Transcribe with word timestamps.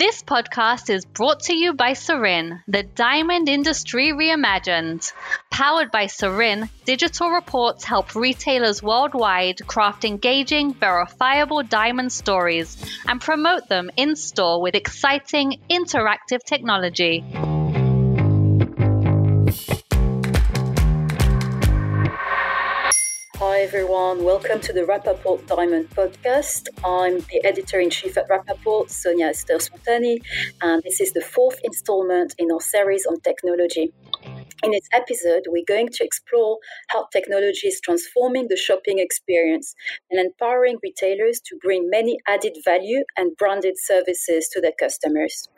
This 0.00 0.22
podcast 0.22 0.88
is 0.88 1.04
brought 1.04 1.40
to 1.40 1.54
you 1.54 1.74
by 1.74 1.90
Sarine, 1.92 2.62
the 2.66 2.82
diamond 2.82 3.50
industry 3.50 4.12
reimagined. 4.14 5.12
Powered 5.50 5.90
by 5.90 6.06
Sarine, 6.06 6.70
digital 6.86 7.28
reports 7.28 7.84
help 7.84 8.14
retailers 8.14 8.82
worldwide 8.82 9.58
craft 9.66 10.06
engaging, 10.06 10.72
verifiable 10.72 11.62
diamond 11.62 12.12
stories 12.12 12.82
and 13.06 13.20
promote 13.20 13.68
them 13.68 13.90
in 13.98 14.16
store 14.16 14.62
with 14.62 14.74
exciting, 14.74 15.60
interactive 15.68 16.42
technology. 16.46 17.22
Everyone, 23.60 24.24
welcome 24.24 24.58
to 24.60 24.72
the 24.72 24.80
Rapaport 24.80 25.46
Diamond 25.46 25.90
podcast. 25.90 26.68
I'm 26.82 27.18
the 27.30 27.44
editor 27.44 27.78
in 27.78 27.90
chief 27.90 28.16
at 28.16 28.26
Rapaport, 28.26 28.88
Sonia 28.88 29.26
Esther 29.26 29.58
Soltani, 29.58 30.22
and 30.62 30.82
this 30.82 30.98
is 30.98 31.12
the 31.12 31.20
fourth 31.20 31.60
installment 31.62 32.34
in 32.38 32.50
our 32.50 32.62
series 32.62 33.04
on 33.04 33.20
technology. 33.20 33.92
In 34.62 34.70
this 34.70 34.88
episode, 34.94 35.42
we're 35.48 35.68
going 35.68 35.90
to 35.90 36.02
explore 36.02 36.56
how 36.88 37.08
technology 37.12 37.68
is 37.68 37.82
transforming 37.84 38.48
the 38.48 38.56
shopping 38.56 38.98
experience 38.98 39.74
and 40.10 40.18
empowering 40.18 40.78
retailers 40.82 41.38
to 41.44 41.58
bring 41.60 41.90
many 41.90 42.16
added 42.26 42.56
value 42.64 43.04
and 43.18 43.36
branded 43.36 43.74
services 43.76 44.48
to 44.54 44.62
their 44.62 44.72
customers. 44.80 45.50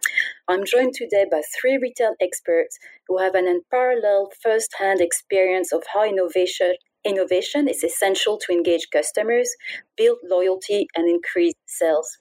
I'm 0.48 0.64
joined 0.64 0.94
today 0.94 1.26
by 1.30 1.42
three 1.60 1.78
retail 1.80 2.14
experts 2.20 2.80
who 3.06 3.18
have 3.18 3.36
an 3.36 3.46
unparalleled 3.46 4.32
first 4.42 4.74
hand 4.80 5.00
experience 5.00 5.72
of 5.72 5.84
how 5.94 6.04
innovation 6.04 6.74
Innovation 7.04 7.68
is 7.68 7.82
essential 7.82 8.38
to 8.38 8.52
engage 8.52 8.88
customers, 8.92 9.50
build 9.96 10.18
loyalty, 10.22 10.86
and 10.94 11.08
increase 11.08 11.54
sales. 11.66 12.18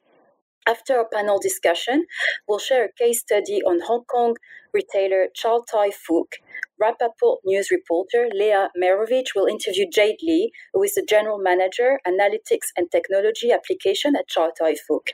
After 0.67 0.98
our 0.98 1.07
panel 1.12 1.40
discussion, 1.40 2.05
we'll 2.48 2.59
share 2.59 2.85
a 2.85 2.94
case 2.94 3.20
study 3.20 3.62
on 3.62 3.81
Hong 3.85 4.05
Kong 4.05 4.35
retailer 4.73 5.27
Chow 5.35 5.63
Tai 5.70 5.90
Fook. 5.90 6.34
Rapaport 6.82 7.37
news 7.46 7.70
reporter 7.70 8.27
Leah 8.34 8.70
Meirovich 8.82 9.35
will 9.35 9.46
interview 9.46 9.85
Jade 9.91 10.20
Lee, 10.24 10.52
who 10.74 10.82
is 10.82 10.96
the 10.96 11.05
general 11.07 11.37
manager, 11.40 11.99
analytics 12.07 12.70
and 12.76 12.91
technology 12.91 13.52
application 13.52 14.15
at 14.15 14.27
Chow 14.27 14.52
Tai 14.57 14.76
Fook. 14.90 15.09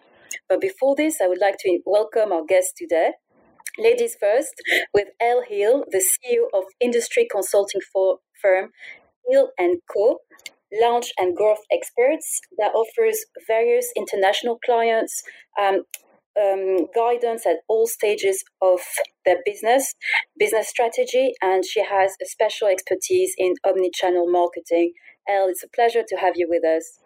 But 0.47 0.61
before 0.61 0.95
this, 0.95 1.19
I 1.21 1.27
would 1.27 1.41
like 1.41 1.57
to 1.59 1.79
welcome 1.85 2.31
our 2.31 2.45
guest 2.45 2.73
today. 2.77 3.11
Ladies 3.77 4.15
first, 4.19 4.53
with 4.93 5.09
Elle 5.21 5.43
Hill, 5.47 5.85
the 5.91 5.99
CEO 5.99 6.47
of 6.57 6.63
industry 6.79 7.27
consulting 7.29 7.81
firm 8.41 8.69
Hill 9.29 9.51
and 9.57 9.77
Co. 9.93 10.19
Launch 10.81 11.13
and 11.17 11.35
growth 11.35 11.63
experts 11.71 12.41
that 12.57 12.73
offers 12.73 13.25
various 13.47 13.89
international 13.95 14.59
clients 14.65 15.23
um, 15.59 15.83
um, 16.39 16.87
guidance 16.93 17.45
at 17.45 17.57
all 17.67 17.87
stages 17.87 18.43
of 18.61 18.81
their 19.25 19.37
business, 19.45 19.95
business 20.37 20.67
strategy, 20.67 21.33
and 21.41 21.65
she 21.65 21.83
has 21.83 22.11
a 22.21 22.25
special 22.25 22.67
expertise 22.67 23.33
in 23.37 23.53
omni-channel 23.65 24.29
marketing. 24.29 24.93
Elle, 25.27 25.47
it's 25.47 25.63
a 25.63 25.69
pleasure 25.73 26.03
to 26.07 26.15
have 26.17 26.33
you 26.35 26.47
with 26.49 26.63
us. 26.65 26.99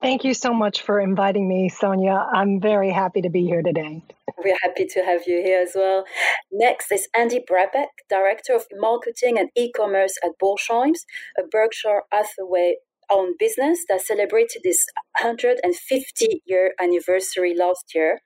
Thank 0.00 0.24
you 0.24 0.32
so 0.32 0.54
much 0.54 0.80
for 0.80 0.98
inviting 0.98 1.46
me, 1.46 1.68
Sonia. 1.68 2.26
I'm 2.32 2.58
very 2.58 2.90
happy 2.90 3.20
to 3.20 3.28
be 3.28 3.44
here 3.44 3.60
today. 3.60 4.02
We're 4.42 4.56
happy 4.62 4.86
to 4.86 5.00
have 5.00 5.22
you 5.26 5.42
here 5.44 5.60
as 5.60 5.72
well. 5.74 6.04
Next 6.50 6.90
is 6.90 7.06
Andy 7.14 7.38
Brabeck, 7.38 7.88
Director 8.08 8.54
of 8.54 8.64
Marketing 8.72 9.38
and 9.38 9.50
E-commerce 9.54 10.14
at 10.24 10.30
Borsheims, 10.42 11.00
a 11.38 11.42
Berkshire 11.46 12.02
Hathaway 12.10 12.76
owned 13.10 13.34
business 13.38 13.84
that 13.90 14.00
celebrated 14.00 14.62
its 14.64 14.86
150 15.20 16.42
year 16.46 16.72
anniversary 16.80 17.54
last 17.54 17.92
year. 17.94 18.20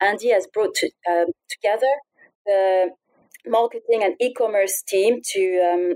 Andy 0.00 0.30
has 0.30 0.48
brought 0.52 0.74
to, 0.76 0.90
um, 1.08 1.26
together 1.48 1.92
the 2.44 2.90
marketing 3.46 4.02
and 4.02 4.14
e-commerce 4.20 4.82
team 4.82 5.20
to 5.32 5.70
um, 5.72 5.94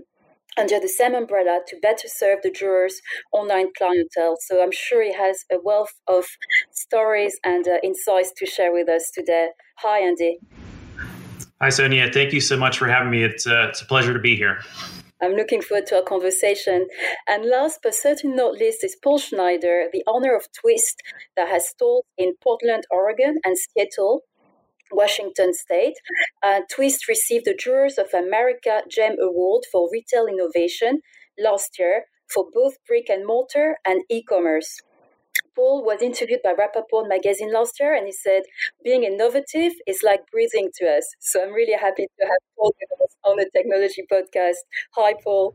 under 0.59 0.79
the 0.81 0.89
same 0.89 1.15
umbrella 1.15 1.61
to 1.69 1.77
better 1.81 2.09
serve 2.09 2.41
the 2.43 2.51
jurors' 2.51 3.01
online 3.33 3.69
clientele. 3.77 4.37
So 4.41 4.63
I'm 4.63 4.73
sure 4.73 5.03
he 5.03 5.15
has 5.15 5.45
a 5.51 5.57
wealth 5.63 5.95
of 6.07 6.25
stories 6.73 7.39
and 7.45 7.67
uh, 7.67 7.79
insights 7.83 8.33
to 8.39 8.47
share 8.47 8.73
with 8.73 8.89
us 8.89 9.11
today. 9.15 9.49
Hi, 9.79 10.01
Andy. 10.01 10.39
Hi, 11.61 11.69
Sonia. 11.69 12.11
Thank 12.13 12.33
you 12.33 12.41
so 12.41 12.57
much 12.57 12.79
for 12.79 12.89
having 12.89 13.11
me. 13.11 13.23
It's, 13.23 13.47
uh, 13.47 13.69
it's 13.71 13.81
a 13.83 13.87
pleasure 13.87 14.13
to 14.13 14.19
be 14.21 14.37
here. 14.37 14.61
I'm 15.23 15.33
looking 15.33 15.63
forward 15.63 15.87
to 15.87 15.97
our 15.97 16.03
conversation. 16.03 16.87
And 17.27 17.49
last 17.49 17.81
but 17.83 17.95
certainly 17.95 18.37
not 18.37 18.55
least 18.55 18.85
is 18.85 18.97
Paul 19.03 19.19
Schneider, 19.19 19.87
the 19.93 20.03
owner 20.07 20.37
of 20.37 20.47
Twist, 20.53 21.01
that 21.37 21.49
has 21.49 21.69
stores 21.69 22.05
in 22.19 22.35
Portland, 22.43 22.85
Oregon, 22.91 23.39
and 23.45 23.57
Seattle, 23.57 24.23
Washington 24.93 25.55
State. 25.55 25.95
Uh, 26.43 26.61
Twist 26.71 27.09
received 27.09 27.45
the 27.45 27.55
Jewelers 27.55 27.99
of 27.99 28.13
America 28.15 28.83
GEM 28.91 29.17
Award 29.21 29.65
for 29.71 29.89
Retail 29.93 30.27
Innovation 30.27 31.01
last 31.39 31.79
year 31.79 32.05
for 32.33 32.47
both 32.53 32.75
brick 32.87 33.09
and 33.09 33.27
mortar 33.27 33.77
and 33.87 34.03
e 34.09 34.23
commerce. 34.23 34.81
Paul 35.55 35.85
was 35.85 36.03
interviewed 36.03 36.41
by 36.43 36.53
Rapaport 36.53 37.09
magazine 37.09 37.53
last 37.53 37.79
year 37.79 37.95
and 37.95 38.07
he 38.07 38.13
said, 38.13 38.43
being 38.83 39.05
innovative 39.05 39.73
is 39.87 40.03
like 40.03 40.29
breathing 40.33 40.71
to 40.77 40.87
us. 40.87 41.05
So 41.21 41.43
I'm 41.43 41.53
really 41.53 41.79
happy 41.79 42.07
to 42.19 42.27
have 42.27 42.39
Paul 42.57 42.75
with 42.81 43.01
us 43.01 43.17
on 43.25 43.37
the 43.37 43.49
technology 43.55 44.05
podcast. 44.11 44.63
Hi, 44.97 45.15
Paul. 45.23 45.55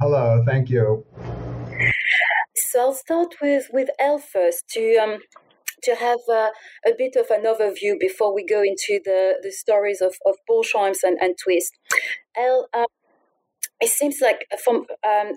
Hello, 0.00 0.42
thank 0.44 0.70
you. 0.70 1.04
So 2.56 2.80
I'll 2.80 2.94
start 2.94 3.36
with, 3.40 3.68
with 3.72 3.90
Elle 4.00 4.18
first 4.18 4.68
to 4.70 4.96
um, 4.96 5.18
to 5.82 5.94
have 5.94 6.20
uh, 6.30 6.50
a 6.86 6.92
bit 6.96 7.16
of 7.16 7.26
an 7.30 7.44
overview 7.44 7.98
before 7.98 8.34
we 8.34 8.44
go 8.44 8.62
into 8.62 9.00
the, 9.04 9.34
the 9.42 9.50
stories 9.50 10.00
of, 10.00 10.14
of 10.26 10.36
Borsheims 10.48 10.98
and, 11.02 11.18
and 11.20 11.36
Twist. 11.42 11.72
Elle, 12.36 12.68
um, 12.74 12.86
it 13.80 13.88
seems 13.88 14.18
like 14.20 14.44
from 14.64 14.86
um, 15.06 15.32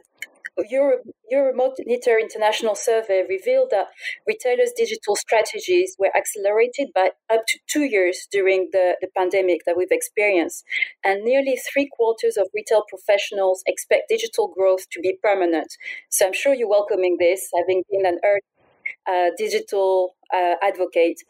Euro, 0.69 0.97
Euromonitor 1.31 2.19
International 2.19 2.75
survey 2.75 3.24
revealed 3.28 3.69
that 3.72 3.88
retailers' 4.28 4.74
digital 4.75 5.16
strategies 5.16 5.96
were 5.97 6.16
accelerated 6.16 6.90
by 6.94 7.12
up 7.31 7.41
to 7.47 7.59
two 7.68 7.84
years 7.84 8.28
during 8.31 8.69
the, 8.72 8.97
the 9.01 9.07
pandemic 9.16 9.62
that 9.66 9.78
we've 9.78 9.91
experienced. 9.91 10.66
And 11.03 11.24
nearly 11.24 11.56
three 11.56 11.90
quarters 11.91 12.38
of 12.38 12.50
retail 12.53 12.84
professionals 12.90 13.63
expect 13.66 14.09
digital 14.09 14.50
growth 14.50 14.90
to 14.91 15.00
be 15.00 15.18
permanent. 15.24 15.72
So 16.09 16.28
I'm 16.28 16.34
sure 16.34 16.53
you're 16.53 16.69
welcoming 16.69 17.18
this, 17.19 17.50
having 17.57 17.84
been 17.90 18.06
an 18.06 18.19
early 18.24 18.41
uh, 18.41 18.50
digital 19.38 20.16
uh, 20.34 20.56
advocate. 20.62 21.22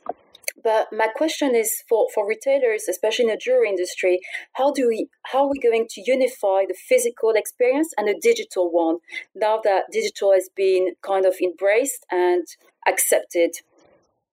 But 0.63 0.88
my 0.91 1.07
question 1.07 1.55
is 1.55 1.83
for, 1.88 2.07
for 2.13 2.27
retailers, 2.27 2.88
especially 2.88 3.25
in 3.25 3.31
the 3.31 3.38
jewelry 3.38 3.69
industry, 3.69 4.19
how 4.53 4.72
do 4.72 4.88
we 4.88 5.07
how 5.23 5.45
are 5.45 5.49
we 5.49 5.59
going 5.59 5.88
to 5.89 6.03
unify 6.05 6.66
the 6.67 6.75
physical 6.75 7.31
experience 7.31 7.94
and 7.97 8.07
the 8.07 8.19
digital 8.21 8.71
one 8.71 8.97
now 9.33 9.59
that 9.63 9.85
digital 9.91 10.33
has 10.33 10.50
been 10.55 10.94
kind 11.01 11.25
of 11.25 11.35
embraced 11.41 12.05
and 12.11 12.45
accepted? 12.88 13.51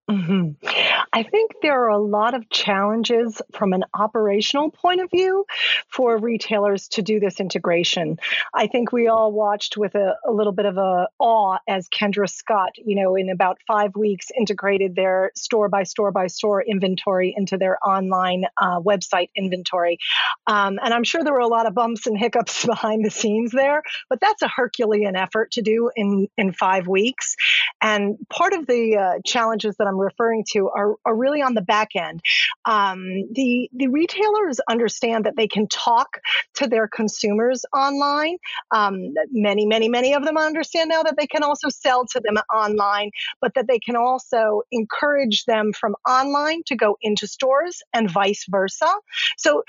Mm-hmm. 0.09 0.67
I 1.13 1.23
think 1.23 1.53
there 1.61 1.85
are 1.85 1.91
a 1.91 1.99
lot 1.99 2.35
of 2.35 2.49
challenges 2.49 3.43
from 3.53 3.75
an 3.75 3.85
operational 3.93 4.71
point 4.71 5.03
of 5.03 5.11
view 5.11 5.45
for 5.89 6.17
retailers 6.17 6.89
to 6.89 7.03
do 7.03 7.21
this 7.21 7.41
integration. 7.41 8.19
I 8.55 8.69
think 8.69 8.91
we 8.91 9.09
all 9.09 9.33
watched 9.33 9.77
with 9.77 9.95
a, 9.95 10.17
a 10.27 10.33
little 10.33 10.53
bit 10.53 10.65
of 10.65 10.79
a 10.79 11.09
awe 11.19 11.59
as 11.69 11.89
Kendra 11.91 12.29
Scott, 12.29 12.71
you 12.77 12.97
know, 12.97 13.17
in 13.17 13.29
about 13.29 13.59
five 13.67 13.95
weeks 13.97 14.29
integrated 14.37 14.95
their 14.95 15.31
store 15.35 15.69
by 15.69 15.83
store 15.83 16.11
by 16.11 16.29
store 16.29 16.63
inventory 16.63 17.35
into 17.37 17.59
their 17.59 17.79
online 17.87 18.45
uh, 18.57 18.81
website 18.81 19.29
inventory. 19.37 19.99
Um, 20.47 20.79
and 20.83 20.95
I'm 20.95 21.05
sure 21.05 21.23
there 21.23 21.35
were 21.35 21.41
a 21.41 21.49
lot 21.49 21.67
of 21.67 21.75
bumps 21.75 22.07
and 22.07 22.17
hiccups 22.17 22.65
behind 22.67 23.05
the 23.05 23.11
scenes 23.11 23.53
there, 23.53 23.83
but 24.09 24.21
that's 24.21 24.41
a 24.41 24.49
Herculean 24.49 25.17
effort 25.17 25.53
to 25.53 25.63
do 25.63 25.91
in, 25.95 26.29
in 26.39 26.53
five 26.53 26.87
weeks. 26.87 27.37
And 27.83 28.17
part 28.31 28.55
of 28.55 28.67
the 28.67 28.97
uh, 28.97 29.21
challenges 29.25 29.77
that 29.77 29.87
I'm 29.87 29.98
referring 29.99 30.45
to 30.53 30.69
are, 30.69 30.95
are 31.05 31.15
really 31.15 31.43
on 31.43 31.55
the 31.55 31.63
back 31.63 31.91
end. 31.97 32.21
Um, 32.65 33.03
the 33.33 33.69
the 33.75 33.89
retailers 33.89 34.61
understand 34.69 35.25
that 35.25 35.37
they 35.37 35.49
can 35.49 35.67
talk 35.69 36.19
to 36.55 36.67
their 36.67 36.89
consumers 36.89 37.65
online. 37.75 38.37
Um, 38.71 39.15
many, 39.31 39.67
many, 39.67 39.89
many 39.89 40.15
of 40.15 40.25
them 40.25 40.37
understand 40.37 40.89
now 40.89 41.03
that 41.03 41.17
they 41.19 41.27
can 41.27 41.43
also 41.43 41.69
sell 41.69 42.07
to 42.07 42.21
them 42.21 42.37
online, 42.55 43.11
but 43.41 43.55
that 43.55 43.67
they 43.69 43.79
can 43.79 43.97
also 43.97 44.63
encourage 44.71 45.45
them 45.45 45.73
from 45.73 45.95
online 46.09 46.63
to 46.67 46.77
go 46.77 46.97
into 47.03 47.27
stores 47.27 47.83
and 47.93 48.11
vice 48.11 48.45
versa. 48.49 48.89
So, 49.37 49.63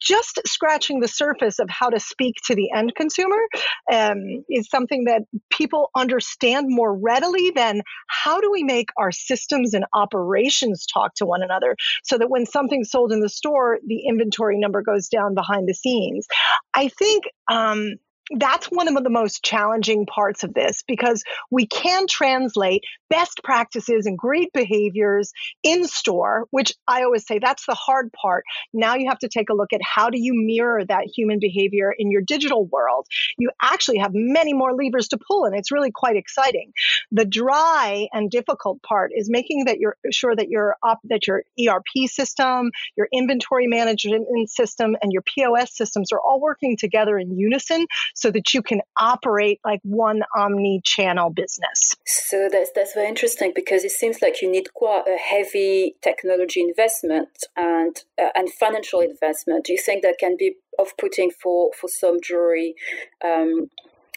just 0.00 0.40
scratching 0.46 1.00
the 1.00 1.08
surface 1.08 1.58
of 1.58 1.68
how 1.70 1.90
to 1.90 2.00
speak 2.00 2.36
to 2.46 2.54
the 2.54 2.70
end 2.72 2.94
consumer 2.94 3.40
um, 3.92 4.44
is 4.48 4.68
something 4.68 5.04
that 5.04 5.22
people 5.50 5.90
understand 5.96 6.66
more 6.68 6.94
readily 6.94 7.50
than 7.50 7.82
how 8.06 8.40
do 8.40 8.50
we 8.50 8.62
make 8.62 8.88
our 8.96 9.12
systems 9.12 9.73
and 9.74 9.84
operations 9.92 10.86
talk 10.86 11.14
to 11.16 11.26
one 11.26 11.42
another 11.42 11.76
so 12.02 12.18
that 12.18 12.30
when 12.30 12.46
something's 12.46 12.90
sold 12.90 13.12
in 13.12 13.20
the 13.20 13.28
store, 13.28 13.78
the 13.86 14.06
inventory 14.06 14.58
number 14.58 14.82
goes 14.82 15.08
down 15.08 15.34
behind 15.34 15.68
the 15.68 15.74
scenes. 15.74 16.26
I 16.74 16.88
think 16.88 17.24
um, 17.50 17.94
that's 18.38 18.66
one 18.68 18.88
of 18.88 19.02
the 19.02 19.10
most 19.10 19.44
challenging 19.44 20.06
parts 20.06 20.44
of 20.44 20.54
this 20.54 20.82
because 20.86 21.22
we 21.50 21.66
can 21.66 22.06
translate 22.06 22.84
best 23.10 23.40
practices 23.44 24.06
and 24.06 24.16
great 24.16 24.52
behaviors 24.52 25.32
in 25.62 25.86
store, 25.86 26.46
which 26.50 26.72
I 26.88 27.02
always 27.02 27.26
say 27.26 27.38
that's 27.38 27.66
the 27.66 27.74
hard 27.74 28.12
part. 28.12 28.44
Now 28.72 28.94
you 28.94 29.08
have 29.08 29.18
to 29.20 29.28
take 29.28 29.50
a 29.50 29.54
look 29.54 29.72
at 29.72 29.82
how 29.82 30.10
do 30.10 30.18
you 30.18 30.32
mirror 30.34 30.84
that 30.84 31.06
human 31.14 31.38
behavior 31.38 31.94
in 31.96 32.10
your 32.10 32.22
digital 32.22 32.64
world. 32.66 33.06
You 33.36 33.50
actually 33.60 33.98
have 33.98 34.12
many 34.14 34.54
more 34.54 34.72
levers 34.72 35.08
to 35.08 35.18
pull, 35.18 35.44
and 35.44 35.54
it's 35.54 35.70
really 35.70 35.90
quite 35.90 36.16
exciting. 36.16 36.72
The 37.12 37.26
dry 37.26 38.08
and 38.12 38.30
difficult 38.30 38.82
part 38.82 39.12
is 39.14 39.28
making 39.30 39.66
that 39.66 39.78
you're 39.78 39.96
sure 40.10 40.34
that 40.34 40.48
your 40.48 40.76
op, 40.82 41.00
that 41.04 41.26
your 41.26 41.44
ERP 41.60 42.08
system, 42.08 42.70
your 42.96 43.08
inventory 43.12 43.66
management 43.66 44.26
system, 44.50 44.96
and 45.02 45.12
your 45.12 45.22
POS 45.22 45.76
systems 45.76 46.10
are 46.12 46.20
all 46.20 46.40
working 46.40 46.76
together 46.76 47.18
in 47.18 47.36
unison 47.36 47.86
so 48.14 48.30
that 48.30 48.54
you 48.54 48.62
can 48.62 48.80
operate 48.98 49.60
like 49.64 49.80
one 49.82 50.22
omni-channel 50.34 51.30
business. 51.30 51.94
So 52.06 52.48
that's 52.50 52.70
that's 52.74 52.94
very 52.94 53.08
interesting 53.08 53.52
because 53.54 53.84
it 53.84 53.90
seems 53.90 54.22
like 54.22 54.40
you 54.40 54.50
need 54.50 54.72
quite 54.74 55.04
a 55.06 55.18
heavy 55.18 55.96
technology 56.02 56.60
investment 56.60 57.28
and 57.56 57.96
uh, 58.20 58.30
and 58.34 58.50
financial 58.52 59.00
investment. 59.00 59.66
Do 59.66 59.72
you 59.72 59.78
think 59.78 60.02
that 60.02 60.16
can 60.18 60.36
be 60.38 60.56
off-putting 60.78 61.30
for 61.42 61.70
for 61.78 61.88
some 61.88 62.20
jewelry 62.22 62.74
um, 63.24 63.70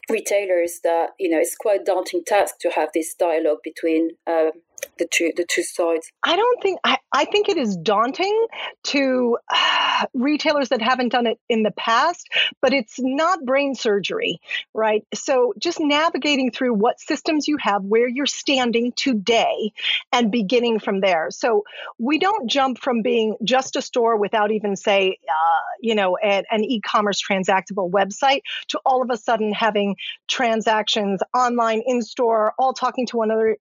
retailers 0.10 0.80
that 0.84 1.10
you 1.20 1.30
know 1.30 1.40
it's 1.40 1.56
quite 1.56 1.82
a 1.82 1.84
daunting 1.84 2.24
task 2.26 2.60
to 2.62 2.70
have 2.70 2.90
this 2.94 3.14
dialogue 3.14 3.60
between 3.64 4.12
uh, 4.26 4.52
the 4.97 5.07
two 5.12 5.31
the 5.35 5.45
two 5.47 5.63
sides. 5.63 6.12
I 6.24 6.35
don't 6.35 6.62
think 6.62 6.79
i, 6.83 6.97
I 7.12 7.25
think 7.25 7.50
it 7.50 7.57
is 7.57 7.75
daunting 7.77 8.47
to 8.85 9.38
uh, 9.53 10.06
retailers 10.13 10.69
that 10.69 10.81
haven't 10.81 11.09
done 11.09 11.27
it 11.27 11.39
in 11.50 11.63
the 11.63 11.71
past 11.71 12.27
but 12.62 12.74
it's 12.74 12.95
not 13.00 13.45
brain 13.45 13.75
surgery 13.75 14.39
right? 14.74 15.03
So 15.13 15.53
just 15.57 15.79
navigating 15.79 16.51
through 16.51 16.74
what 16.74 17.00
systems 17.00 17.47
you 17.47 17.57
have 17.57 17.83
where 17.83 18.07
you're 18.07 18.25
standing 18.25 18.94
today 18.95 19.71
and 20.12 20.31
beginning 20.31 20.79
from 20.79 21.01
there. 21.01 21.29
So 21.31 21.63
we 21.97 22.19
don't 22.19 22.50
jump 22.50 22.79
from 22.79 23.01
being 23.01 23.35
just 23.44 23.75
a 23.75 23.81
store 23.81 24.18
without 24.18 24.51
even 24.51 24.75
say 24.75 25.18
uh, 25.27 25.59
you 25.81 25.95
know 25.95 26.18
an, 26.18 26.44
an 26.51 26.63
e-commerce 26.63 27.21
transactable 27.21 27.89
website 27.89 28.41
to 28.69 28.79
all 28.85 29.01
of 29.01 29.09
a 29.09 29.18
sudden 29.18 29.53
having 29.53 29.95
transactions 30.27 31.21
online 31.35 31.81
in 31.85 32.01
store 32.01 32.53
all 32.59 32.74
talking 32.74 33.06
to 33.07 33.18
one 33.18 33.31
another 33.31 33.57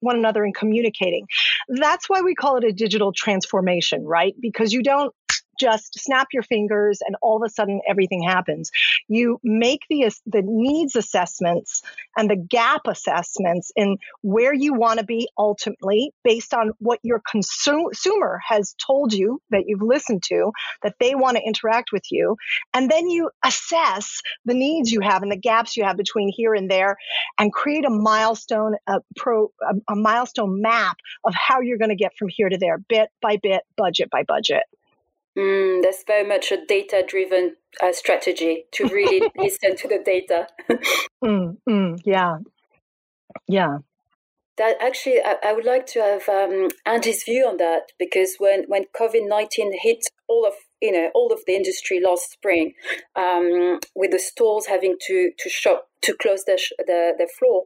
one 0.00 0.16
another 0.16 0.44
communicating. 0.52 1.26
That's 1.68 2.08
why 2.08 2.22
we 2.22 2.34
call 2.34 2.56
it 2.56 2.64
a 2.64 2.72
digital 2.72 3.12
transformation, 3.12 4.04
right? 4.04 4.34
Because 4.40 4.72
you 4.72 4.82
don't 4.82 5.14
just 5.58 5.98
snap 5.98 6.28
your 6.32 6.42
fingers 6.42 7.00
and 7.06 7.16
all 7.22 7.36
of 7.36 7.42
a 7.46 7.50
sudden 7.50 7.80
everything 7.88 8.22
happens. 8.22 8.70
You 9.08 9.38
make 9.42 9.80
the 9.88 10.10
the 10.26 10.42
needs 10.44 10.96
assessments 10.96 11.82
and 12.16 12.28
the 12.28 12.36
gap 12.36 12.82
assessments 12.86 13.72
in 13.76 13.98
where 14.22 14.54
you 14.54 14.74
want 14.74 14.98
to 14.98 15.04
be 15.04 15.28
ultimately 15.38 16.12
based 16.24 16.54
on 16.54 16.72
what 16.78 16.98
your 17.02 17.22
consumer 17.30 18.40
has 18.46 18.74
told 18.84 19.12
you 19.12 19.40
that 19.50 19.64
you've 19.66 19.82
listened 19.82 20.22
to 20.24 20.52
that 20.82 20.94
they 21.00 21.14
want 21.14 21.36
to 21.36 21.42
interact 21.42 21.90
with 21.92 22.04
you 22.10 22.36
and 22.74 22.90
then 22.90 23.08
you 23.08 23.30
assess 23.44 24.20
the 24.44 24.54
needs 24.54 24.90
you 24.90 25.00
have 25.00 25.22
and 25.22 25.32
the 25.32 25.36
gaps 25.36 25.76
you 25.76 25.84
have 25.84 25.96
between 25.96 26.30
here 26.34 26.54
and 26.54 26.70
there 26.70 26.96
and 27.38 27.52
create 27.52 27.84
a 27.84 27.90
milestone 27.90 28.74
a 28.86 29.00
pro 29.16 29.50
a, 29.62 29.92
a 29.92 29.96
milestone 29.96 30.60
map 30.60 30.96
of 31.24 31.34
how 31.34 31.60
you're 31.60 31.78
going 31.78 31.90
to 31.90 31.96
get 31.96 32.12
from 32.18 32.28
here 32.28 32.48
to 32.48 32.58
there 32.58 32.78
bit 32.78 33.08
by 33.20 33.36
bit 33.36 33.62
budget 33.76 34.10
by 34.10 34.22
budget 34.22 34.62
Mm, 35.36 35.82
that's 35.82 36.04
very 36.06 36.26
much 36.26 36.52
a 36.52 36.64
data 36.64 37.02
driven 37.06 37.56
uh, 37.82 37.92
strategy 37.92 38.64
to 38.72 38.84
really 38.88 39.30
listen 39.38 39.76
to 39.76 39.88
the 39.88 39.98
data. 40.04 40.46
mm, 41.24 41.56
mm, 41.68 41.98
yeah. 42.04 42.36
Yeah. 43.48 43.78
That 44.58 44.76
actually, 44.82 45.20
I, 45.24 45.36
I 45.42 45.52
would 45.54 45.64
like 45.64 45.86
to 45.88 46.00
have 46.00 46.28
um, 46.28 46.68
Andy's 46.84 47.24
view 47.24 47.46
on 47.46 47.56
that 47.56 47.92
because 47.98 48.36
when, 48.38 48.64
when 48.68 48.84
COVID 48.94 49.26
19 49.26 49.72
hit 49.80 50.04
all 50.28 50.46
of 50.46 50.52
you 50.82 50.92
know 50.92 51.10
all 51.14 51.32
of 51.32 51.40
the 51.46 51.54
industry 51.54 52.00
last 52.00 52.32
spring, 52.32 52.74
um, 53.16 53.80
with 53.94 54.10
the 54.10 54.18
stores 54.18 54.66
having 54.66 54.96
to, 55.06 55.30
to 55.38 55.48
shop 55.48 55.88
to 56.02 56.14
close 56.20 56.44
their, 56.44 56.58
the 56.78 57.14
their 57.16 57.28
floor, 57.38 57.64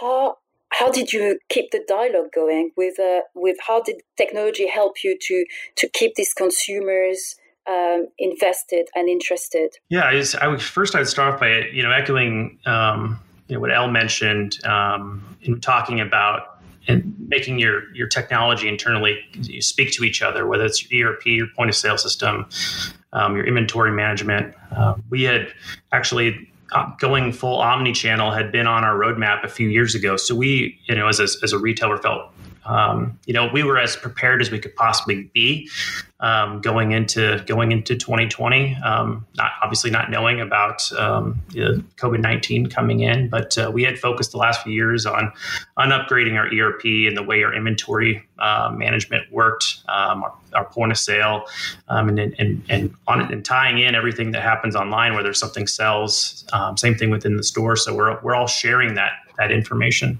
how 0.00 0.38
how 0.78 0.90
did 0.90 1.12
you 1.12 1.38
keep 1.48 1.70
the 1.70 1.84
dialogue 1.86 2.30
going 2.34 2.70
with 2.76 2.98
uh, 2.98 3.20
with 3.34 3.56
how 3.66 3.82
did 3.82 4.02
technology 4.16 4.66
help 4.66 5.04
you 5.04 5.16
to 5.20 5.44
to 5.76 5.88
keep 5.88 6.14
these 6.16 6.34
consumers 6.34 7.36
um, 7.68 8.08
invested 8.18 8.88
and 8.94 9.08
interested? 9.08 9.70
Yeah, 9.88 10.02
I, 10.02 10.14
was, 10.14 10.34
I 10.34 10.48
would, 10.48 10.60
first 10.60 10.94
I'd 10.94 11.08
start 11.08 11.34
off 11.34 11.40
by 11.40 11.66
you 11.72 11.82
know 11.82 11.92
echoing 11.92 12.58
um, 12.66 13.20
you 13.46 13.54
know 13.54 13.60
what 13.60 13.72
Elle 13.72 13.90
mentioned 13.90 14.64
um, 14.66 15.36
in 15.42 15.60
talking 15.60 16.00
about 16.00 16.58
and 16.88 17.14
making 17.28 17.58
your 17.58 17.94
your 17.94 18.08
technology 18.08 18.68
internally 18.68 19.18
speak 19.60 19.92
to 19.92 20.04
each 20.04 20.22
other, 20.22 20.46
whether 20.46 20.64
it's 20.64 20.90
your 20.90 21.12
ERP, 21.12 21.26
your 21.26 21.46
point 21.56 21.70
of 21.70 21.76
sale 21.76 21.98
system, 21.98 22.46
um, 23.12 23.36
your 23.36 23.46
inventory 23.46 23.92
management. 23.92 24.54
Uh, 24.76 24.94
we 25.08 25.22
had 25.22 25.52
actually 25.92 26.50
Um, 26.72 26.96
going 26.98 27.32
full 27.32 27.60
omni-channel 27.60 28.32
had 28.32 28.50
been 28.50 28.66
on 28.66 28.84
our 28.84 28.96
roadmap 28.96 29.44
a 29.44 29.48
few 29.48 29.68
years 29.68 29.94
ago. 29.94 30.16
So 30.16 30.34
we, 30.34 30.78
you 30.86 30.94
know, 30.94 31.08
as 31.08 31.20
a, 31.20 31.28
as 31.42 31.52
a 31.52 31.58
retailer, 31.58 31.98
felt 31.98 32.32
um, 32.66 33.18
you 33.26 33.34
know 33.34 33.50
we 33.52 33.62
were 33.62 33.78
as 33.78 33.96
prepared 33.96 34.40
as 34.40 34.50
we 34.50 34.58
could 34.58 34.74
possibly 34.76 35.30
be 35.34 35.68
um, 36.24 36.62
going 36.62 36.92
into 36.92 37.42
going 37.46 37.70
into 37.70 37.96
2020. 37.96 38.76
Um, 38.76 39.26
not 39.36 39.52
obviously 39.62 39.90
not 39.90 40.10
knowing 40.10 40.40
about 40.40 40.90
um, 40.94 41.42
COVID 41.50 42.20
19 42.20 42.68
coming 42.68 43.00
in, 43.00 43.28
but 43.28 43.58
uh, 43.58 43.70
we 43.72 43.82
had 43.82 43.98
focused 43.98 44.32
the 44.32 44.38
last 44.38 44.62
few 44.62 44.72
years 44.72 45.04
on 45.04 45.32
on 45.76 45.90
upgrading 45.90 46.38
our 46.38 46.46
ERP 46.46 46.84
and 47.06 47.16
the 47.16 47.22
way 47.22 47.42
our 47.42 47.54
inventory 47.54 48.24
uh, 48.38 48.72
management 48.74 49.30
worked, 49.30 49.80
um, 49.88 50.24
our, 50.24 50.32
our, 50.54 50.64
point 50.64 50.92
of 50.92 50.98
sale, 50.98 51.44
um, 51.88 52.08
and 52.08 52.18
and 52.38 52.64
and 52.70 52.94
on 53.06 53.20
and 53.32 53.44
tying 53.44 53.78
in 53.78 53.94
everything 53.94 54.30
that 54.30 54.42
happens 54.42 54.74
online, 54.74 55.14
whether 55.14 55.34
something 55.34 55.66
sells. 55.66 56.46
same 56.76 56.94
thing 56.94 57.10
within 57.10 57.36
the 57.36 57.44
store. 57.44 57.76
So 57.76 57.94
we're 57.94 58.18
we're 58.22 58.34
all 58.34 58.46
sharing 58.46 58.94
that 58.94 59.12
that 59.36 59.50
information. 59.52 60.18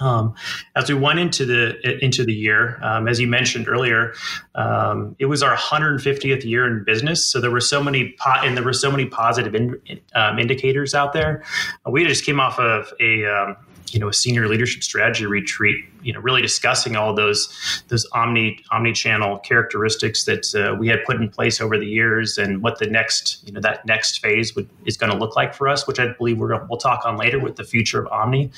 Um, 0.00 0.34
as 0.76 0.88
we 0.88 0.94
went 0.94 1.18
into 1.18 1.44
the 1.44 2.04
into 2.04 2.24
the 2.24 2.34
year, 2.34 2.78
um, 2.82 3.06
as 3.06 3.20
you 3.20 3.28
mentioned 3.28 3.68
earlier, 3.68 4.14
um, 4.54 5.14
it 5.18 5.26
was 5.26 5.42
our 5.42 5.56
150th 5.56 6.44
year 6.44 6.66
in 6.66 6.84
business. 6.84 7.24
So 7.24 7.40
there 7.40 7.50
were 7.50 7.60
so 7.60 7.82
many 7.82 8.14
po- 8.18 8.40
and 8.42 8.56
there 8.56 8.64
were 8.64 8.72
so 8.72 8.90
many 8.90 9.06
positive 9.06 9.54
in, 9.54 9.80
um, 10.14 10.38
indicators 10.38 10.94
out 10.94 11.12
there. 11.12 11.42
Uh, 11.86 11.90
we 11.90 12.04
just 12.06 12.24
came 12.24 12.40
off 12.40 12.58
of 12.58 12.92
a 13.00 13.26
um, 13.26 13.56
you 13.92 14.00
know 14.00 14.08
a 14.08 14.12
senior 14.12 14.48
leadership 14.48 14.82
strategy 14.82 15.26
retreat 15.26 15.84
you 16.02 16.12
know 16.12 16.20
really 16.20 16.42
discussing 16.42 16.96
all 16.96 17.14
those 17.14 17.82
those 17.88 18.06
omni 18.12 18.62
omni 18.70 18.92
channel 18.92 19.38
characteristics 19.38 20.24
that 20.24 20.54
uh, 20.54 20.74
we 20.76 20.88
had 20.88 21.02
put 21.04 21.16
in 21.16 21.28
place 21.28 21.60
over 21.60 21.78
the 21.78 21.86
years 21.86 22.38
and 22.38 22.62
what 22.62 22.78
the 22.78 22.86
next 22.86 23.42
you 23.46 23.52
know 23.52 23.60
that 23.60 23.84
next 23.86 24.18
phase 24.20 24.54
would 24.54 24.68
is 24.84 24.96
going 24.96 25.12
to 25.12 25.18
look 25.18 25.36
like 25.36 25.54
for 25.54 25.68
us 25.68 25.86
which 25.86 25.98
i 25.98 26.06
believe 26.12 26.38
we're 26.38 26.64
we'll 26.66 26.78
talk 26.78 27.04
on 27.04 27.16
later 27.16 27.38
with 27.38 27.56
the 27.56 27.64
future 27.64 28.00
of 28.00 28.06
omni 28.12 28.50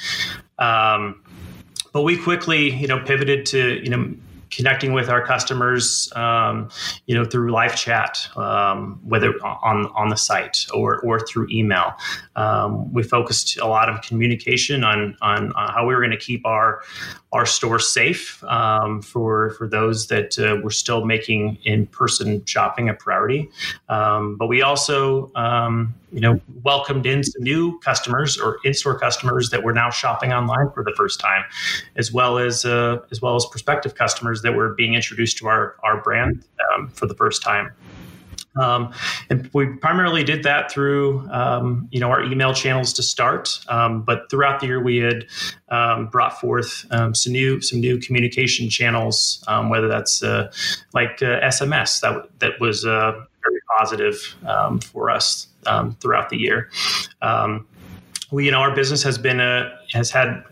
um, 0.58 1.20
but 1.92 2.02
we 2.02 2.16
quickly 2.16 2.70
you 2.70 2.86
know 2.86 2.98
pivoted 3.00 3.46
to 3.46 3.82
you 3.82 3.90
know 3.90 4.14
connecting 4.52 4.92
with 4.92 5.08
our 5.08 5.24
customers, 5.24 6.12
um, 6.14 6.68
you 7.06 7.14
know, 7.14 7.24
through 7.24 7.50
live 7.50 7.74
chat, 7.74 8.28
um, 8.36 9.00
whether 9.02 9.30
on 9.44 9.86
on 9.96 10.10
the 10.10 10.16
site 10.16 10.66
or 10.72 11.00
or 11.00 11.18
through 11.20 11.48
email. 11.50 11.94
Um, 12.36 12.92
we 12.92 13.02
focused 13.02 13.58
a 13.58 13.66
lot 13.66 13.88
of 13.88 14.02
communication 14.02 14.84
on 14.84 15.16
on, 15.22 15.52
on 15.54 15.72
how 15.72 15.86
we 15.86 15.94
were 15.94 16.00
going 16.00 16.12
to 16.12 16.16
keep 16.16 16.46
our 16.46 16.82
our 17.32 17.46
store 17.46 17.78
safe 17.78 18.44
um, 18.44 19.00
for 19.00 19.50
for 19.50 19.66
those 19.66 20.08
that 20.08 20.38
uh, 20.38 20.60
were 20.62 20.70
still 20.70 21.04
making 21.04 21.56
in 21.64 21.86
person 21.86 22.44
shopping 22.44 22.88
a 22.88 22.94
priority. 22.94 23.50
Um, 23.88 24.36
but 24.36 24.48
we 24.48 24.60
also 24.62 25.32
um, 25.34 25.94
you 26.12 26.20
know 26.20 26.40
welcomed 26.62 27.06
in 27.06 27.24
some 27.24 27.42
new 27.42 27.78
customers 27.80 28.38
or 28.38 28.58
in-store 28.64 28.98
customers 28.98 29.50
that 29.50 29.62
were 29.62 29.72
now 29.72 29.90
shopping 29.90 30.32
online 30.32 30.70
for 30.72 30.84
the 30.84 30.92
first 30.96 31.20
time, 31.20 31.44
as 31.96 32.12
well 32.12 32.38
as 32.38 32.64
uh, 32.64 32.98
as 33.10 33.22
well 33.22 33.34
as 33.34 33.46
prospective 33.46 33.94
customers 33.94 34.42
that 34.42 34.54
were 34.54 34.74
being 34.74 34.94
introduced 34.94 35.38
to 35.38 35.48
our 35.48 35.76
our 35.82 36.02
brand 36.02 36.44
um, 36.74 36.88
for 36.88 37.06
the 37.06 37.14
first 37.14 37.42
time. 37.42 37.72
Um, 38.56 38.92
and 39.30 39.48
we 39.52 39.66
primarily 39.66 40.24
did 40.24 40.42
that 40.42 40.70
through, 40.70 41.28
um, 41.30 41.88
you 41.90 42.00
know, 42.00 42.10
our 42.10 42.22
email 42.22 42.52
channels 42.52 42.92
to 42.94 43.02
start. 43.02 43.60
Um, 43.68 44.02
but 44.02 44.30
throughout 44.30 44.60
the 44.60 44.66
year, 44.66 44.82
we 44.82 44.98
had 44.98 45.26
um, 45.68 46.08
brought 46.08 46.38
forth 46.40 46.86
um, 46.90 47.14
some 47.14 47.32
new 47.32 47.60
some 47.60 47.80
new 47.80 47.98
communication 47.98 48.68
channels, 48.68 49.42
um, 49.48 49.70
whether 49.70 49.88
that's 49.88 50.22
uh, 50.22 50.52
like 50.92 51.22
uh, 51.22 51.40
SMS 51.40 52.00
that 52.00 52.28
that 52.40 52.60
was 52.60 52.84
uh, 52.84 53.12
very 53.42 53.60
positive 53.78 54.16
for 54.92 55.10
us 55.10 55.48
throughout 56.00 56.28
the 56.28 56.36
year. 56.36 56.70
we, 58.30 58.46
you 58.46 58.50
know, 58.50 58.60
our 58.60 58.74
business 58.74 59.02
has 59.02 59.18
been 59.18 59.40
a 59.40 59.78
has 59.92 60.10
had 60.10 60.44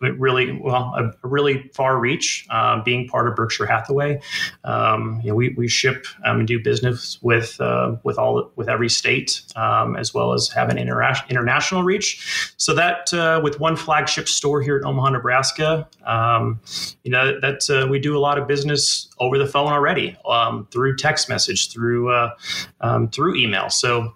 really 0.00 0.52
well 0.52 0.94
a, 0.96 1.12
a 1.22 1.28
really 1.28 1.70
far 1.74 1.98
reach. 1.98 2.46
Uh, 2.50 2.82
being 2.82 3.08
part 3.08 3.28
of 3.28 3.36
Berkshire 3.36 3.66
Hathaway, 3.66 4.20
um, 4.64 5.20
you 5.22 5.30
know, 5.30 5.34
we, 5.34 5.50
we 5.50 5.68
ship 5.68 6.06
um, 6.24 6.40
and 6.40 6.48
do 6.48 6.62
business 6.62 7.18
with 7.22 7.60
uh, 7.60 7.96
with 8.02 8.18
all 8.18 8.50
with 8.56 8.68
every 8.68 8.88
state 8.88 9.42
um, 9.56 9.96
as 9.96 10.14
well 10.14 10.32
as 10.32 10.48
have 10.50 10.68
an 10.68 10.78
inter- 10.78 11.14
international 11.28 11.82
reach. 11.82 12.52
So 12.56 12.74
that 12.74 13.12
uh, 13.12 13.40
with 13.42 13.60
one 13.60 13.76
flagship 13.76 14.28
store 14.28 14.62
here 14.62 14.78
in 14.78 14.84
Omaha, 14.84 15.10
Nebraska, 15.10 15.88
um, 16.04 16.60
you 17.04 17.10
know 17.10 17.38
that 17.40 17.68
uh, 17.70 17.86
we 17.88 17.98
do 17.98 18.16
a 18.16 18.20
lot 18.20 18.38
of 18.38 18.46
business 18.46 19.08
over 19.18 19.38
the 19.38 19.46
phone 19.46 19.72
already 19.72 20.16
um, 20.26 20.66
through 20.70 20.96
text 20.96 21.28
message, 21.28 21.70
through 21.70 22.10
uh, 22.10 22.34
um, 22.80 23.08
through 23.08 23.36
email. 23.36 23.68
So 23.68 24.14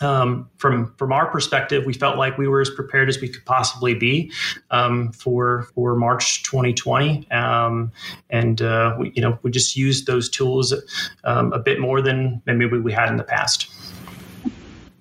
um, 0.00 0.48
from 0.58 0.94
from 0.96 1.12
our 1.12 1.30
perspective, 1.30 1.84
we 1.86 1.94
felt 1.94 2.16
like 2.16 2.38
we 2.38 2.48
were 2.48 2.60
as 2.60 2.70
prepared 2.70 3.08
as 3.08 3.20
we 3.20 3.28
could 3.28 3.44
possibly 3.44 3.94
be 3.94 4.30
um, 4.70 5.12
for 5.12 5.68
for 5.74 5.94
March 5.94 6.42
2020, 6.44 7.30
um, 7.30 7.92
and 8.30 8.62
uh, 8.62 8.96
we, 8.98 9.12
you 9.14 9.22
know 9.22 9.38
we 9.42 9.50
just 9.50 9.76
used 9.76 10.06
those 10.06 10.28
tools 10.28 10.74
um, 11.24 11.52
a 11.52 11.58
bit 11.58 11.80
more 11.80 12.00
than 12.00 12.42
maybe 12.46 12.78
we 12.78 12.92
had 12.92 13.08
in 13.08 13.16
the 13.16 13.24
past. 13.24 13.68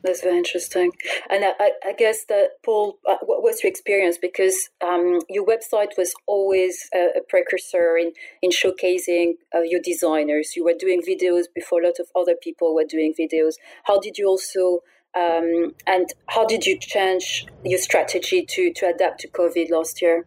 That's 0.03 0.21
very 0.21 0.37
interesting. 0.37 0.91
And 1.29 1.45
I, 1.45 1.71
I 1.85 1.93
guess 1.93 2.25
that, 2.25 2.61
Paul, 2.63 2.99
uh, 3.07 3.17
what 3.21 3.41
was 3.41 3.63
your 3.63 3.69
experience? 3.69 4.17
Because 4.21 4.69
um, 4.85 5.19
your 5.29 5.45
website 5.45 5.97
was 5.97 6.13
always 6.27 6.89
a, 6.93 7.19
a, 7.19 7.21
precursor 7.29 7.95
in, 7.97 8.11
in 8.41 8.51
showcasing 8.51 9.35
uh, 9.55 9.61
your 9.61 9.79
designers. 9.81 10.57
You 10.57 10.65
were 10.65 10.73
doing 10.77 11.01
videos 11.01 11.45
before 11.55 11.81
a 11.81 11.85
lot 11.85 11.99
of 11.99 12.07
other 12.15 12.35
people 12.35 12.75
were 12.75 12.83
doing 12.83 13.13
videos. 13.17 13.53
How 13.85 13.97
did 13.99 14.17
you 14.17 14.27
also, 14.27 14.79
um, 15.15 15.73
and 15.87 16.07
how 16.27 16.45
did 16.45 16.65
you 16.65 16.77
change 16.77 17.45
your 17.63 17.79
strategy 17.79 18.45
to, 18.45 18.73
to 18.73 18.87
adapt 18.87 19.21
to 19.21 19.29
COVID 19.29 19.69
last 19.69 20.01
year? 20.01 20.25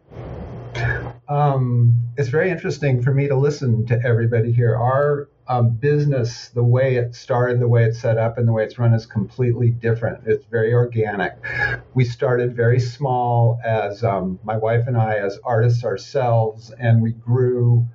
Um, 1.29 1.93
it's 2.17 2.29
very 2.29 2.49
interesting 2.49 3.03
for 3.03 3.13
me 3.13 3.27
to 3.27 3.35
listen 3.35 3.85
to 3.87 4.01
everybody 4.03 4.51
here. 4.51 4.75
Our 4.75 5.29
um, 5.47 5.69
business, 5.69 6.49
the 6.49 6.63
way 6.63 6.95
it 6.95 7.15
started, 7.15 7.59
the 7.59 7.67
way 7.67 7.85
it's 7.85 7.99
set 7.99 8.17
up, 8.17 8.37
and 8.37 8.47
the 8.47 8.51
way 8.51 8.63
it's 8.63 8.77
run 8.77 8.93
is 8.93 9.05
completely 9.05 9.71
different. 9.71 10.23
It's 10.25 10.45
very 10.45 10.73
organic. 10.73 11.33
We 11.93 12.03
started 12.05 12.55
very 12.55 12.79
small 12.79 13.59
as 13.63 14.03
um, 14.03 14.39
my 14.43 14.57
wife 14.57 14.87
and 14.87 14.97
I, 14.97 15.17
as 15.17 15.39
artists 15.43 15.83
ourselves, 15.83 16.71
and 16.79 17.01
we 17.01 17.11
grew 17.11 17.87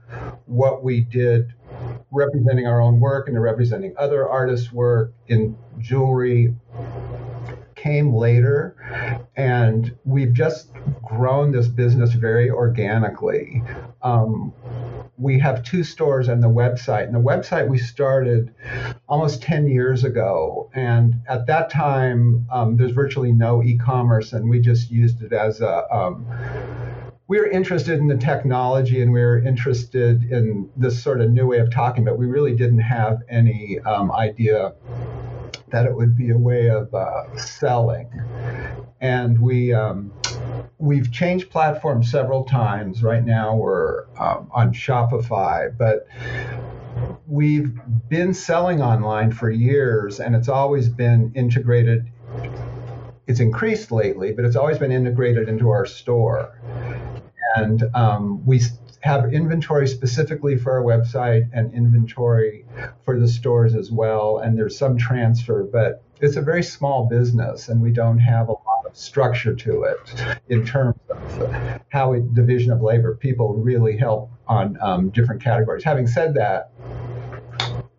what 0.47 0.82
we 0.82 1.00
did 1.00 1.52
representing 2.11 2.66
our 2.66 2.80
own 2.80 3.00
work 3.00 3.28
and 3.28 3.40
representing 3.40 3.94
other 3.97 4.28
artists' 4.28 4.73
work 4.73 5.14
in 5.28 5.56
jewelry 5.78 6.54
came 7.75 8.14
later 8.14 8.76
and 9.37 9.97
we've 10.04 10.32
just 10.32 10.68
grown 11.02 11.50
this 11.50 11.66
business 11.66 12.12
very 12.12 12.49
organically 12.49 13.61
um, 14.02 14.52
we 15.19 15.38
have 15.38 15.62
two 15.62 15.85
stores 15.85 16.28
and 16.28 16.42
the 16.42 16.49
website. 16.49 17.04
And 17.04 17.14
the 17.14 17.21
website 17.21 17.69
we 17.69 17.78
started 17.78 18.54
almost 19.09 19.42
10 19.42 19.69
years 19.69 20.04
ago. 20.04 20.71
And 20.75 21.16
at 21.28 21.47
that 21.47 21.71
time, 21.71 22.47
um, 22.50 22.76
there's 22.76 22.92
virtually 22.92 23.33
no 23.33 23.62
e 23.62 23.76
commerce, 23.76 24.33
and 24.33 24.49
we 24.49 24.61
just 24.61 24.90
used 24.90 25.23
it 25.23 25.33
as 25.33 25.61
a. 25.61 25.95
Um, 25.95 26.26
we 27.28 27.38
were 27.38 27.47
interested 27.47 27.99
in 27.99 28.09
the 28.09 28.16
technology 28.16 29.00
and 29.00 29.11
we 29.11 29.21
were 29.21 29.38
interested 29.38 30.25
in 30.25 30.69
this 30.76 31.02
sort 31.02 31.23
of 31.23 31.31
new 31.31 31.47
way 31.47 31.61
of 31.61 31.71
talking, 31.71 32.04
but 32.04 32.19
we 32.19 32.26
really 32.26 32.54
didn't 32.54 32.81
have 32.81 33.23
any 33.28 33.78
um, 33.87 34.12
idea 34.12 34.75
that 35.69 35.87
it 35.87 35.97
would 35.97 36.14
be 36.14 36.31
a 36.31 36.37
way 36.37 36.69
of 36.69 36.92
uh, 36.95 37.35
selling. 37.38 38.11
And 39.00 39.38
we, 39.38 39.73
um, 39.73 40.12
we've 40.78 41.12
changed 41.12 41.50
platforms 41.50 42.11
several 42.11 42.44
times. 42.44 43.02
Right 43.02 43.25
now 43.25 43.54
we're 43.54 44.06
um, 44.18 44.50
on 44.52 44.72
Shopify, 44.72 45.76
but 45.76 46.06
we've 47.26 47.78
been 48.08 48.34
selling 48.34 48.82
online 48.82 49.32
for 49.32 49.50
years 49.50 50.20
and 50.20 50.34
it's 50.34 50.49
always 50.49 50.88
been 50.88 51.32
integrated. 51.34 52.11
It's 53.26 53.40
increased 53.40 53.92
lately, 53.92 54.32
but 54.32 54.44
it's 54.44 54.56
always 54.56 54.78
been 54.78 54.92
integrated 54.92 55.49
into 55.49 55.70
our 55.70 55.87
store. 55.87 56.58
And 57.56 57.84
um, 57.94 58.44
we 58.44 58.61
have 59.00 59.32
inventory 59.32 59.87
specifically 59.87 60.56
for 60.56 60.72
our 60.72 60.82
website 60.82 61.49
and 61.52 61.72
inventory 61.75 62.64
for 63.04 63.18
the 63.18 63.28
stores 63.28 63.75
as 63.75 63.90
well. 63.90 64.38
And 64.38 64.56
there's 64.56 64.76
some 64.76 64.96
transfer, 64.96 65.64
but 65.64 66.02
it's 66.20 66.37
a 66.37 66.42
very 66.42 66.62
small 66.62 67.06
business 67.06 67.68
and 67.68 67.82
we 67.82 67.90
don't 67.90 68.18
have 68.18 68.49
a 68.49 68.52
lot 68.52 68.71
structure 68.92 69.54
to 69.54 69.82
it 69.84 69.98
in 70.48 70.64
terms 70.64 70.96
of 71.08 71.54
how 71.90 72.12
it, 72.12 72.34
division 72.34 72.72
of 72.72 72.82
labor. 72.82 73.16
People 73.16 73.54
really 73.54 73.96
help 73.96 74.30
on 74.48 74.78
um, 74.80 75.10
different 75.10 75.42
categories. 75.42 75.84
Having 75.84 76.06
said 76.06 76.34
that, 76.34 76.70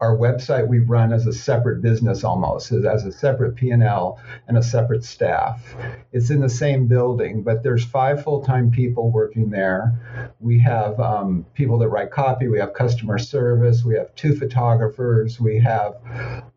our 0.03 0.17
website 0.17 0.67
we 0.67 0.79
run 0.79 1.13
as 1.13 1.25
a 1.27 1.31
separate 1.31 1.81
business 1.81 2.25
almost 2.25 2.73
as 2.73 3.05
a 3.05 3.11
separate 3.11 3.55
p&l 3.55 4.19
and 4.49 4.57
a 4.57 4.61
separate 4.61 5.03
staff. 5.03 5.75
It's 6.11 6.29
in 6.29 6.41
the 6.41 6.49
same 6.49 6.87
building 6.87 7.41
but 7.41 7.63
there's 7.63 7.85
five 7.85 8.21
full-time 8.21 8.69
people 8.69 9.11
working 9.11 9.49
there. 9.49 10.35
We 10.41 10.59
have 10.59 10.99
um, 10.99 11.45
people 11.53 11.77
that 11.79 11.87
write 11.87 12.11
copy 12.11 12.49
we 12.49 12.59
have 12.59 12.73
customer 12.73 13.17
service 13.17 13.85
we 13.85 13.95
have 13.95 14.13
two 14.15 14.35
photographers 14.35 15.39
we 15.39 15.57
have 15.61 15.93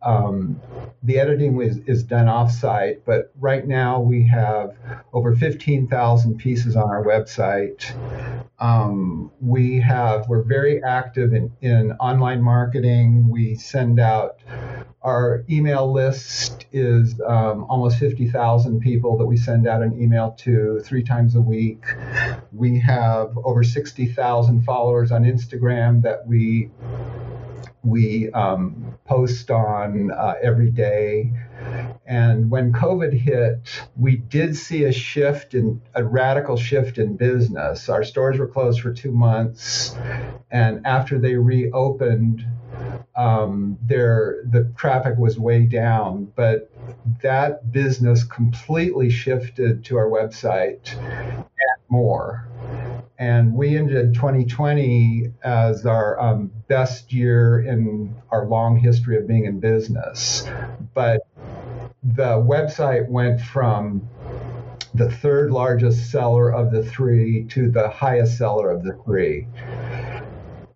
um, 0.03 0.61
the 1.05 1.21
editing 1.21 1.61
is, 1.61 1.79
is 1.87 2.03
done 2.03 2.26
offsite 2.26 3.03
but 3.07 3.33
right 3.38 3.65
now 3.67 4.00
we 4.00 4.26
have 4.26 4.76
over 5.12 5.37
15000 5.37 6.37
pieces 6.38 6.75
on 6.75 6.88
our 6.91 7.05
website. 7.05 7.93
Um, 8.59 9.31
we 9.41 9.81
have 9.81 10.29
we're 10.29 10.43
very 10.43 10.83
active 10.83 11.35
in, 11.35 11.53
in 11.61 11.93
online 11.93 12.43
marketing 12.43 13.29
we 13.37 13.55
send 13.55 14.00
out 14.00 14.40
our 15.02 15.45
email 15.50 15.93
list 15.93 16.64
is 16.73 17.21
um, 17.21 17.66
almost 17.69 17.99
50,000 17.99 18.81
people 18.81 19.19
that 19.19 19.26
we 19.26 19.37
send 19.37 19.69
out 19.69 19.83
an 19.83 20.00
email 20.00 20.33
to 20.38 20.81
three 20.83 21.02
times 21.02 21.35
a 21.35 21.40
week. 21.40 21.85
We 22.50 22.81
have 22.81 23.37
over 23.45 23.62
60,000 23.62 24.62
followers 24.62 25.12
on 25.12 25.25
Instagram 25.25 26.02
that 26.02 26.26
we 26.26 26.71
we 27.85 28.31
um, 28.31 28.99
post 29.05 29.50
on 29.50 30.11
uh, 30.11 30.35
every 30.43 30.71
day. 30.71 31.31
And 32.06 32.50
when 32.50 32.73
COVID 32.73 33.12
hit, 33.12 33.58
we 33.96 34.16
did 34.16 34.56
see 34.56 34.85
a 34.85 34.92
shift 34.92 35.54
in 35.54 35.82
a 35.94 36.04
radical 36.04 36.56
shift 36.56 36.99
in 36.99 37.16
business. 37.16 37.88
Our 37.88 38.04
stores 38.04 38.38
were 38.38 38.46
closed 38.46 38.80
for 38.80 38.92
two 38.92 39.12
months, 39.12 39.96
and 40.50 40.87
after 40.87 41.18
they 41.18 41.35
reopened, 41.35 42.44
um, 43.16 43.78
there 43.82 44.42
the 44.50 44.73
traffic 44.76 45.16
was 45.18 45.38
way 45.38 45.64
down, 45.64 46.32
but 46.37 46.70
that 47.23 47.73
business 47.73 48.25
completely 48.25 49.11
shifted 49.11 49.85
to 49.87 49.96
our 49.96 50.08
website 50.08 50.94
and 50.96 51.82
more. 51.88 52.46
And 53.18 53.54
we 53.54 53.76
ended 53.76 54.14
2020 54.14 55.32
as 55.42 55.87
our 55.87 56.20
um, 56.20 56.52
best 56.68 57.12
year 57.12 57.61
in 57.61 58.14
our 58.30 58.46
long 58.46 58.76
history 58.76 59.16
of 59.16 59.26
being 59.26 59.46
in 59.46 59.58
business. 59.58 60.46
But 60.92 61.25
the 62.15 62.37
website 62.37 63.09
went 63.09 63.41
from 63.41 64.09
the 64.95 65.11
third 65.11 65.51
largest 65.51 66.11
seller 66.11 66.51
of 66.53 66.71
the 66.71 66.85
three 66.85 67.45
to 67.45 67.69
the 67.69 67.89
highest 67.89 68.39
seller 68.39 68.71
of 68.71 68.83
the 68.85 68.95
three. 69.05 69.47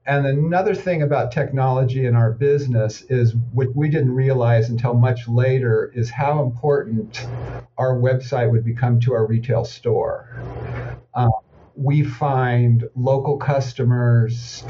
And 0.07 0.27
another 0.27 0.75
thing 0.75 1.03
about 1.03 1.31
technology 1.31 2.07
in 2.07 2.17
our 2.17 2.33
business 2.33 3.03
is 3.03 3.35
what 3.53 3.69
we 3.77 3.89
didn't 3.89 4.15
realize 4.15 4.69
until 4.69 4.95
much 4.95 5.29
later 5.29 5.93
is 5.95 6.11
how 6.11 6.43
important 6.43 7.27
our 7.79 7.95
website 7.95 8.51
would 8.51 8.65
become 8.65 8.99
to 9.01 9.15
our 9.15 9.25
retail 9.25 9.65
store. 9.65 10.29
Um, 11.15 11.31
we 11.77 12.03
find 12.03 12.85
local 12.97 13.37
customers 13.37 14.65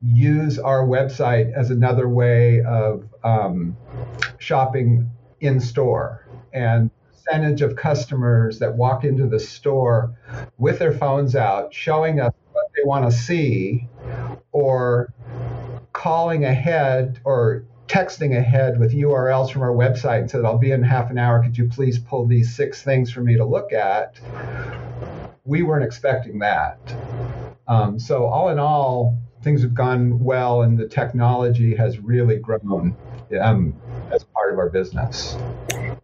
use 0.00 0.58
our 0.58 0.86
website 0.86 1.52
as 1.52 1.70
another 1.70 2.08
way 2.08 2.62
of 2.62 3.04
um, 3.22 3.76
shopping 4.38 5.10
in 5.40 5.60
store. 5.60 6.26
And 6.52 6.90
percentage 7.12 7.62
of 7.62 7.76
customers 7.76 8.58
that 8.58 8.74
walk 8.74 9.04
into 9.04 9.26
the 9.26 9.40
store 9.40 10.14
with 10.56 10.78
their 10.78 10.92
phones 10.92 11.36
out, 11.36 11.72
showing 11.74 12.20
us 12.20 12.32
what 12.52 12.66
they 12.74 12.82
want 12.84 13.10
to 13.10 13.16
see, 13.16 13.86
or 14.52 15.12
calling 15.92 16.44
ahead 16.44 17.20
or 17.24 17.64
texting 17.86 18.36
ahead 18.36 18.78
with 18.78 18.92
URLs 18.92 19.50
from 19.50 19.62
our 19.62 19.72
website 19.72 20.20
and 20.20 20.30
said, 20.30 20.44
I'll 20.44 20.58
be 20.58 20.70
in 20.70 20.82
half 20.82 21.10
an 21.10 21.18
hour. 21.18 21.42
Could 21.42 21.56
you 21.56 21.68
please 21.68 21.98
pull 21.98 22.26
these 22.26 22.54
six 22.54 22.82
things 22.82 23.10
for 23.10 23.20
me 23.22 23.36
to 23.36 23.44
look 23.44 23.72
at? 23.72 24.20
We 25.44 25.62
weren't 25.62 25.84
expecting 25.84 26.38
that. 26.40 26.78
Um, 27.66 27.98
so, 27.98 28.26
all 28.26 28.50
in 28.50 28.58
all, 28.58 29.18
things 29.42 29.62
have 29.62 29.74
gone 29.74 30.18
well, 30.20 30.62
and 30.62 30.78
the 30.78 30.86
technology 30.86 31.74
has 31.76 31.98
really 31.98 32.36
grown 32.38 32.96
um, 33.40 33.74
as 34.12 34.24
part 34.24 34.52
of 34.52 34.58
our 34.58 34.68
business. 34.68 35.36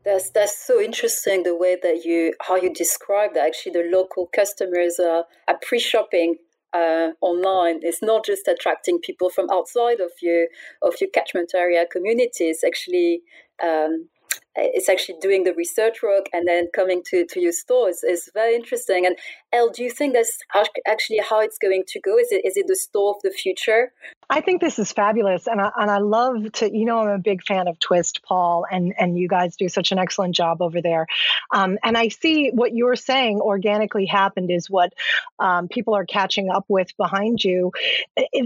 That's 0.05 0.31
that's 0.31 0.57
so 0.67 0.81
interesting 0.81 1.45
the 1.45 1.57
way 1.57 1.77
that 1.83 2.05
you 2.05 2.35
how 2.43 2.57
you 2.57 2.73
describe 2.73 3.35
that. 3.35 3.47
Actually, 3.47 3.73
the 3.73 3.89
local 3.91 4.29
customers 4.35 4.99
are, 4.99 5.25
are 5.49 5.59
pre-shopping 5.63 6.37
uh, 6.75 7.11
online. 7.21 7.81
It's 7.83 8.03
not 8.03 8.25
just 8.25 8.47
attracting 8.49 8.99
people 9.01 9.31
from 9.31 9.49
outside 9.51 10.01
of 10.01 10.11
your 10.21 10.49
of 10.83 10.95
your 11.01 11.11
catchment 11.11 11.53
area 11.55 11.87
communities. 11.91 12.63
Actually, 12.67 13.23
um, 13.63 14.09
it's 14.57 14.89
actually 14.89 15.19
doing 15.21 15.45
the 15.45 15.55
research 15.55 16.03
work 16.03 16.27
and 16.33 16.47
then 16.47 16.69
coming 16.75 17.03
to, 17.07 17.27
to 17.27 17.41
your 17.41 17.53
stores 17.53 18.03
is 18.05 18.31
very 18.35 18.55
interesting. 18.55 19.07
And 19.07 19.17
Elle, 19.53 19.71
do 19.71 19.83
you 19.83 19.91
think 19.91 20.15
that's 20.15 20.39
actually 20.87 21.19
how 21.29 21.41
it's 21.41 21.59
going 21.59 21.85
to 21.89 22.01
go? 22.01 22.19
Is 22.19 22.29
it 22.31 22.45
is 22.45 22.57
it 22.57 22.67
the 22.67 22.77
store 22.77 23.15
of 23.15 23.23
the 23.23 23.31
future? 23.31 23.93
I 24.31 24.41
think 24.41 24.61
this 24.61 24.79
is 24.79 24.91
fabulous, 24.91 25.47
and 25.47 25.61
I, 25.61 25.71
and 25.77 25.91
I 25.91 25.99
love 25.99 26.53
to. 26.53 26.77
You 26.77 26.85
know, 26.87 26.99
I'm 26.99 27.09
a 27.09 27.19
big 27.19 27.43
fan 27.43 27.69
of 27.69 27.79
Twist, 27.79 28.23
Paul, 28.27 28.65
and 28.71 28.95
and 28.99 29.19
you 29.19 29.29
guys 29.29 29.57
do 29.57 29.69
such 29.69 29.93
an 29.93 29.99
excellent 29.99 30.35
job 30.35 30.63
over 30.63 30.81
there. 30.81 31.07
Um, 31.53 31.79
and 31.83 31.97
I 31.97 32.09
see 32.09 32.51
what 32.51 32.75
you're 32.75 32.97
saying 32.97 33.41
organically 33.41 34.07
happened 34.07 34.51
is 34.51 34.71
what 34.71 34.93
um, 35.39 35.69
people 35.69 35.95
are 35.95 36.07
catching 36.07 36.49
up 36.51 36.65
with 36.69 36.97
behind 36.97 37.45
you, 37.45 37.73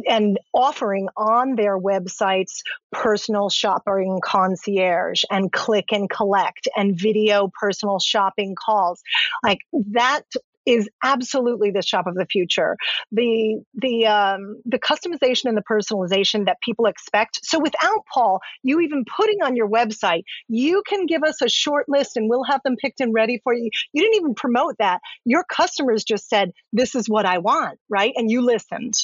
and 0.08 0.38
offering 0.52 1.08
on 1.16 1.54
their 1.54 1.78
websites 1.78 2.62
personal 2.90 3.48
shopping 3.48 4.20
concierge 4.22 5.22
and 5.30 5.52
click 5.52 5.92
and 5.98 6.08
collect 6.08 6.68
and 6.76 6.98
video 6.98 7.50
personal 7.60 7.98
shopping 7.98 8.54
calls. 8.54 9.02
Like 9.42 9.58
that 9.72 10.22
is 10.64 10.88
absolutely 11.02 11.70
the 11.70 11.82
shop 11.82 12.06
of 12.06 12.14
the 12.14 12.26
future. 12.26 12.76
The 13.10 13.62
the 13.74 14.06
um, 14.06 14.60
the 14.66 14.78
customization 14.78 15.46
and 15.46 15.56
the 15.56 15.62
personalization 15.62 16.44
that 16.46 16.58
people 16.60 16.86
expect. 16.86 17.40
So 17.42 17.58
without 17.58 18.04
Paul, 18.12 18.40
you 18.62 18.80
even 18.80 19.04
putting 19.04 19.42
on 19.42 19.56
your 19.56 19.68
website, 19.68 20.24
you 20.48 20.82
can 20.86 21.06
give 21.06 21.22
us 21.22 21.40
a 21.42 21.48
short 21.48 21.88
list 21.88 22.16
and 22.16 22.28
we'll 22.28 22.44
have 22.44 22.60
them 22.64 22.76
picked 22.76 23.00
and 23.00 23.14
ready 23.14 23.40
for 23.42 23.54
you. 23.54 23.70
You 23.92 24.02
didn't 24.02 24.16
even 24.16 24.34
promote 24.34 24.76
that. 24.78 25.00
Your 25.24 25.44
customers 25.44 26.04
just 26.04 26.28
said, 26.28 26.52
"This 26.72 26.94
is 26.94 27.08
what 27.08 27.24
I 27.24 27.38
want," 27.38 27.78
right? 27.88 28.12
And 28.14 28.30
you 28.30 28.42
listened. 28.42 28.94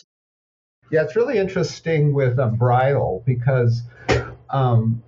Yeah, 0.90 1.02
it's 1.02 1.16
really 1.16 1.38
interesting 1.38 2.12
with 2.12 2.38
a 2.38 2.46
bridal 2.46 3.22
because 3.26 3.82
um, 4.50 5.02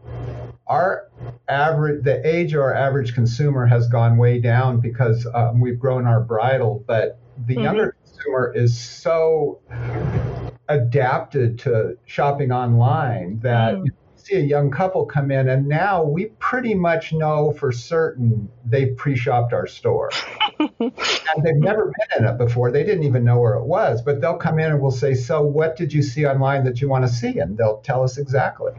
our 0.66 1.08
average, 1.48 2.02
the 2.02 2.26
age 2.26 2.54
of 2.54 2.60
our 2.60 2.74
average 2.74 3.14
consumer 3.14 3.66
has 3.66 3.88
gone 3.88 4.16
way 4.16 4.40
down 4.40 4.80
because 4.80 5.26
um, 5.34 5.60
we've 5.60 5.78
grown 5.78 6.06
our 6.06 6.20
bridal, 6.20 6.82
but 6.86 7.20
the 7.46 7.54
mm-hmm. 7.54 7.62
younger 7.62 7.96
consumer 8.04 8.52
is 8.54 8.78
so 8.78 9.60
adapted 10.68 11.58
to 11.60 11.96
shopping 12.06 12.50
online 12.50 13.38
that 13.40 13.74
mm. 13.74 13.84
you 13.86 13.92
see 14.16 14.34
a 14.34 14.40
young 14.40 14.70
couple 14.70 15.06
come 15.06 15.30
in 15.30 15.48
and 15.48 15.66
now 15.68 16.02
we 16.02 16.26
pretty 16.40 16.74
much 16.74 17.12
know 17.12 17.52
for 17.52 17.70
certain 17.70 18.48
they 18.64 18.86
pre-shopped 18.86 19.52
our 19.52 19.68
store 19.68 20.10
and 20.58 21.44
they've 21.44 21.56
never 21.56 21.86
been 21.86 22.24
in 22.24 22.28
it 22.28 22.38
before. 22.38 22.70
They 22.70 22.84
didn't 22.84 23.04
even 23.04 23.24
know 23.24 23.38
where 23.38 23.54
it 23.54 23.64
was, 23.64 24.02
but 24.02 24.20
they'll 24.20 24.36
come 24.36 24.58
in 24.58 24.70
and 24.70 24.80
we'll 24.80 24.90
say, 24.90 25.14
"So, 25.14 25.42
what 25.42 25.76
did 25.76 25.92
you 25.92 26.02
see 26.02 26.26
online 26.26 26.64
that 26.64 26.80
you 26.80 26.88
want 26.88 27.06
to 27.06 27.12
see?" 27.12 27.38
And 27.38 27.56
they'll 27.56 27.78
tell 27.78 28.02
us 28.02 28.18
exactly. 28.18 28.72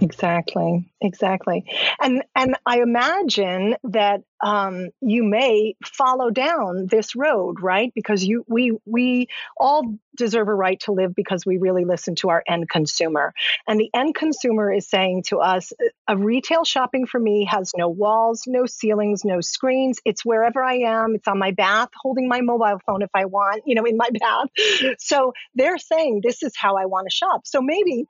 Exactly, 0.00 0.84
exactly. 1.00 1.64
And 2.00 2.24
and 2.34 2.56
I 2.66 2.80
imagine 2.80 3.76
that 3.84 4.22
um, 4.42 4.90
you 5.00 5.22
may 5.22 5.74
follow 5.84 6.30
down 6.30 6.86
this 6.86 7.14
road, 7.14 7.60
right? 7.60 7.92
Because 7.94 8.24
you 8.24 8.44
we 8.48 8.76
we 8.86 9.28
all 9.56 9.94
deserve 10.16 10.48
a 10.48 10.54
right 10.54 10.80
to 10.80 10.92
live 10.92 11.14
because 11.14 11.46
we 11.46 11.56
really 11.56 11.84
listen 11.84 12.14
to 12.14 12.28
our 12.30 12.42
end 12.46 12.68
consumer. 12.68 13.32
And 13.66 13.78
the 13.78 13.90
end 13.94 14.14
consumer 14.14 14.72
is 14.72 14.86
saying 14.88 15.24
to 15.28 15.38
us, 15.38 15.72
a 16.08 16.16
retail 16.16 16.64
shopping 16.64 17.06
for 17.06 17.18
me 17.18 17.46
has 17.50 17.72
no 17.76 17.88
walls, 17.88 18.44
no 18.46 18.66
ceilings, 18.66 19.24
no 19.24 19.40
screens. 19.40 20.00
It's 20.04 20.24
wherever 20.24 20.62
I 20.62 20.78
am. 20.78 21.14
It's 21.14 21.28
on 21.28 21.38
my 21.38 21.52
bath, 21.52 21.90
holding 22.00 22.28
my 22.28 22.40
mobile 22.40 22.80
phone 22.86 23.02
if 23.02 23.10
I 23.14 23.26
want, 23.26 23.62
you 23.66 23.74
know, 23.74 23.84
in 23.84 23.96
my 23.96 24.10
bath. 24.20 24.96
So 24.98 25.32
they're 25.54 25.78
saying 25.78 26.20
this 26.22 26.42
is 26.42 26.52
how 26.56 26.76
I 26.76 26.86
want 26.86 27.06
to 27.08 27.14
shop. 27.14 27.46
So 27.46 27.62
maybe 27.62 28.06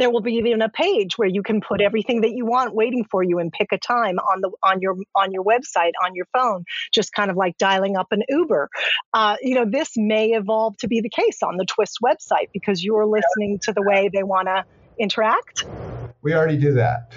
there 0.00 0.10
will 0.10 0.22
be 0.22 0.32
even 0.32 0.62
a 0.62 0.68
page 0.68 1.18
where 1.18 1.28
you 1.28 1.42
can 1.42 1.60
put 1.60 1.80
everything 1.82 2.22
that 2.22 2.30
you 2.30 2.46
want 2.46 2.74
waiting 2.74 3.04
for 3.04 3.22
you 3.22 3.38
and 3.38 3.52
pick 3.52 3.68
a 3.70 3.78
time 3.78 4.18
on 4.18 4.40
the 4.40 4.50
on 4.62 4.80
your 4.80 4.96
on 5.14 5.30
your 5.30 5.44
website 5.44 5.92
on 6.04 6.14
your 6.14 6.26
phone 6.32 6.64
just 6.92 7.12
kind 7.12 7.30
of 7.30 7.36
like 7.36 7.56
dialing 7.58 7.96
up 7.96 8.08
an 8.10 8.22
uber 8.28 8.68
uh, 9.12 9.36
you 9.42 9.54
know 9.54 9.66
this 9.70 9.92
may 9.96 10.30
evolve 10.30 10.76
to 10.78 10.88
be 10.88 11.00
the 11.00 11.10
case 11.10 11.42
on 11.42 11.56
the 11.58 11.66
twist 11.66 11.98
website 12.02 12.48
because 12.52 12.82
you're 12.82 13.06
listening 13.06 13.58
to 13.62 13.72
the 13.72 13.82
way 13.82 14.10
they 14.12 14.22
want 14.22 14.48
to 14.48 14.64
interact 14.98 15.66
we 16.22 16.34
already 16.34 16.56
do 16.56 16.72
that 16.72 17.12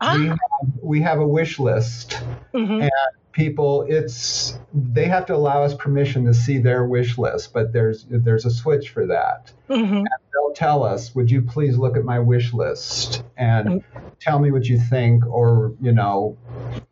ah. 0.00 0.16
we, 0.16 0.26
have, 0.28 0.38
we 0.80 1.00
have 1.02 1.18
a 1.18 1.26
wish 1.26 1.58
list 1.58 2.20
mm-hmm. 2.54 2.82
and 2.82 2.90
people 3.32 3.84
it's 3.88 4.58
they 4.72 5.06
have 5.06 5.26
to 5.26 5.34
allow 5.34 5.62
us 5.64 5.74
permission 5.74 6.24
to 6.24 6.34
see 6.34 6.58
their 6.58 6.84
wish 6.84 7.18
list 7.18 7.52
but 7.52 7.72
there's 7.72 8.06
there's 8.08 8.44
a 8.44 8.50
switch 8.50 8.90
for 8.90 9.06
that 9.06 9.50
mm-hmm. 9.68 10.04
they'll 10.32 10.54
tell 10.54 10.82
us 10.82 11.14
would 11.14 11.30
you 11.30 11.42
please 11.42 11.76
look 11.76 11.96
at 11.96 12.04
my 12.04 12.18
wish 12.18 12.52
list 12.52 13.22
and 13.36 13.68
mm-hmm. 13.82 14.08
tell 14.20 14.38
me 14.38 14.50
what 14.50 14.64
you 14.64 14.78
think 14.78 15.26
or 15.26 15.74
you 15.80 15.92
know 15.92 16.36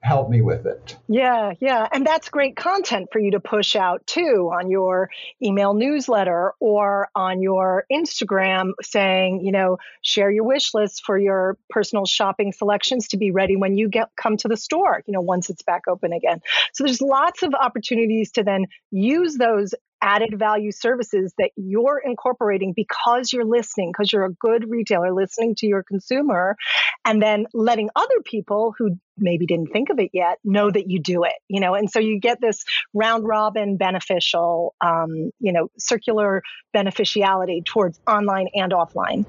help 0.00 0.28
me 0.30 0.40
with 0.40 0.66
it 0.66 0.96
yeah 1.08 1.52
yeah 1.60 1.88
and 1.92 2.06
that's 2.06 2.28
great 2.28 2.56
content 2.56 3.08
for 3.12 3.18
you 3.18 3.32
to 3.32 3.40
push 3.40 3.76
out 3.76 4.06
too 4.06 4.50
on 4.52 4.70
your 4.70 5.10
email 5.42 5.74
newsletter 5.74 6.52
or 6.60 7.08
on 7.14 7.42
your 7.42 7.84
instagram 7.92 8.72
saying 8.82 9.40
you 9.44 9.52
know 9.52 9.78
share 10.02 10.30
your 10.30 10.44
wish 10.44 10.74
list 10.74 11.02
for 11.04 11.18
your 11.18 11.56
personal 11.70 12.04
shopping 12.04 12.52
selections 12.52 13.08
to 13.08 13.16
be 13.16 13.30
ready 13.30 13.56
when 13.56 13.76
you 13.76 13.88
get 13.88 14.08
come 14.16 14.36
to 14.36 14.48
the 14.48 14.56
store 14.56 15.02
you 15.06 15.12
know 15.12 15.20
once 15.20 15.50
it's 15.50 15.62
back 15.62 15.82
open 15.88 16.12
again 16.12 16.40
so 16.72 16.84
there's 16.84 17.00
lots 17.00 17.42
of 17.42 17.54
opportunities 17.54 18.30
to 18.32 18.42
then 18.42 18.66
use 18.90 19.36
those 19.36 19.74
added 20.02 20.38
value 20.38 20.72
services 20.72 21.32
that 21.38 21.50
you're 21.56 22.00
incorporating 22.04 22.72
because 22.74 23.32
you're 23.32 23.44
listening, 23.44 23.92
because 23.92 24.12
you're 24.12 24.24
a 24.24 24.32
good 24.32 24.68
retailer 24.68 25.12
listening 25.12 25.54
to 25.56 25.66
your 25.66 25.82
consumer, 25.82 26.56
and 27.04 27.22
then 27.22 27.46
letting 27.54 27.88
other 27.96 28.20
people 28.24 28.74
who 28.78 28.98
maybe 29.18 29.46
didn't 29.46 29.68
think 29.68 29.90
of 29.90 29.98
it 29.98 30.10
yet 30.12 30.38
know 30.44 30.70
that 30.70 30.90
you 30.90 31.00
do 31.00 31.24
it, 31.24 31.34
you 31.48 31.60
know, 31.60 31.74
and 31.74 31.90
so 31.90 31.98
you 31.98 32.20
get 32.20 32.40
this 32.40 32.64
round 32.92 33.26
robin 33.26 33.76
beneficial, 33.76 34.74
um, 34.80 35.30
you 35.40 35.52
know, 35.52 35.70
circular 35.78 36.42
beneficiality 36.72 37.62
towards 37.64 37.98
online 38.06 38.48
and 38.54 38.72
offline. 38.72 39.24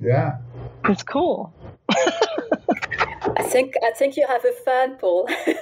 Yeah. 0.00 0.38
It's 0.84 1.02
cool. 1.02 1.52
I 3.40 3.42
think 3.42 3.74
I 3.82 3.90
think 3.92 4.16
you 4.16 4.26
have 4.26 4.44
a 4.44 4.52
fan, 4.52 4.96
Paul. 4.96 5.26
but 5.46 5.56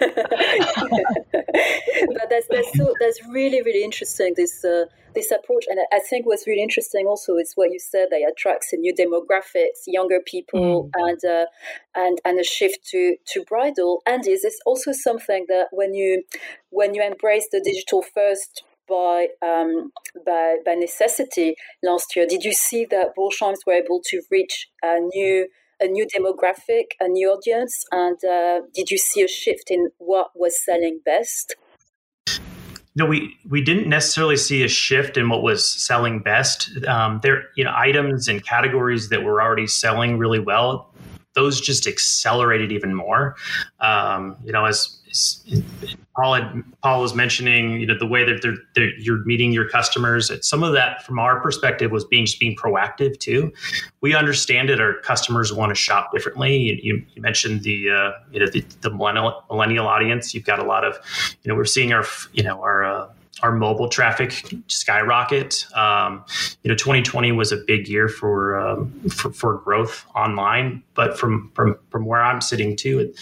that's 2.28 2.48
that's 2.50 2.76
so 2.76 2.92
that's 3.00 3.20
really 3.28 3.62
really 3.62 3.84
interesting 3.84 4.34
this 4.36 4.64
uh, 4.64 4.86
this 5.14 5.30
approach, 5.30 5.66
and 5.68 5.78
I 5.92 6.00
think 6.00 6.26
what's 6.26 6.46
really 6.46 6.62
interesting 6.62 7.06
also 7.06 7.36
is 7.36 7.52
what 7.54 7.70
you 7.70 7.78
said 7.78 8.08
that 8.10 8.20
attracts 8.28 8.72
a 8.72 8.76
new 8.76 8.92
demographics, 8.92 9.86
younger 9.86 10.20
people, 10.24 10.84
mm. 10.84 10.90
and 10.94 11.24
uh, 11.24 11.46
and 11.94 12.18
and 12.24 12.40
a 12.40 12.44
shift 12.44 12.84
to 12.90 13.16
to 13.32 13.44
bridal. 13.44 14.02
And 14.06 14.26
is 14.26 14.42
this 14.42 14.58
also 14.66 14.90
something 14.92 15.46
that 15.48 15.68
when 15.70 15.94
you 15.94 16.24
when 16.70 16.94
you 16.94 17.02
embrace 17.02 17.46
the 17.52 17.60
digital 17.64 18.02
first 18.02 18.64
by, 18.88 19.28
um, 19.42 19.92
by 20.24 20.56
by 20.64 20.74
necessity 20.74 21.54
last 21.82 22.16
year. 22.16 22.26
Did 22.26 22.42
you 22.42 22.52
see 22.52 22.86
that 22.86 23.14
Borsheims 23.16 23.58
were 23.66 23.74
able 23.74 24.00
to 24.06 24.22
reach 24.30 24.68
a 24.82 24.98
new 24.98 25.46
a 25.80 25.86
new 25.86 26.06
demographic, 26.06 26.92
a 27.00 27.08
new 27.08 27.28
audience? 27.28 27.84
And 27.92 28.18
uh, 28.24 28.60
did 28.74 28.90
you 28.90 28.98
see 28.98 29.22
a 29.22 29.28
shift 29.28 29.70
in 29.70 29.90
what 29.98 30.30
was 30.34 30.62
selling 30.64 31.00
best? 31.04 31.54
No, 32.94 33.06
we 33.06 33.36
we 33.48 33.62
didn't 33.62 33.88
necessarily 33.88 34.36
see 34.36 34.64
a 34.64 34.68
shift 34.68 35.16
in 35.16 35.28
what 35.28 35.42
was 35.42 35.64
selling 35.64 36.18
best. 36.18 36.70
Um, 36.88 37.20
there, 37.22 37.44
you 37.54 37.62
know, 37.62 37.72
items 37.74 38.26
and 38.26 38.44
categories 38.44 39.08
that 39.10 39.22
were 39.22 39.40
already 39.40 39.68
selling 39.68 40.18
really 40.18 40.40
well, 40.40 40.92
those 41.34 41.60
just 41.60 41.86
accelerated 41.86 42.72
even 42.72 42.94
more. 42.94 43.36
Um, 43.78 44.36
you 44.44 44.52
know, 44.52 44.64
as 44.64 44.98
Paul 46.18 46.34
had, 46.34 46.64
Paul 46.82 47.00
was 47.00 47.14
mentioning, 47.14 47.80
you 47.80 47.86
know, 47.86 47.96
the 47.96 48.06
way 48.06 48.24
that 48.24 48.42
they're, 48.42 48.56
they're, 48.74 48.98
you're 48.98 49.24
meeting 49.24 49.52
your 49.52 49.68
customers. 49.68 50.32
Some 50.46 50.64
of 50.64 50.72
that, 50.72 51.04
from 51.04 51.20
our 51.20 51.38
perspective, 51.38 51.92
was 51.92 52.04
being 52.04 52.26
just 52.26 52.40
being 52.40 52.56
proactive 52.56 53.20
too. 53.20 53.52
We 54.00 54.16
understand 54.16 54.68
that 54.70 54.80
our 54.80 54.94
customers 54.94 55.52
want 55.52 55.70
to 55.70 55.76
shop 55.76 56.10
differently. 56.12 56.56
You, 56.82 57.04
you, 57.14 57.22
mentioned 57.22 57.62
the 57.62 57.90
uh, 57.90 58.10
you 58.32 58.40
know 58.40 58.46
the, 58.46 58.64
the 58.80 58.90
millennial, 58.90 59.44
millennial 59.48 59.86
audience. 59.86 60.34
You've 60.34 60.44
got 60.44 60.58
a 60.58 60.64
lot 60.64 60.84
of, 60.84 60.98
you 61.42 61.48
know, 61.48 61.54
we're 61.54 61.64
seeing 61.64 61.92
our 61.92 62.04
you 62.32 62.42
know 62.42 62.60
our 62.62 62.84
uh, 62.84 63.08
our 63.42 63.52
mobile 63.52 63.88
traffic 63.88 64.44
skyrocket. 64.66 65.66
Um, 65.74 66.24
you 66.62 66.68
know, 66.68 66.74
2020 66.74 67.32
was 67.32 67.52
a 67.52 67.56
big 67.56 67.88
year 67.88 68.08
for, 68.08 68.58
um, 68.58 68.92
for, 69.10 69.32
for 69.32 69.58
growth 69.58 70.04
online, 70.14 70.82
but 70.94 71.18
from 71.18 71.50
from 71.54 71.76
from 71.90 72.06
where 72.06 72.20
I'm 72.20 72.40
sitting 72.40 72.74
too, 72.74 73.14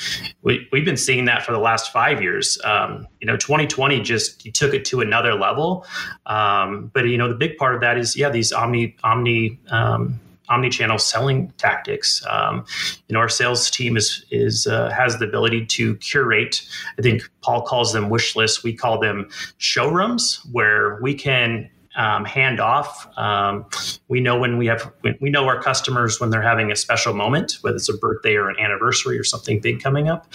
we 0.42 0.66
we've 0.72 0.85
been 0.85 0.96
seeing 0.96 1.26
that 1.26 1.42
for 1.42 1.52
the 1.52 1.59
last 1.59 1.92
five 1.92 2.22
years. 2.22 2.59
Um, 2.64 3.07
you 3.20 3.26
know, 3.26 3.37
2020 3.37 4.00
just 4.00 4.55
took 4.55 4.72
it 4.72 4.85
to 4.87 5.00
another 5.00 5.35
level. 5.35 5.87
Um, 6.24 6.90
but 6.94 7.07
you 7.07 7.18
know, 7.18 7.29
the 7.29 7.35
big 7.35 7.59
part 7.59 7.74
of 7.74 7.83
that 7.83 7.98
is 7.98 8.16
yeah, 8.16 8.31
these 8.31 8.52
omni 8.52 8.96
omni 9.05 9.59
um, 9.70 10.20
omni-channel 10.48 10.98
selling 10.98 11.52
tactics. 11.59 12.24
Um, 12.28 12.64
you 13.09 13.14
know, 13.14 13.20
our 13.20 13.28
sales 13.28 13.70
team 13.70 13.96
is 13.96 14.24
is 14.30 14.66
uh, 14.66 14.90
has 14.90 15.18
the 15.18 15.26
ability 15.26 15.66
to 15.66 15.96
curate. 15.96 16.62
I 16.98 17.02
think 17.02 17.22
Paul 17.42 17.62
calls 17.62 17.92
them 17.92 18.09
wish 18.09 18.37
lists. 18.37 18.62
We 18.62 18.74
call 18.74 18.98
them 19.00 19.28
showrooms, 19.59 20.40
where 20.52 20.98
we 21.00 21.14
can 21.14 21.70
um, 21.96 22.24
hand 22.24 22.61
off. 22.61 23.09
Um, 23.16 23.66
we 24.09 24.20
know 24.20 24.38
when 24.38 24.59
we 24.59 24.66
have 24.66 24.92
we 25.20 25.30
know 25.30 25.46
our 25.46 25.61
customers 25.61 26.20
when 26.20 26.30
they're 26.30 26.42
having 26.42 26.70
a 26.70 26.76
special 26.76 27.14
moment, 27.14 27.59
whether 27.62 27.76
it's 27.76 27.88
a 27.88 27.96
birthday 27.96 28.35
or 28.35 28.48
an 28.48 28.56
anniversary 28.59 29.18
or 29.18 29.24
something 29.24 29.61
big 29.61 29.82
coming 29.82 30.09
up. 30.09 30.26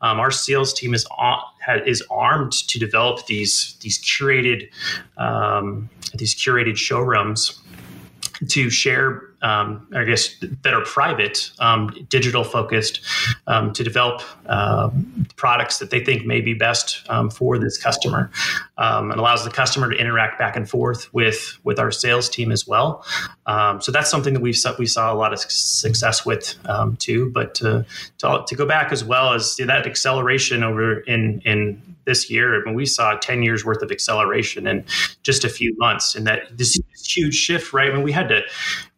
Um, 0.00 0.20
our 0.20 0.30
sales 0.30 0.72
team 0.72 0.94
is 0.94 1.04
on, 1.18 1.40
is 1.86 2.02
armed 2.10 2.52
to 2.68 2.78
develop 2.78 3.26
these 3.26 3.76
these 3.80 3.98
curated 3.98 4.68
um, 5.16 5.90
these 6.14 6.34
curated 6.34 6.76
showrooms 6.76 7.60
to 8.48 8.70
share 8.70 9.27
um, 9.42 9.86
I 9.94 10.04
guess, 10.04 10.34
that 10.62 10.74
are 10.74 10.84
private, 10.84 11.50
um, 11.58 12.06
digital 12.08 12.44
focused, 12.44 13.00
um, 13.46 13.72
to 13.72 13.84
develop 13.84 14.22
uh, 14.46 14.90
products 15.36 15.78
that 15.78 15.90
they 15.90 16.04
think 16.04 16.26
may 16.26 16.40
be 16.40 16.54
best 16.54 17.02
um, 17.08 17.30
for 17.30 17.58
this 17.58 17.78
customer. 17.78 18.30
Um, 18.76 19.10
it 19.10 19.18
allows 19.18 19.44
the 19.44 19.50
customer 19.50 19.90
to 19.90 19.96
interact 19.96 20.38
back 20.38 20.56
and 20.56 20.68
forth 20.68 21.12
with 21.12 21.58
with 21.64 21.78
our 21.78 21.90
sales 21.90 22.28
team 22.28 22.52
as 22.52 22.66
well. 22.66 23.04
Um, 23.46 23.80
so 23.80 23.92
that's 23.92 24.10
something 24.10 24.34
that 24.34 24.40
we 24.40 24.54
we 24.78 24.86
saw 24.86 25.12
a 25.12 25.16
lot 25.16 25.32
of 25.32 25.40
success 25.40 26.24
with 26.24 26.56
too. 26.98 27.30
But 27.32 27.54
to, 27.56 27.84
to, 28.18 28.44
to 28.46 28.54
go 28.54 28.66
back 28.66 28.92
as 28.92 29.04
well 29.04 29.32
as 29.32 29.56
that 29.56 29.86
acceleration 29.86 30.62
over 30.62 31.00
in 31.00 31.40
in 31.44 31.96
this 32.08 32.30
year, 32.30 32.60
I 32.60 32.64
mean, 32.64 32.74
we 32.74 32.86
saw 32.86 33.16
10 33.16 33.42
years 33.42 33.66
worth 33.66 33.82
of 33.82 33.92
acceleration 33.92 34.66
in 34.66 34.84
just 35.22 35.44
a 35.44 35.48
few 35.48 35.76
months. 35.76 36.14
And 36.14 36.26
that 36.26 36.56
this 36.56 36.80
huge 37.06 37.34
shift, 37.34 37.72
right? 37.72 37.90
I 37.90 37.94
mean, 37.94 38.02
we 38.02 38.12
had 38.12 38.28
to 38.30 38.42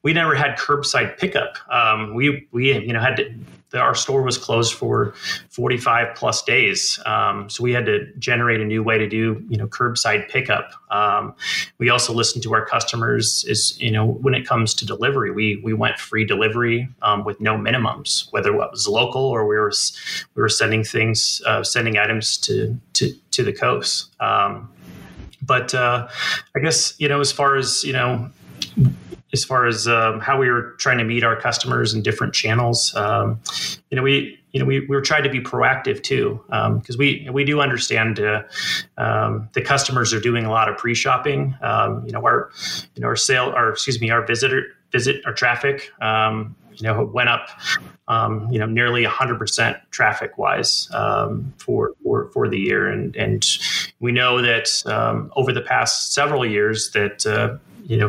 we 0.02 0.12
never 0.12 0.34
had 0.34 0.56
curbside 0.58 1.18
pickup. 1.18 1.56
Um, 1.70 2.14
we 2.14 2.48
we 2.52 2.72
you 2.72 2.92
know 2.92 3.00
had 3.00 3.16
to 3.16 3.34
our 3.74 3.94
store 3.94 4.22
was 4.22 4.36
closed 4.36 4.74
for 4.74 5.14
45 5.50 6.14
plus 6.16 6.42
days. 6.42 6.98
Um, 7.06 7.48
so 7.48 7.62
we 7.62 7.72
had 7.72 7.86
to 7.86 8.12
generate 8.18 8.60
a 8.60 8.64
new 8.64 8.82
way 8.82 8.98
to 8.98 9.08
do, 9.08 9.44
you 9.48 9.56
know, 9.56 9.66
curbside 9.68 10.28
pickup. 10.28 10.72
Um, 10.90 11.34
we 11.78 11.88
also 11.90 12.12
listened 12.12 12.42
to 12.44 12.54
our 12.54 12.64
customers 12.64 13.44
is, 13.46 13.80
you 13.80 13.90
know, 13.90 14.04
when 14.04 14.34
it 14.34 14.46
comes 14.46 14.74
to 14.74 14.86
delivery, 14.86 15.30
we, 15.30 15.60
we 15.62 15.72
went 15.72 15.98
free 15.98 16.24
delivery 16.24 16.88
um, 17.02 17.24
with 17.24 17.40
no 17.40 17.56
minimums, 17.56 18.30
whether 18.32 18.50
it 18.52 18.56
was 18.56 18.88
local 18.88 19.22
or 19.22 19.46
we 19.46 19.56
were, 19.56 19.72
we 20.34 20.42
were 20.42 20.48
sending 20.48 20.82
things, 20.82 21.40
uh, 21.46 21.62
sending 21.62 21.96
items 21.96 22.36
to, 22.38 22.78
to, 22.94 23.12
to 23.30 23.44
the 23.44 23.52
coast. 23.52 24.14
Um, 24.20 24.68
but 25.42 25.74
uh, 25.74 26.08
I 26.56 26.58
guess, 26.58 26.94
you 26.98 27.08
know, 27.08 27.20
as 27.20 27.32
far 27.32 27.56
as, 27.56 27.82
you 27.84 27.92
know, 27.92 28.30
as 29.32 29.44
far 29.44 29.66
as 29.66 29.86
um, 29.86 30.20
how 30.20 30.38
we 30.38 30.50
were 30.50 30.72
trying 30.78 30.98
to 30.98 31.04
meet 31.04 31.22
our 31.22 31.36
customers 31.36 31.94
in 31.94 32.02
different 32.02 32.34
channels. 32.34 32.94
Um, 32.96 33.40
you 33.90 33.96
know, 33.96 34.02
we 34.02 34.38
you 34.52 34.60
know 34.60 34.66
we, 34.66 34.80
we 34.80 34.88
were 34.88 35.00
trying 35.00 35.22
to 35.22 35.30
be 35.30 35.40
proactive 35.40 36.02
too 36.02 36.40
because 36.46 36.94
um, 36.94 36.98
we 36.98 37.28
we 37.32 37.44
do 37.44 37.60
understand 37.60 38.18
uh, 38.18 38.42
um, 38.98 39.48
the 39.52 39.62
customers 39.62 40.12
are 40.12 40.20
doing 40.20 40.44
a 40.44 40.50
lot 40.50 40.68
of 40.68 40.76
pre-shopping. 40.76 41.54
Um, 41.62 42.04
you 42.06 42.12
know, 42.12 42.20
our 42.20 42.50
you 42.94 43.02
know 43.02 43.08
our 43.08 43.16
sale 43.16 43.52
or 43.54 43.70
excuse 43.70 44.00
me 44.00 44.10
our 44.10 44.24
visitor 44.24 44.66
visit 44.90 45.24
our 45.26 45.32
traffic. 45.32 45.90
Um, 46.00 46.56
you 46.72 46.86
know, 46.86 47.04
went 47.04 47.28
up, 47.28 47.50
you 48.08 48.58
know, 48.58 48.64
nearly 48.64 49.04
100% 49.04 49.80
traffic 49.90 50.38
wise 50.38 50.88
for, 51.58 51.92
for 52.02 52.30
for 52.32 52.48
the 52.48 52.58
year, 52.58 52.88
and 52.88 53.14
and 53.16 53.46
we 53.98 54.12
know 54.12 54.40
that 54.40 54.82
over 55.36 55.52
the 55.52 55.60
past 55.60 56.14
several 56.14 56.46
years 56.46 56.92
that 56.92 57.26
uh, 57.26 57.58
you 57.84 57.98
know 57.98 58.08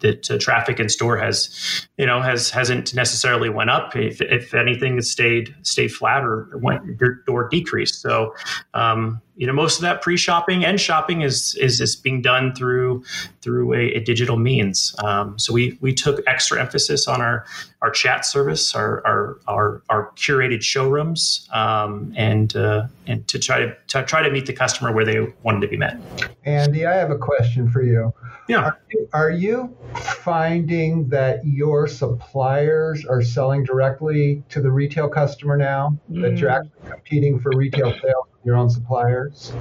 that 0.00 0.30
uh, 0.30 0.38
traffic 0.38 0.80
in 0.80 0.88
store 0.88 1.18
has, 1.18 1.86
you 1.96 2.06
know, 2.06 2.20
has 2.20 2.50
hasn't 2.50 2.94
necessarily 2.94 3.48
went 3.48 3.70
up. 3.70 3.96
If, 3.96 4.20
if 4.20 4.54
anything, 4.54 4.98
it's 4.98 5.10
stayed 5.10 5.54
stayed 5.62 5.92
flat 5.92 6.24
or 6.24 6.48
went 6.58 6.82
or 7.28 7.48
decreased. 7.48 8.00
So, 8.00 8.34
um, 8.74 9.20
you 9.36 9.46
know, 9.46 9.52
most 9.52 9.76
of 9.76 9.82
that 9.82 10.00
pre-shopping 10.00 10.64
and 10.64 10.80
shopping 10.80 11.20
is 11.20 11.54
is, 11.56 11.80
is 11.80 11.94
being 11.94 12.22
done 12.22 12.54
through 12.54 13.04
through 13.42 13.74
a, 13.74 13.92
a 13.92 14.00
digital 14.00 14.38
means. 14.38 14.94
Um, 15.04 15.38
so 15.38 15.52
we 15.52 15.76
we 15.80 15.92
took 15.92 16.22
extra 16.26 16.60
emphasis 16.60 17.06
on 17.06 17.20
our 17.20 17.44
our 17.82 17.90
chat 17.90 18.24
service, 18.24 18.74
our 18.74 19.06
our 19.06 19.38
our, 19.46 19.82
our 19.90 20.10
curated 20.16 20.62
showrooms, 20.62 21.48
um, 21.52 22.12
and 22.16 22.56
uh, 22.56 22.86
and 23.06 23.28
to 23.28 23.38
try 23.38 23.60
to, 23.60 23.76
to 23.88 24.02
try 24.04 24.22
to 24.22 24.30
meet 24.30 24.46
the 24.46 24.54
customer 24.54 24.92
where 24.92 25.04
they 25.04 25.20
wanted 25.42 25.60
to 25.60 25.68
be 25.68 25.76
met. 25.76 26.00
Andy, 26.44 26.86
I 26.86 26.94
have 26.94 27.10
a 27.10 27.18
question 27.18 27.70
for 27.70 27.82
you. 27.82 28.14
Yeah. 28.48 28.58
Are, 28.58 28.80
are, 29.12 29.30
you 29.30 29.76
finding 29.96 31.08
that 31.08 31.44
your 31.44 31.88
suppliers 31.88 33.04
are 33.04 33.20
selling 33.22 33.64
directly 33.64 34.44
to 34.50 34.60
the 34.60 34.70
retail 34.70 35.08
customer 35.08 35.56
now? 35.56 35.98
Mm. 36.10 36.22
That 36.22 36.38
you're 36.38 36.50
mm. 36.50 36.56
actually 36.56 36.90
competing 36.90 37.40
for 37.40 37.50
retail 37.56 37.90
sales 37.90 38.28
with 38.30 38.35
your 38.46 38.56
own 38.56 38.70
suppliers? 38.70 39.52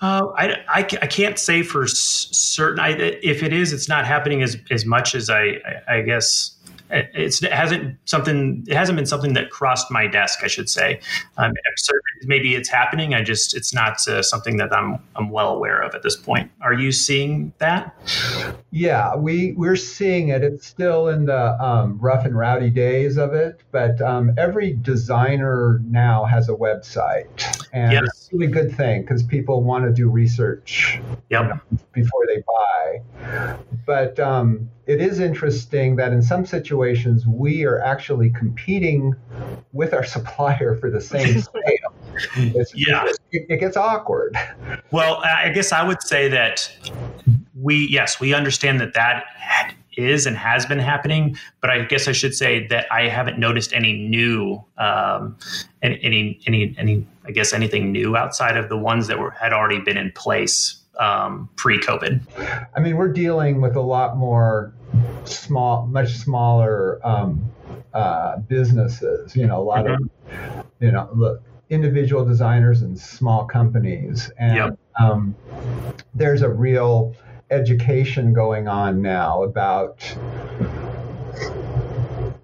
Uh, 0.00 0.26
I, 0.36 0.62
I, 0.68 0.78
I, 0.78 1.06
can't 1.06 1.38
say 1.38 1.62
for 1.62 1.86
certain. 1.86 2.78
I, 2.78 2.90
if 2.90 3.42
it 3.42 3.54
is, 3.54 3.72
it's 3.72 3.88
not 3.88 4.06
happening 4.06 4.42
as, 4.42 4.58
as 4.70 4.84
much 4.84 5.14
as 5.14 5.30
I, 5.30 5.60
I, 5.88 5.96
I 5.96 6.02
guess 6.02 6.53
it's, 6.94 7.42
it 7.42 7.52
hasn't 7.52 7.96
something 8.04 8.64
it 8.66 8.76
hasn't 8.76 8.96
been 8.96 9.06
something 9.06 9.34
that 9.34 9.50
crossed 9.50 9.90
my 9.90 10.06
desk 10.06 10.40
i 10.42 10.46
should 10.46 10.68
say. 10.68 11.00
Um, 11.36 11.52
maybe 12.24 12.54
it's 12.54 12.68
happening 12.68 13.14
i 13.14 13.22
just 13.22 13.54
it's 13.54 13.74
not 13.74 14.06
uh, 14.08 14.22
something 14.22 14.56
that 14.56 14.72
i'm 14.72 14.98
i'm 15.16 15.30
well 15.30 15.50
aware 15.50 15.82
of 15.82 15.94
at 15.94 16.02
this 16.02 16.16
point. 16.16 16.50
Are 16.60 16.72
you 16.72 16.92
seeing 16.92 17.52
that? 17.58 17.94
Yeah 18.70 19.16
we 19.16 19.52
we're 19.52 19.76
seeing 19.76 20.28
it. 20.28 20.42
It's 20.42 20.66
still 20.66 21.08
in 21.08 21.26
the 21.26 21.62
um, 21.62 21.98
rough 21.98 22.24
and 22.24 22.36
rowdy 22.36 22.70
days 22.70 23.16
of 23.16 23.34
it 23.34 23.60
but 23.72 24.00
um, 24.00 24.32
every 24.38 24.72
designer 24.72 25.80
now 25.84 26.24
has 26.24 26.48
a 26.48 26.54
website 26.54 27.64
and 27.72 27.92
yes. 27.92 28.02
it's 28.06 28.32
a 28.32 28.36
really 28.36 28.52
good 28.52 28.74
thing 28.74 29.02
because 29.02 29.22
people 29.22 29.62
want 29.62 29.84
to 29.84 29.92
do 29.92 30.08
research 30.08 31.00
yep. 31.28 31.42
you 31.42 31.48
know, 31.48 31.60
before 31.92 32.24
they 32.26 32.42
buy. 32.46 33.56
But 33.86 34.18
um, 34.20 34.70
it 34.86 35.00
is 35.00 35.20
interesting 35.20 35.96
that 35.96 36.12
in 36.12 36.22
some 36.22 36.44
situations 36.44 37.26
we 37.26 37.64
are 37.64 37.80
actually 37.80 38.30
competing 38.30 39.14
with 39.72 39.94
our 39.94 40.04
supplier 40.14 40.76
for 40.76 40.90
the 40.90 41.00
same 41.00 41.40
sale. 41.40 41.94
It's, 42.36 42.72
yeah, 42.74 43.06
it, 43.32 43.46
it 43.48 43.60
gets 43.60 43.76
awkward. 43.76 44.36
Well, 44.90 45.16
I 45.24 45.48
guess 45.50 45.72
I 45.72 45.86
would 45.86 46.02
say 46.02 46.28
that 46.28 46.70
we 47.54 47.88
yes 47.90 48.20
we 48.20 48.34
understand 48.34 48.80
that 48.80 48.94
that 48.94 49.24
is 49.96 50.26
and 50.26 50.36
has 50.36 50.66
been 50.66 50.78
happening, 50.78 51.36
but 51.60 51.70
I 51.70 51.84
guess 51.84 52.08
I 52.08 52.12
should 52.12 52.34
say 52.34 52.66
that 52.68 52.86
I 52.92 53.08
haven't 53.08 53.38
noticed 53.38 53.72
any 53.72 53.92
new, 53.92 54.62
um, 54.78 55.36
any, 55.82 56.40
any, 56.46 56.74
any, 56.76 57.06
I 57.24 57.30
guess 57.30 57.52
anything 57.52 57.92
new 57.92 58.16
outside 58.16 58.56
of 58.56 58.68
the 58.68 58.76
ones 58.76 59.06
that 59.06 59.18
were 59.18 59.30
had 59.30 59.52
already 59.52 59.80
been 59.80 59.96
in 59.96 60.12
place 60.12 60.83
um, 60.98 61.48
pre-COVID? 61.56 62.68
I 62.74 62.80
mean, 62.80 62.96
we're 62.96 63.12
dealing 63.12 63.60
with 63.60 63.76
a 63.76 63.80
lot 63.80 64.16
more 64.16 64.72
small, 65.24 65.86
much 65.86 66.14
smaller 66.14 67.00
um, 67.06 67.50
uh, 67.92 68.38
businesses. 68.38 69.36
You 69.36 69.46
know, 69.46 69.60
a 69.60 69.64
lot 69.64 69.84
mm-hmm. 69.84 70.58
of 70.58 70.66
you 70.80 70.92
know 70.92 71.38
individual 71.70 72.24
designers 72.24 72.82
and 72.82 72.98
small 72.98 73.44
companies, 73.46 74.30
and 74.38 74.56
yep. 74.56 74.78
um, 75.00 75.34
there's 76.14 76.42
a 76.42 76.48
real 76.48 77.14
education 77.50 78.32
going 78.32 78.68
on 78.68 79.02
now 79.02 79.42
about 79.42 80.02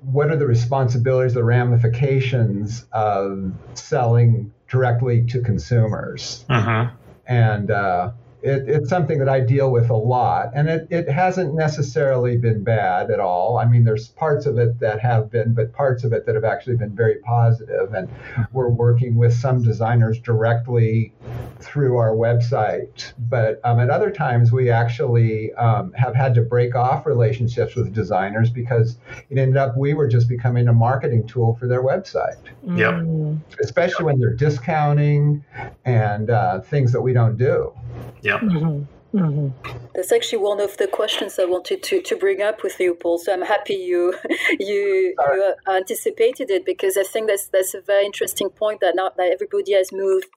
what 0.02 0.30
are 0.30 0.36
the 0.36 0.46
responsibilities, 0.46 1.34
the 1.34 1.44
ramifications 1.44 2.84
of 2.92 3.52
selling 3.74 4.52
directly 4.68 5.24
to 5.26 5.40
consumers. 5.40 6.44
Uh-huh. 6.48 6.90
And 7.26 7.70
uh, 7.70 8.10
it, 8.42 8.68
it's 8.68 8.88
something 8.88 9.18
that 9.18 9.28
I 9.28 9.40
deal 9.40 9.70
with 9.70 9.90
a 9.90 9.96
lot, 9.96 10.50
and 10.54 10.68
it, 10.68 10.86
it 10.90 11.08
hasn't 11.08 11.54
necessarily 11.54 12.36
been 12.36 12.64
bad 12.64 13.10
at 13.10 13.20
all. 13.20 13.58
I 13.58 13.66
mean, 13.66 13.84
there's 13.84 14.08
parts 14.08 14.46
of 14.46 14.58
it 14.58 14.78
that 14.80 15.00
have 15.00 15.30
been, 15.30 15.54
but 15.54 15.72
parts 15.72 16.04
of 16.04 16.12
it 16.12 16.26
that 16.26 16.34
have 16.34 16.44
actually 16.44 16.76
been 16.76 16.94
very 16.94 17.16
positive. 17.16 17.92
And 17.94 18.08
we're 18.52 18.68
working 18.68 19.16
with 19.16 19.34
some 19.34 19.62
designers 19.62 20.18
directly 20.20 21.12
through 21.58 21.96
our 21.98 22.12
website. 22.12 23.12
But 23.28 23.60
um, 23.64 23.80
at 23.80 23.90
other 23.90 24.10
times, 24.10 24.52
we 24.52 24.70
actually 24.70 25.52
um, 25.54 25.92
have 25.92 26.14
had 26.14 26.34
to 26.34 26.42
break 26.42 26.74
off 26.74 27.06
relationships 27.06 27.74
with 27.74 27.92
designers 27.92 28.50
because 28.50 28.98
it 29.28 29.38
ended 29.38 29.56
up 29.56 29.76
we 29.76 29.94
were 29.94 30.08
just 30.08 30.28
becoming 30.28 30.68
a 30.68 30.72
marketing 30.72 31.26
tool 31.26 31.54
for 31.56 31.66
their 31.66 31.82
website. 31.82 32.38
Yep. 32.62 33.48
Especially 33.60 34.04
when 34.04 34.18
they're 34.18 34.34
discounting 34.34 35.44
and 35.84 36.30
uh, 36.30 36.60
things 36.60 36.92
that 36.92 37.00
we 37.00 37.12
don't 37.12 37.36
do. 37.36 37.72
Yeah. 38.30 38.38
Mm-hmm. 38.38 39.18
Mm-hmm. 39.18 39.88
That's 39.92 40.12
actually 40.12 40.38
one 40.38 40.60
of 40.60 40.76
the 40.76 40.86
questions 40.86 41.36
I 41.40 41.44
wanted 41.44 41.82
to, 41.82 42.00
to 42.00 42.16
bring 42.16 42.42
up 42.42 42.62
with 42.62 42.78
you, 42.78 42.94
Paul. 42.94 43.18
So 43.18 43.32
I'm 43.32 43.42
happy 43.42 43.74
you 43.74 44.14
you, 44.60 45.14
you 45.18 45.54
anticipated 45.68 46.48
it 46.48 46.64
because 46.64 46.96
I 46.96 47.02
think 47.02 47.26
that's 47.26 47.48
that's 47.48 47.74
a 47.74 47.80
very 47.80 48.06
interesting 48.06 48.50
point 48.50 48.78
that 48.82 48.94
not 48.94 49.16
that 49.16 49.32
everybody 49.32 49.72
has 49.72 49.90
moved 49.92 50.28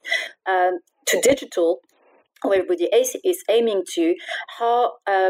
um, 0.48 0.80
to 1.06 1.22
digital, 1.22 1.82
or 2.44 2.56
everybody 2.56 2.86
is, 2.86 3.16
is 3.24 3.44
aiming 3.48 3.84
to. 3.94 4.16
How 4.58 4.94
uh, 5.06 5.30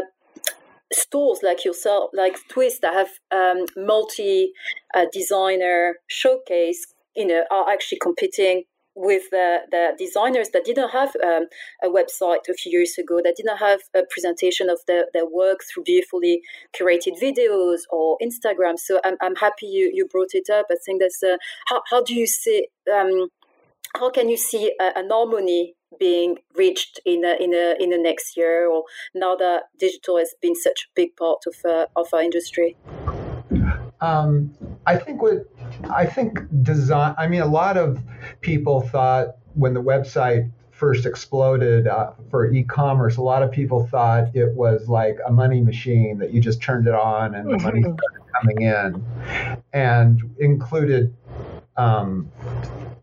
stores 0.90 1.40
like 1.42 1.66
yourself, 1.66 2.12
like 2.14 2.38
Twist, 2.48 2.80
that 2.80 2.94
have 2.94 3.10
um, 3.30 3.66
multi 3.76 4.52
uh, 4.94 5.04
designer 5.12 5.96
showcase, 6.06 6.86
you 7.14 7.26
know, 7.26 7.44
are 7.50 7.70
actually 7.70 7.98
competing 7.98 8.64
with 8.94 9.30
the, 9.30 9.58
the 9.70 9.94
designers 9.98 10.50
that 10.50 10.64
didn't 10.64 10.90
have 10.90 11.14
um, 11.24 11.46
a 11.82 11.88
website 11.88 12.48
a 12.48 12.54
few 12.54 12.72
years 12.72 12.96
ago, 12.98 13.20
that 13.22 13.34
didn't 13.36 13.58
have 13.58 13.80
a 13.94 14.02
presentation 14.08 14.70
of 14.70 14.80
their, 14.86 15.06
their 15.12 15.26
work 15.26 15.60
through 15.72 15.84
beautifully 15.84 16.42
curated 16.78 17.20
videos 17.20 17.80
or 17.90 18.16
Instagram. 18.22 18.78
So 18.78 19.00
I'm, 19.04 19.16
I'm 19.20 19.36
happy 19.36 19.66
you, 19.66 19.90
you 19.92 20.06
brought 20.06 20.34
it 20.34 20.48
up. 20.50 20.66
I 20.70 20.76
think 20.84 21.00
that's 21.00 21.22
uh, 21.22 21.36
how, 21.66 21.82
how 21.90 22.02
do 22.02 22.14
you 22.14 22.26
see, 22.26 22.68
um, 22.92 23.28
how 23.96 24.10
can 24.10 24.28
you 24.28 24.36
see 24.36 24.74
a, 24.80 24.98
an 24.98 25.08
harmony 25.10 25.74
being 25.98 26.38
reached 26.56 27.00
in 27.04 27.24
a, 27.24 27.36
in 27.40 27.54
a, 27.54 27.76
in 27.80 27.90
the 27.90 27.98
next 27.98 28.36
year 28.36 28.68
or 28.68 28.84
now 29.14 29.36
that 29.36 29.64
digital 29.78 30.18
has 30.18 30.34
been 30.40 30.54
such 30.54 30.88
a 30.88 30.92
big 30.94 31.16
part 31.16 31.44
of, 31.46 31.54
uh, 31.64 31.86
of 31.96 32.08
our 32.12 32.22
industry? 32.22 32.76
Um, 34.00 34.54
I 34.86 34.96
think 34.96 35.22
what 35.22 35.48
I 35.90 36.06
think 36.06 36.40
design. 36.62 37.14
I 37.18 37.26
mean, 37.26 37.40
a 37.40 37.46
lot 37.46 37.76
of 37.76 38.00
people 38.40 38.80
thought 38.80 39.36
when 39.54 39.74
the 39.74 39.82
website 39.82 40.50
first 40.70 41.06
exploded 41.06 41.86
uh, 41.86 42.12
for 42.30 42.50
e-commerce, 42.52 43.16
a 43.16 43.22
lot 43.22 43.42
of 43.42 43.50
people 43.50 43.86
thought 43.86 44.34
it 44.34 44.52
was 44.54 44.88
like 44.88 45.18
a 45.26 45.32
money 45.32 45.60
machine 45.60 46.18
that 46.18 46.32
you 46.32 46.40
just 46.40 46.60
turned 46.60 46.86
it 46.86 46.94
on 46.94 47.34
and 47.34 47.48
the 47.48 47.58
money 47.58 47.80
mm-hmm. 47.80 47.94
started 47.94 48.32
coming 48.40 48.62
in, 48.62 49.64
and 49.72 50.34
included 50.38 51.14
um, 51.76 52.30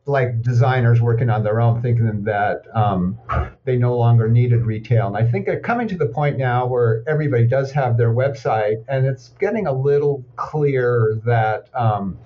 like 0.06 0.42
designers 0.42 1.00
working 1.00 1.30
on 1.30 1.44
their 1.44 1.62
own, 1.62 1.82
thinking 1.82 2.24
that 2.24 2.64
um, 2.74 3.20
they 3.66 3.78
no 3.78 3.96
longer 3.96 4.28
needed 4.28 4.66
retail. 4.66 5.08
And 5.08 5.16
I 5.16 5.30
think 5.30 5.46
they're 5.46 5.60
coming 5.60 5.88
to 5.90 5.98
the 5.98 6.08
point 6.08 6.38
now 6.38 6.66
where 6.66 7.04
everybody 7.08 7.46
does 7.48 7.72
have 7.72 7.98
their 7.98 8.14
website, 8.14 8.84
and 8.88 9.06
it's 9.06 9.30
getting 9.40 9.68
a 9.68 9.74
little 9.74 10.26
clear 10.36 11.20
that 11.26 11.70
um, 11.76 12.18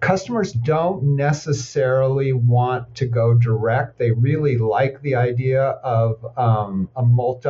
customers 0.00 0.52
don't 0.52 1.16
necessarily 1.16 2.32
want 2.32 2.94
to 2.96 3.06
go 3.06 3.34
direct. 3.34 3.98
They 3.98 4.12
really 4.12 4.56
like 4.58 5.00
the 5.02 5.16
idea 5.16 5.62
of 5.62 6.24
um, 6.38 6.88
a 6.94 7.04
multi 7.04 7.48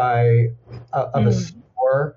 uh, 0.92 1.10
of 1.14 1.24
mm. 1.24 1.28
a 1.28 1.32
store. 1.32 2.16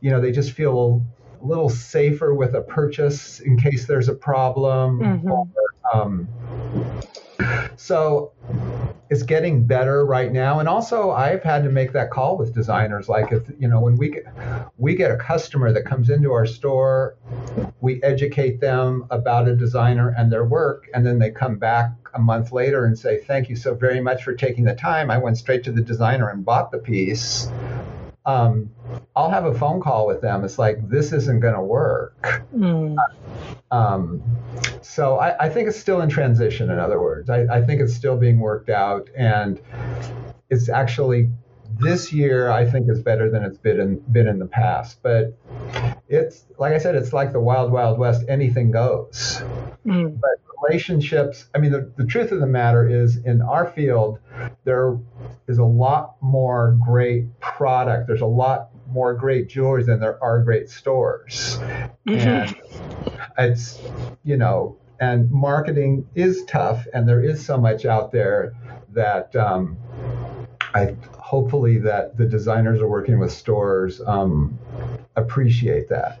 You 0.00 0.10
know, 0.10 0.20
they 0.20 0.32
just 0.32 0.52
feel 0.52 1.02
a 1.42 1.46
little 1.46 1.70
safer 1.70 2.34
with 2.34 2.54
a 2.54 2.62
purchase 2.62 3.40
in 3.40 3.58
case 3.58 3.86
there's 3.86 4.08
a 4.08 4.14
problem. 4.14 5.00
Mm-hmm. 5.00 5.30
Or, 5.30 5.46
um, 5.92 6.28
so 7.76 8.32
it's 9.10 9.22
getting 9.22 9.66
better 9.66 10.04
right 10.04 10.32
now. 10.32 10.60
And 10.60 10.68
also 10.68 11.10
i've 11.10 11.42
had 11.42 11.62
to 11.64 11.70
make 11.70 11.92
that 11.92 12.10
call 12.10 12.36
with 12.36 12.54
designers. 12.54 13.08
Like 13.08 13.32
if 13.32 13.42
you 13.58 13.68
know 13.68 13.80
when 13.80 13.96
we 13.96 14.08
get 14.10 14.24
we 14.78 14.94
get 14.94 15.10
a 15.10 15.16
customer 15.16 15.72
that 15.72 15.84
comes 15.84 16.10
into 16.10 16.32
our 16.32 16.46
store 16.46 17.16
we 17.80 18.02
educate 18.02 18.60
them 18.60 19.06
about 19.10 19.48
a 19.48 19.54
designer 19.54 20.14
and 20.16 20.32
their 20.32 20.44
work 20.44 20.88
and 20.94 21.04
then 21.04 21.18
they 21.18 21.30
come 21.30 21.58
back 21.58 21.92
a 22.14 22.18
month 22.18 22.52
later 22.52 22.84
and 22.84 22.98
say 22.98 23.18
thank 23.18 23.48
you 23.48 23.56
so 23.56 23.74
very 23.74 24.00
much 24.00 24.22
for 24.24 24.34
taking 24.34 24.64
the 24.64 24.74
time. 24.74 25.10
I 25.10 25.18
went 25.18 25.36
straight 25.36 25.64
to 25.64 25.72
the 25.72 25.82
designer 25.82 26.28
and 26.28 26.44
bought 26.44 26.70
the 26.70 26.78
piece 26.78 27.48
um, 28.26 28.70
I'll 29.14 29.30
have 29.30 29.44
a 29.44 29.54
phone 29.54 29.80
call 29.80 30.06
with 30.06 30.20
them. 30.22 30.44
It's 30.44 30.58
like 30.58 30.88
this 30.88 31.12
isn't 31.12 31.40
going 31.40 31.54
to 31.54 31.62
work. 31.62 32.44
Mm. 32.54 32.96
Um, 33.70 34.22
so 34.82 35.18
I, 35.18 35.46
I, 35.46 35.48
think 35.48 35.68
it's 35.68 35.78
still 35.78 36.00
in 36.00 36.08
transition. 36.08 36.70
In 36.70 36.78
other 36.78 37.00
words, 37.00 37.28
I, 37.28 37.42
I, 37.50 37.60
think 37.60 37.80
it's 37.80 37.92
still 37.92 38.16
being 38.16 38.38
worked 38.38 38.70
out, 38.70 39.10
and 39.16 39.60
it's 40.48 40.68
actually 40.68 41.28
this 41.80 42.12
year 42.12 42.50
I 42.50 42.70
think 42.70 42.88
is 42.88 43.02
better 43.02 43.28
than 43.30 43.42
it's 43.42 43.58
been 43.58 43.80
in, 43.80 43.98
been 44.12 44.28
in 44.28 44.38
the 44.38 44.46
past. 44.46 45.02
But 45.02 45.36
it's 46.08 46.46
like 46.58 46.72
I 46.72 46.78
said, 46.78 46.94
it's 46.94 47.12
like 47.12 47.32
the 47.32 47.40
wild 47.40 47.72
wild 47.72 47.98
west. 47.98 48.24
Anything 48.28 48.70
goes. 48.70 49.42
Mm. 49.84 50.18
But 50.20 50.44
relationships. 50.64 51.46
I 51.54 51.58
mean, 51.58 51.72
the, 51.72 51.92
the 51.96 52.06
truth 52.06 52.32
of 52.32 52.40
the 52.40 52.46
matter 52.46 52.88
is, 52.88 53.16
in 53.16 53.42
our 53.42 53.66
field, 53.66 54.18
there 54.64 54.98
is 55.48 55.58
a 55.58 55.64
lot 55.64 56.16
more 56.20 56.78
great 56.84 57.38
product. 57.40 58.06
There's 58.06 58.20
a 58.20 58.26
lot 58.26 58.70
more 58.88 59.14
great 59.14 59.48
jewelry 59.48 59.82
than 59.82 60.00
there 60.00 60.22
are 60.22 60.42
great 60.42 60.68
stores. 60.68 61.58
Mm-hmm. 62.06 62.08
And 62.18 62.56
it's, 63.38 63.80
you 64.22 64.36
know, 64.36 64.78
and 65.00 65.30
marketing 65.30 66.08
is 66.14 66.44
tough, 66.46 66.86
and 66.94 67.08
there 67.08 67.22
is 67.22 67.44
so 67.44 67.58
much 67.58 67.84
out 67.84 68.12
there 68.12 68.54
that 68.92 69.34
um, 69.34 69.76
I 70.74 70.96
hopefully 71.18 71.78
that 71.78 72.16
the 72.16 72.26
designers 72.26 72.80
are 72.80 72.88
working 72.88 73.20
with 73.20 73.32
stores 73.32 74.00
um, 74.06 74.58
appreciate 75.16 75.88
that. 75.88 76.18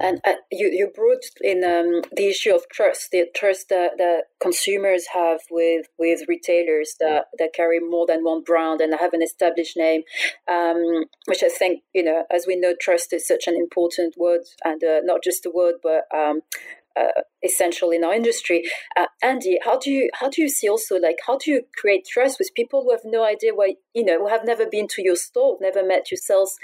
And 0.00 0.20
uh, 0.26 0.34
you, 0.50 0.68
you 0.68 0.90
brought 0.94 1.22
in 1.40 1.62
um, 1.62 2.02
the 2.14 2.26
issue 2.26 2.52
of 2.52 2.68
trust, 2.72 3.12
the 3.12 3.26
trust 3.34 3.68
that, 3.68 3.92
that 3.98 4.24
consumers 4.40 5.06
have 5.14 5.40
with, 5.50 5.86
with 5.98 6.22
retailers 6.26 6.96
that, 6.98 7.26
that 7.38 7.54
carry 7.54 7.78
more 7.78 8.06
than 8.06 8.24
one 8.24 8.42
brand 8.42 8.80
and 8.80 8.92
have 8.98 9.12
an 9.12 9.22
established 9.22 9.76
name, 9.76 10.02
um, 10.50 11.04
which 11.26 11.44
I 11.44 11.48
think, 11.48 11.82
you 11.94 12.02
know, 12.02 12.24
as 12.30 12.44
we 12.46 12.56
know, 12.56 12.74
trust 12.80 13.12
is 13.12 13.26
such 13.26 13.46
an 13.46 13.54
important 13.54 14.16
word 14.18 14.42
and 14.64 14.82
uh, 14.82 15.00
not 15.04 15.22
just 15.22 15.46
a 15.46 15.50
word, 15.50 15.76
but 15.82 16.02
um, 16.12 16.40
uh, 16.98 17.22
essential 17.46 17.90
in 17.90 18.04
our 18.04 18.14
industry. 18.14 18.64
Uh, 18.96 19.06
Andy, 19.22 19.58
how 19.64 19.78
do 19.78 19.90
you 19.90 20.10
how 20.20 20.28
do 20.28 20.42
you 20.42 20.48
see 20.48 20.68
also 20.68 20.96
like 20.96 21.16
how 21.26 21.38
do 21.38 21.50
you 21.50 21.62
create 21.76 22.06
trust 22.06 22.38
with 22.38 22.50
people 22.54 22.82
who 22.82 22.90
have 22.90 23.00
no 23.04 23.24
idea 23.24 23.54
why 23.54 23.74
you 23.94 24.04
know 24.04 24.18
who 24.18 24.28
have 24.28 24.44
never 24.44 24.66
been 24.66 24.86
to 24.88 25.02
your 25.02 25.16
store, 25.16 25.56
never 25.60 25.84
met 25.84 26.10
your 26.10 26.18
sales 26.18 26.56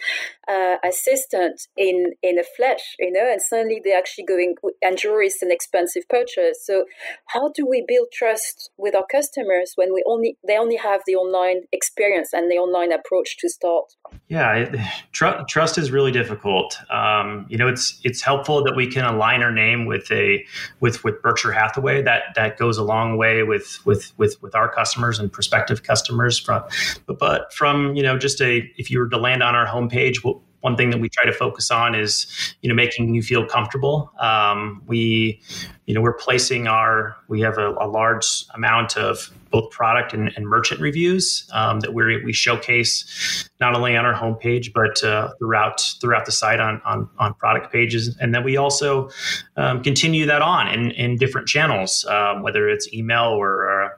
uh, 0.49 0.77
assistant 0.85 1.63
in 1.77 2.13
in 2.23 2.39
a 2.39 2.45
flesh, 2.57 2.97
you 2.99 3.11
know, 3.11 3.31
and 3.31 3.41
suddenly 3.41 3.81
they're 3.83 3.99
actually 3.99 4.25
going 4.25 4.55
and 4.83 4.99
jewelry 4.99 5.27
is 5.27 5.39
an 5.43 5.51
expensive 5.51 6.03
purchase. 6.09 6.59
So 6.65 6.85
how 7.27 7.51
do 7.55 7.67
we 7.67 7.85
build 7.87 8.09
trust 8.13 8.71
with 8.77 8.95
our 8.95 9.07
customers 9.11 9.73
when 9.77 9.93
we 9.93 10.03
only 10.07 10.37
they 10.47 10.57
only 10.59 10.77
have 10.77 11.03
the 11.07 11.15
online 11.15 11.63
experience 11.73 12.33
and 12.33 12.51
the 12.51 12.57
online 12.57 12.93
approach 12.93 13.39
to 13.39 13.49
start? 13.49 13.95
Yeah, 14.29 14.71
tr- 15.13 15.43
trust 15.49 15.79
is 15.79 15.91
really 15.91 16.13
difficult. 16.13 16.77
Um, 16.91 17.47
you 17.49 17.59
know, 17.59 17.69
it's 17.69 18.01
it's 18.05 18.23
helpful 18.23 18.63
that 18.65 18.77
we 18.77 18.87
can 18.87 19.05
align 19.05 19.43
our 19.43 19.53
name 19.53 19.87
with 19.87 20.11
a 20.11 20.45
with 20.81 21.05
with 21.05 21.21
Berkshire 21.23 21.53
Hathaway. 21.53 22.03
That 22.03 22.23
that 22.35 22.59
goes 22.59 22.79
a 22.79 22.83
long 22.83 23.17
way 23.17 23.43
with 23.43 23.79
with 23.85 24.13
with 24.17 24.41
with 24.43 24.55
our 24.55 24.73
customers 24.73 25.19
and 25.19 25.33
prospective 25.33 25.83
customers. 25.83 26.39
From 26.39 26.65
but, 27.07 27.53
from 27.53 27.95
you 27.95 28.03
know 28.03 28.19
just 28.19 28.41
a 28.41 28.71
if 28.77 28.91
you 28.91 28.99
were 28.99 29.09
to 29.09 29.19
land 29.19 29.43
on 29.43 29.55
our 29.55 29.67
homepage, 29.67 30.25
we'll, 30.25 30.43
one 30.63 30.77
thing 30.77 30.91
that 30.91 31.01
we 31.01 31.09
try 31.09 31.25
to 31.25 31.33
focus 31.33 31.71
on 31.71 31.95
is 31.95 32.27
you 32.63 32.69
know 32.69 32.75
making 32.75 33.15
you 33.15 33.23
feel 33.23 33.45
comfortable. 33.45 34.11
Um, 34.19 34.83
we 34.87 35.41
you 35.87 35.95
know 35.95 36.01
we're 36.01 36.15
placing 36.15 36.67
our 36.67 37.17
we 37.29 37.41
have 37.43 37.59
a, 37.59 37.71
a 37.81 37.87
large 37.87 38.45
amount 38.55 38.97
of 38.97 39.31
both 39.51 39.71
product 39.71 40.15
and, 40.15 40.33
and 40.37 40.47
merchant 40.47 40.81
reviews 40.81 41.49
um, 41.53 41.81
that 41.81 41.93
we 41.93 42.25
we 42.25 42.33
showcase 42.33 43.49
not 43.61 43.75
only 43.75 43.97
on 43.97 44.07
our 44.07 44.15
homepage 44.15 44.73
but 44.73 45.03
uh, 45.05 45.33
throughout 45.39 45.81
throughout 46.01 46.25
the 46.25 46.33
site 46.33 46.61
on, 46.61 46.81
on 46.85 47.09
on 47.19 47.35
product 47.35 47.73
pages. 47.73 48.17
And 48.21 48.35
then 48.35 48.43
we 48.43 48.57
also 48.57 49.11
um, 49.57 49.83
continue 49.83 50.27
that 50.27 50.43
on 50.43 50.69
in, 50.69 50.91
in 50.93 51.17
different 51.17 51.47
channels 51.47 52.05
um, 52.07 52.43
whether 52.43 52.69
it's 52.69 52.93
email 52.93 53.25
or, 53.25 53.85
uh, 53.85 53.89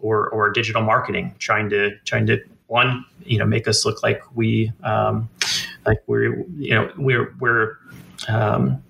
or 0.00 0.28
or 0.30 0.50
digital 0.50 0.82
marketing 0.82 1.34
trying 1.38 1.68
to 1.70 1.90
trying 2.04 2.26
to 2.26 2.38
one 2.68 3.04
you 3.24 3.38
know 3.38 3.44
make 3.44 3.68
us 3.68 3.84
look 3.84 4.02
like 4.02 4.22
we 4.34 4.72
um, 4.82 5.28
like 5.86 6.02
we're 6.06 6.44
you 6.56 6.74
know 6.74 6.90
we're 6.96 7.34
we're 7.40 7.78
um, 8.28 8.82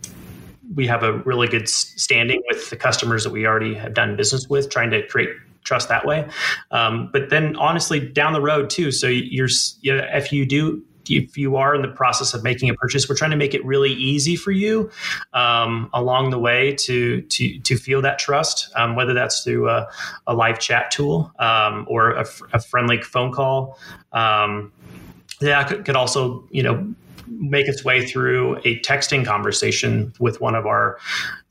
we 0.75 0.87
have 0.87 1.03
a 1.03 1.19
really 1.19 1.49
good 1.49 1.69
standing 1.69 2.43
with 2.51 2.71
the 2.71 2.77
customers 2.77 3.25
that 3.25 3.31
we 3.31 3.47
already 3.47 3.75
have 3.75 3.95
done 3.95 4.17
business 4.17 4.49
with, 4.49 4.71
trying 4.71 4.91
to 4.91 5.07
create 5.07 5.31
trust 5.65 5.89
that 5.89 6.05
way. 6.05 6.29
Um, 6.71 7.11
but 7.13 7.31
then, 7.31 7.57
honestly, 7.57 8.01
down 8.01 8.33
the 8.33 8.41
road 8.41 8.71
too. 8.71 8.91
So 8.91 9.07
you're 9.07 9.49
you 9.81 9.97
know, 9.97 10.07
if 10.13 10.33
you 10.33 10.47
do 10.47 10.83
if 11.11 11.37
you 11.37 11.57
are 11.57 11.75
in 11.75 11.83
the 11.83 11.89
process 11.89 12.35
of 12.35 12.45
making 12.45 12.71
a 12.71 12.75
purchase, 12.75 13.09
we're 13.09 13.17
trying 13.17 13.33
to 13.33 13.37
make 13.37 13.55
it 13.55 13.65
really 13.65 13.93
easy 13.93 14.37
for 14.37 14.51
you 14.51 14.91
um, 15.33 15.91
along 15.93 16.31
the 16.31 16.39
way 16.39 16.75
to 16.81 17.23
to 17.23 17.59
to 17.61 17.77
feel 17.77 18.03
that 18.03 18.19
trust, 18.19 18.71
um, 18.77 18.95
whether 18.97 19.15
that's 19.15 19.43
through 19.43 19.69
a, 19.69 19.89
a 20.27 20.35
live 20.35 20.59
chat 20.59 20.91
tool 20.91 21.33
um, 21.39 21.87
or 21.89 22.13
a, 22.13 22.27
a, 22.53 22.61
friendly 22.61 23.01
phone 23.03 23.33
call. 23.33 23.79
Um, 24.13 24.73
yeah, 25.43 25.65
could, 25.65 25.85
could 25.85 25.97
also 25.97 26.45
you 26.51 26.63
know 26.63 26.95
make 27.29 27.67
its 27.67 27.85
way 27.85 28.07
through 28.07 28.57
a 28.59 28.79
texting 28.81 29.25
conversation 29.25 30.13
with 30.19 30.41
one 30.41 30.55
of 30.55 30.67
our 30.67 30.99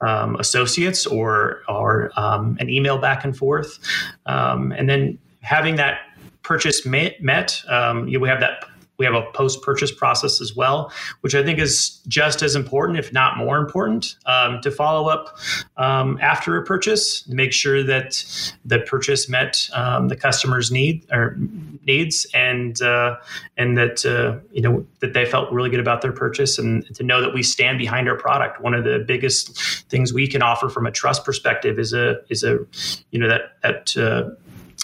um, 0.02 0.36
associates 0.36 1.06
or 1.06 1.62
or 1.68 2.12
um, 2.18 2.58
an 2.60 2.70
email 2.70 2.98
back 2.98 3.24
and 3.24 3.38
forth, 3.38 3.80
um, 4.26 4.72
and 4.72 4.90
then 4.90 5.18
having 5.42 5.76
that 5.76 6.00
purchase 6.44 6.86
met. 6.86 7.22
met 7.22 7.62
um, 7.70 8.08
you, 8.08 8.20
we 8.20 8.30
have 8.30 8.40
that 8.40 8.66
we 9.02 9.06
have 9.06 9.16
a 9.16 9.24
post 9.34 9.64
purchase 9.64 9.92
process 9.92 10.40
as 10.40 10.56
well, 10.56 10.94
which 11.22 11.34
I 11.34 11.44
think 11.44 11.58
is 11.58 12.00
just 12.08 12.44
as 12.44 12.56
important, 12.56 13.00
if 13.00 13.12
not 13.12 13.36
more 13.36 13.58
important, 13.58 14.16
um, 14.28 14.62
to 14.62 14.70
follow 14.70 15.10
up 15.10 15.40
um, 15.78 16.20
after 16.22 16.56
a 16.56 16.64
purchase 16.64 17.28
make 17.28 17.52
sure 17.52 17.84
that 17.84 18.24
the 18.64 18.80
purchase 18.80 19.28
met 19.28 19.68
um, 19.74 20.08
the 20.08 20.16
customer's 20.16 20.72
need 20.72 21.04
or 21.12 21.36
needs 21.88 22.28
and 22.34 22.80
uh, 22.82 23.16
and 23.58 23.78
that 23.78 24.06
uh, 24.06 24.40
you 24.52 24.62
know 24.62 24.86
that 25.00 25.14
they 25.14 25.26
felt 25.26 25.52
really 25.52 25.70
good 25.70 25.80
about 25.80 26.02
their 26.02 26.12
purchase 26.12 26.60
and 26.60 26.86
to 26.96 27.04
know 27.04 27.22
that 27.22 27.34
we 27.34 27.42
stand 27.42 27.78
behind 27.78 28.08
our 28.08 28.18
product. 28.18 28.62
One 28.62 28.74
of 28.74 28.84
the 28.84 29.00
biggest 29.00 29.58
things 29.90 30.14
we 30.14 30.28
can 30.28 30.42
offer 30.42 30.70
from 30.70 30.86
a 30.86 30.92
trust 30.92 31.26
perspective 31.26 31.80
is 31.80 31.94
a 31.94 32.18
is 32.30 32.44
a 32.44 32.60
you 33.12 33.20
know 33.20 33.28
that 33.28 33.58
that 33.64 33.98
uh, 33.98 34.30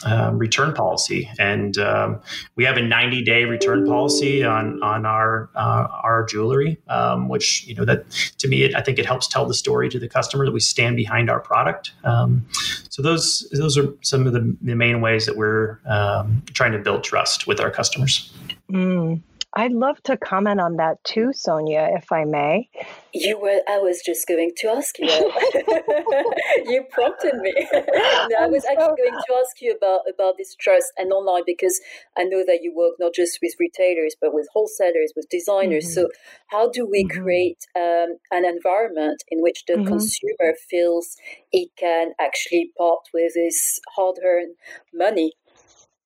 um, 0.05 0.38
return 0.38 0.73
policy, 0.73 1.29
and 1.39 1.77
um, 1.77 2.19
we 2.55 2.63
have 2.63 2.77
a 2.77 2.81
90 2.81 3.23
day 3.23 3.45
return 3.45 3.86
policy 3.88 4.43
on 4.43 4.81
on 4.83 5.05
our 5.05 5.49
uh, 5.55 5.88
our 6.03 6.23
jewelry, 6.25 6.77
um, 6.88 7.29
which 7.29 7.65
you 7.67 7.73
know 7.75 7.86
that 7.86 8.05
to 8.38 8.47
me, 8.47 8.63
it, 8.63 8.75
I 8.75 8.81
think 8.81 8.99
it 8.99 9.05
helps 9.05 9.27
tell 9.27 9.45
the 9.45 9.53
story 9.53 9.89
to 9.89 9.99
the 9.99 10.07
customer 10.07 10.45
that 10.45 10.51
we 10.51 10.60
stand 10.60 10.95
behind 10.95 11.29
our 11.29 11.39
product. 11.39 11.93
Um, 12.03 12.45
so 12.89 13.01
those 13.01 13.47
those 13.51 13.77
are 13.77 13.93
some 14.01 14.27
of 14.27 14.33
the, 14.33 14.55
the 14.62 14.75
main 14.75 15.01
ways 15.01 15.25
that 15.25 15.36
we're 15.36 15.79
um, 15.86 16.43
trying 16.53 16.73
to 16.73 16.79
build 16.79 17.03
trust 17.03 17.47
with 17.47 17.60
our 17.60 17.71
customers. 17.71 18.31
Mm. 18.71 19.21
I'd 19.57 19.71
love 19.71 19.99
to 20.03 20.17
comment 20.17 20.59
on 20.59 20.75
that 20.75 21.03
too, 21.03 21.31
Sonia, 21.33 21.89
if 21.93 22.11
I 22.11 22.25
may. 22.25 22.69
You 23.11 23.39
were. 23.39 23.59
I 23.67 23.79
was 23.79 24.03
just 24.05 24.27
going 24.27 24.51
to 24.55 24.67
ask 24.67 24.99
you. 24.99 25.07
you 26.71 26.83
prompted 26.91 27.33
me. 27.37 27.51
no, 27.73 28.37
I 28.39 28.45
was 28.45 28.63
actually 28.65 29.01
going 29.01 29.19
to 29.27 29.35
ask 29.39 29.59
you 29.59 29.75
about 29.75 30.01
about 30.07 30.35
this 30.37 30.53
trust 30.59 30.93
and 30.95 31.11
online 31.11 31.41
because 31.47 31.81
I 32.15 32.25
know 32.25 32.43
that 32.45 32.59
you 32.61 32.71
work 32.75 32.97
not 32.99 33.15
just 33.15 33.39
with 33.41 33.55
retailers 33.59 34.15
but 34.21 34.31
with 34.31 34.47
wholesalers, 34.53 35.13
with 35.15 35.27
designers. 35.31 35.85
Mm-hmm. 35.85 36.01
So, 36.01 36.09
how 36.51 36.69
do 36.69 36.85
we 36.85 37.05
mm-hmm. 37.05 37.19
create 37.19 37.65
um, 37.75 38.17
an 38.29 38.45
environment 38.45 39.23
in 39.29 39.41
which 39.41 39.65
the 39.65 39.73
mm-hmm. 39.73 39.87
consumer 39.87 40.53
feels 40.69 41.17
he 41.49 41.71
can 41.79 42.11
actually 42.21 42.69
part 42.77 43.09
with 43.11 43.33
his 43.33 43.79
hard-earned 43.95 44.53
money? 44.93 45.31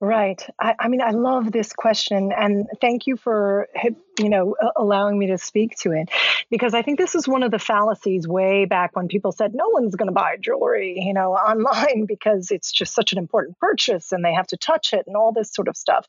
Right. 0.01 0.43
I, 0.59 0.73
I, 0.79 0.87
mean, 0.87 1.01
I 1.01 1.11
love 1.11 1.51
this 1.51 1.73
question, 1.73 2.31
and 2.35 2.67
thank 2.81 3.05
you 3.05 3.17
for 3.17 3.69
you 4.19 4.29
know 4.29 4.55
allowing 4.75 5.17
me 5.17 5.27
to 5.27 5.37
speak 5.37 5.77
to 5.79 5.91
it, 5.91 6.09
because 6.49 6.73
I 6.73 6.81
think 6.81 6.97
this 6.97 7.15
is 7.15 7.27
one 7.27 7.43
of 7.43 7.51
the 7.51 7.59
fallacies 7.59 8.27
way 8.27 8.65
back 8.65 8.95
when 8.95 9.07
people 9.07 9.31
said 9.31 9.53
no 9.53 9.69
one's 9.69 9.95
going 9.95 10.07
to 10.07 10.13
buy 10.13 10.37
jewelry, 10.39 10.95
you 10.97 11.13
know, 11.13 11.33
online 11.35 12.05
because 12.05 12.51
it's 12.51 12.71
just 12.71 12.93
such 12.93 13.11
an 13.13 13.17
important 13.17 13.57
purchase 13.59 14.11
and 14.11 14.23
they 14.23 14.33
have 14.33 14.47
to 14.47 14.57
touch 14.57 14.93
it 14.93 15.05
and 15.07 15.15
all 15.15 15.31
this 15.31 15.53
sort 15.53 15.67
of 15.67 15.77
stuff. 15.77 16.05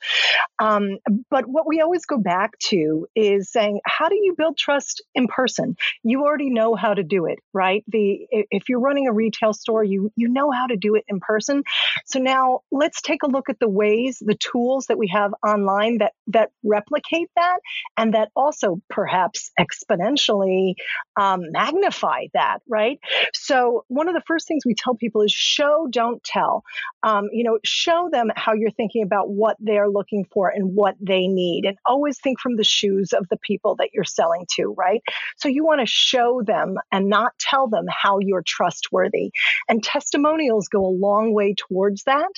Um, 0.59 0.99
but 1.31 1.47
what 1.47 1.67
we 1.67 1.81
always 1.81 2.05
go 2.07 2.19
back 2.19 2.59
to 2.59 3.07
is 3.15 3.51
saying, 3.51 3.81
how 3.85 4.09
do 4.09 4.17
you 4.17 4.35
build 4.37 4.57
trust 4.57 5.03
in 5.15 5.29
person? 5.29 5.77
You 6.03 6.25
already 6.25 6.51
know 6.51 6.75
how 6.75 6.95
to 6.95 7.03
do 7.03 7.27
it, 7.27 7.39
right? 7.53 7.85
The 7.89 8.27
if 8.31 8.69
you're 8.69 8.81
running 8.81 9.07
a 9.07 9.13
retail 9.13 9.53
store, 9.53 9.85
you 9.85 10.11
you 10.17 10.29
know 10.29 10.51
how 10.51 10.67
to 10.67 10.77
do 10.77 10.95
it 10.97 11.05
in 11.09 11.21
person. 11.21 11.63
So 12.07 12.19
now 12.19 12.61
let's 12.71 13.01
take 13.01 13.23
a 13.23 13.29
look 13.29 13.49
at 13.49 13.59
the 13.59 13.69
ways, 13.69 14.23
the 14.25 14.35
tools 14.35 14.87
that 14.87 14.99
we 14.99 15.09
have 15.09 15.33
online 15.47 15.99
that 15.99 16.13
that 16.29 16.51
replicate 16.65 17.31
that, 17.37 17.59
and 17.97 18.15
that 18.15 18.31
also 18.35 18.81
perhaps 18.89 19.51
exponentially 19.59 20.75
um, 21.21 21.43
magnify 21.51 22.27
that, 22.35 22.59
right? 22.69 22.99
So 23.35 23.85
one 23.89 24.09
of 24.09 24.15
the 24.15 24.23
first 24.27 24.49
things 24.49 24.65
we 24.65 24.75
tell 24.75 24.95
people 24.95 25.23
is 25.23 25.33
show, 25.33 25.89
don't 25.91 26.23
tell. 26.25 26.65
Um, 27.03 27.29
you 27.33 27.45
know, 27.45 27.59
show 27.65 28.09
them 28.11 28.31
how 28.35 28.55
you're 28.55 28.71
thinking 28.71 29.03
about 29.03 29.29
what 29.29 29.57
they're 29.61 29.89
looking 29.89 30.27
for 30.33 30.49
and 30.49 30.75
what 30.75 30.97
they 31.01 31.27
need, 31.27 31.65
and 31.65 31.77
always 31.87 32.19
think 32.19 32.41
from 32.41 32.57
the 32.57 32.65
shoes 32.65 33.13
of 33.13 33.29
the 33.29 33.37
people 33.39 33.77
that 33.77 33.91
you're 33.93 34.05
selling 34.05 34.47
to, 34.57 34.75
right? 34.77 35.03
So 35.37 35.49
you 35.49 35.65
want 35.65 35.81
to 35.81 35.87
show 35.87 36.43
them 36.43 36.77
and 36.91 37.09
not 37.09 37.33
tell 37.39 37.69
them 37.69 37.87
how 37.89 38.19
you're 38.21 38.43
trustworthy. 38.43 39.33
And 39.69 39.83
testimonials 39.83 40.69
go 40.69 40.85
a 40.85 40.89
long 40.89 41.35
way 41.35 41.55
towards 41.55 42.05
that. 42.05 42.31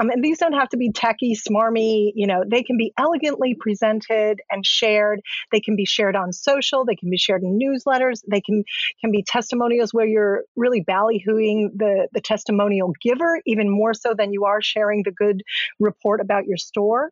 Um, 0.00 0.10
and 0.10 0.22
these 0.22 0.38
don't 0.38 0.52
have 0.52 0.68
to 0.70 0.76
be 0.76 0.90
techy, 0.90 1.36
smarmy, 1.36 2.12
you 2.14 2.26
know, 2.26 2.42
they 2.46 2.62
can 2.62 2.76
be 2.76 2.92
elegantly 2.98 3.54
presented 3.58 4.40
and 4.50 4.64
shared. 4.64 5.20
They 5.50 5.60
can 5.60 5.76
be 5.76 5.84
shared 5.84 6.16
on 6.16 6.32
social, 6.32 6.84
they 6.84 6.96
can 6.96 7.10
be 7.10 7.18
shared 7.18 7.42
in 7.42 7.58
newsletters, 7.58 8.20
they 8.28 8.40
can 8.40 8.64
can 9.00 9.10
be 9.10 9.22
testimonials 9.22 9.92
where 9.92 10.06
you're 10.06 10.44
really 10.56 10.82
ballyhooing 10.84 11.70
the, 11.76 12.08
the 12.12 12.20
testimonial 12.20 12.92
giver, 13.02 13.40
even 13.46 13.68
more 13.70 13.94
so 13.94 14.14
than 14.14 14.32
you 14.32 14.44
are 14.44 14.62
sharing 14.62 15.02
the 15.02 15.10
good 15.10 15.42
report 15.80 16.20
about 16.20 16.46
your 16.46 16.56
store. 16.56 17.10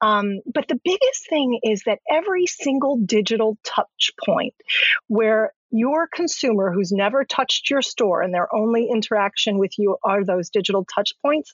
Um, 0.00 0.40
but 0.52 0.68
the 0.68 0.80
biggest 0.84 1.28
thing 1.28 1.60
is 1.62 1.82
that 1.86 1.98
every 2.10 2.46
single 2.46 2.96
digital 2.98 3.58
touch 3.64 4.10
point 4.24 4.54
where 5.08 5.52
your 5.70 6.08
consumer 6.12 6.72
who's 6.72 6.92
never 6.92 7.24
touched 7.24 7.70
your 7.70 7.82
store 7.82 8.22
and 8.22 8.32
their 8.32 8.52
only 8.54 8.88
interaction 8.90 9.58
with 9.58 9.72
you 9.78 9.96
are 10.04 10.24
those 10.24 10.50
digital 10.50 10.84
touch 10.84 11.12
points, 11.24 11.52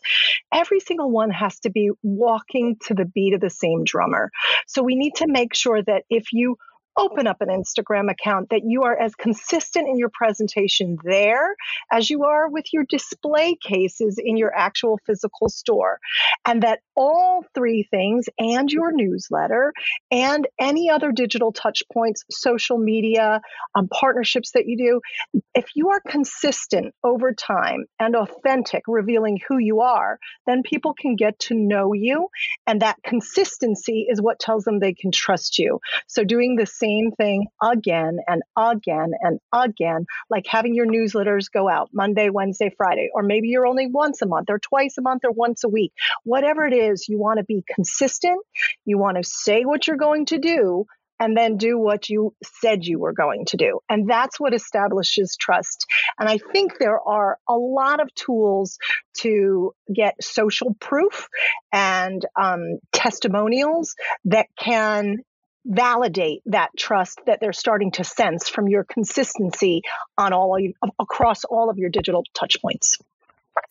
every 0.52 0.80
single 0.80 1.10
one 1.10 1.30
has 1.30 1.58
to 1.60 1.70
be 1.70 1.90
walking 2.02 2.76
to 2.86 2.94
the 2.94 3.04
beat 3.04 3.34
of 3.34 3.40
the 3.40 3.50
same 3.50 3.84
drummer. 3.84 4.30
So 4.66 4.82
we 4.82 4.94
need 4.94 5.14
to 5.16 5.26
make 5.26 5.54
sure 5.54 5.82
that 5.82 6.04
if 6.10 6.32
you 6.32 6.56
open 6.96 7.26
up 7.26 7.40
an 7.40 7.48
Instagram 7.48 8.10
account, 8.10 8.50
that 8.50 8.62
you 8.64 8.82
are 8.84 8.96
as 8.96 9.14
consistent 9.14 9.88
in 9.88 9.98
your 9.98 10.10
presentation 10.10 10.98
there 11.04 11.56
as 11.92 12.10
you 12.10 12.24
are 12.24 12.48
with 12.48 12.66
your 12.72 12.84
display 12.84 13.56
cases 13.56 14.18
in 14.22 14.36
your 14.36 14.54
actual 14.54 14.98
physical 15.06 15.48
store. 15.48 15.98
And 16.44 16.62
that 16.62 16.80
all 16.94 17.44
three 17.54 17.86
things 17.90 18.26
and 18.38 18.70
your 18.70 18.92
newsletter 18.92 19.72
and 20.10 20.46
any 20.58 20.90
other 20.90 21.12
digital 21.12 21.52
touch 21.52 21.82
points, 21.92 22.24
social 22.30 22.78
media, 22.78 23.40
um, 23.74 23.88
partnerships 23.88 24.52
that 24.52 24.66
you 24.66 24.76
do, 24.76 25.40
if 25.54 25.66
you 25.74 25.90
are 25.90 26.00
consistent 26.06 26.94
over 27.02 27.32
time 27.32 27.86
and 27.98 28.14
authentic, 28.14 28.82
revealing 28.86 29.40
who 29.48 29.58
you 29.58 29.80
are, 29.80 30.18
then 30.46 30.62
people 30.62 30.94
can 30.94 31.16
get 31.16 31.38
to 31.40 31.54
know 31.54 31.92
you. 31.92 32.28
And 32.66 32.82
that 32.82 33.02
consistency 33.04 34.06
is 34.08 34.20
what 34.20 34.38
tells 34.38 34.64
them 34.64 34.78
they 34.78 34.94
can 34.94 35.10
trust 35.10 35.58
you. 35.58 35.80
So 36.06 36.24
doing 36.24 36.56
the 36.56 36.66
same 36.84 37.12
thing 37.12 37.46
again 37.62 38.18
and 38.26 38.42
again 38.56 39.12
and 39.20 39.40
again, 39.52 40.06
like 40.30 40.46
having 40.46 40.74
your 40.74 40.86
newsletters 40.86 41.50
go 41.52 41.68
out 41.68 41.90
Monday, 41.92 42.28
Wednesday, 42.30 42.72
Friday, 42.76 43.10
or 43.14 43.22
maybe 43.22 43.48
you're 43.48 43.66
only 43.66 43.86
once 43.86 44.22
a 44.22 44.26
month 44.26 44.50
or 44.50 44.58
twice 44.58 44.96
a 44.98 45.02
month 45.02 45.22
or 45.24 45.30
once 45.30 45.64
a 45.64 45.68
week. 45.68 45.92
Whatever 46.24 46.66
it 46.66 46.74
is, 46.74 47.08
you 47.08 47.18
want 47.18 47.38
to 47.38 47.44
be 47.44 47.64
consistent. 47.74 48.40
You 48.84 48.98
want 48.98 49.16
to 49.16 49.24
say 49.24 49.64
what 49.64 49.86
you're 49.86 49.96
going 49.96 50.26
to 50.26 50.38
do 50.38 50.86
and 51.20 51.36
then 51.36 51.56
do 51.56 51.78
what 51.78 52.08
you 52.08 52.34
said 52.42 52.84
you 52.84 52.98
were 52.98 53.12
going 53.12 53.44
to 53.46 53.56
do. 53.56 53.80
And 53.88 54.08
that's 54.10 54.40
what 54.40 54.52
establishes 54.52 55.36
trust. 55.36 55.86
And 56.18 56.28
I 56.28 56.38
think 56.52 56.78
there 56.78 57.00
are 57.00 57.38
a 57.48 57.54
lot 57.54 58.00
of 58.00 58.12
tools 58.14 58.78
to 59.20 59.72
get 59.94 60.22
social 60.22 60.74
proof 60.80 61.28
and 61.72 62.24
um, 62.36 62.78
testimonials 62.92 63.94
that 64.24 64.46
can 64.58 65.18
validate 65.64 66.42
that 66.46 66.70
trust 66.76 67.20
that 67.26 67.40
they're 67.40 67.52
starting 67.52 67.90
to 67.92 68.04
sense 68.04 68.48
from 68.48 68.68
your 68.68 68.84
consistency 68.84 69.82
on 70.18 70.32
all 70.32 70.58
across 70.98 71.44
all 71.44 71.70
of 71.70 71.78
your 71.78 71.90
digital 71.90 72.22
touch 72.34 72.60
points. 72.60 72.98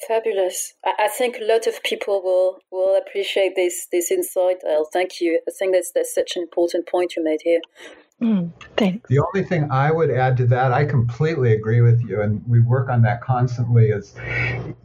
Fabulous. 0.08 0.74
I 0.86 1.10
think 1.10 1.38
a 1.38 1.44
lot 1.44 1.68
of 1.68 1.84
people 1.84 2.22
will 2.24 2.60
will 2.72 2.96
appreciate 2.96 3.56
this 3.56 3.88
this 3.92 4.12
insight. 4.12 4.58
Elle. 4.66 4.86
Thank 4.86 5.20
you. 5.20 5.40
I 5.48 5.52
think 5.52 5.74
that's 5.74 5.92
that's 5.92 6.14
such 6.14 6.36
an 6.36 6.42
important 6.42 6.88
point 6.88 7.16
you 7.16 7.24
made 7.24 7.42
here. 7.44 7.60
Mm, 8.22 8.54
thanks. 8.78 9.10
The 9.10 9.20
only 9.20 9.44
thing 9.44 9.70
I 9.70 9.92
would 9.92 10.10
add 10.10 10.38
to 10.38 10.46
that, 10.48 10.72
I 10.72 10.86
completely 10.86 11.52
agree 11.52 11.82
with 11.82 12.02
you, 12.02 12.22
and 12.22 12.42
we 12.48 12.62
work 12.62 12.90
on 12.90 13.02
that 13.02 13.22
constantly. 13.22 13.90
Is 13.90 14.16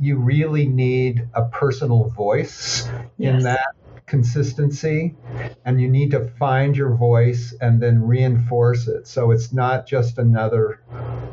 you 0.01 0.16
really 0.16 0.66
need 0.66 1.29
a 1.33 1.44
personal 1.44 2.09
voice 2.11 2.88
yes. 3.16 3.35
in 3.35 3.40
that 3.44 3.75
consistency 4.09 5.14
and 5.64 5.81
you 5.81 5.88
need 5.88 6.11
to 6.11 6.29
find 6.38 6.77
your 6.77 6.94
voice 6.94 7.55
and 7.61 7.81
then 7.81 8.03
reinforce 8.03 8.88
it. 8.88 9.07
So 9.07 9.31
it's 9.31 9.53
not 9.53 9.87
just 9.87 10.18
another 10.18 10.81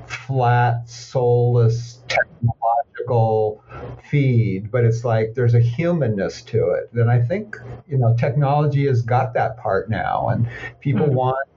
flat 0.08 0.88
soulless 0.90 2.00
technological 2.08 3.64
feed 4.10 4.72
but 4.72 4.84
it's 4.84 5.04
like 5.04 5.34
there's 5.36 5.54
a 5.54 5.60
humanness 5.60 6.42
to 6.42 6.72
it. 6.72 6.90
And 6.94 7.10
i 7.10 7.22
think 7.22 7.56
you 7.88 7.98
know 7.98 8.16
technology 8.18 8.88
has 8.88 9.02
got 9.02 9.34
that 9.34 9.58
part 9.58 9.90
now 9.90 10.30
and 10.30 10.48
people 10.80 11.08
mm-hmm. 11.08 11.16
want 11.16 11.48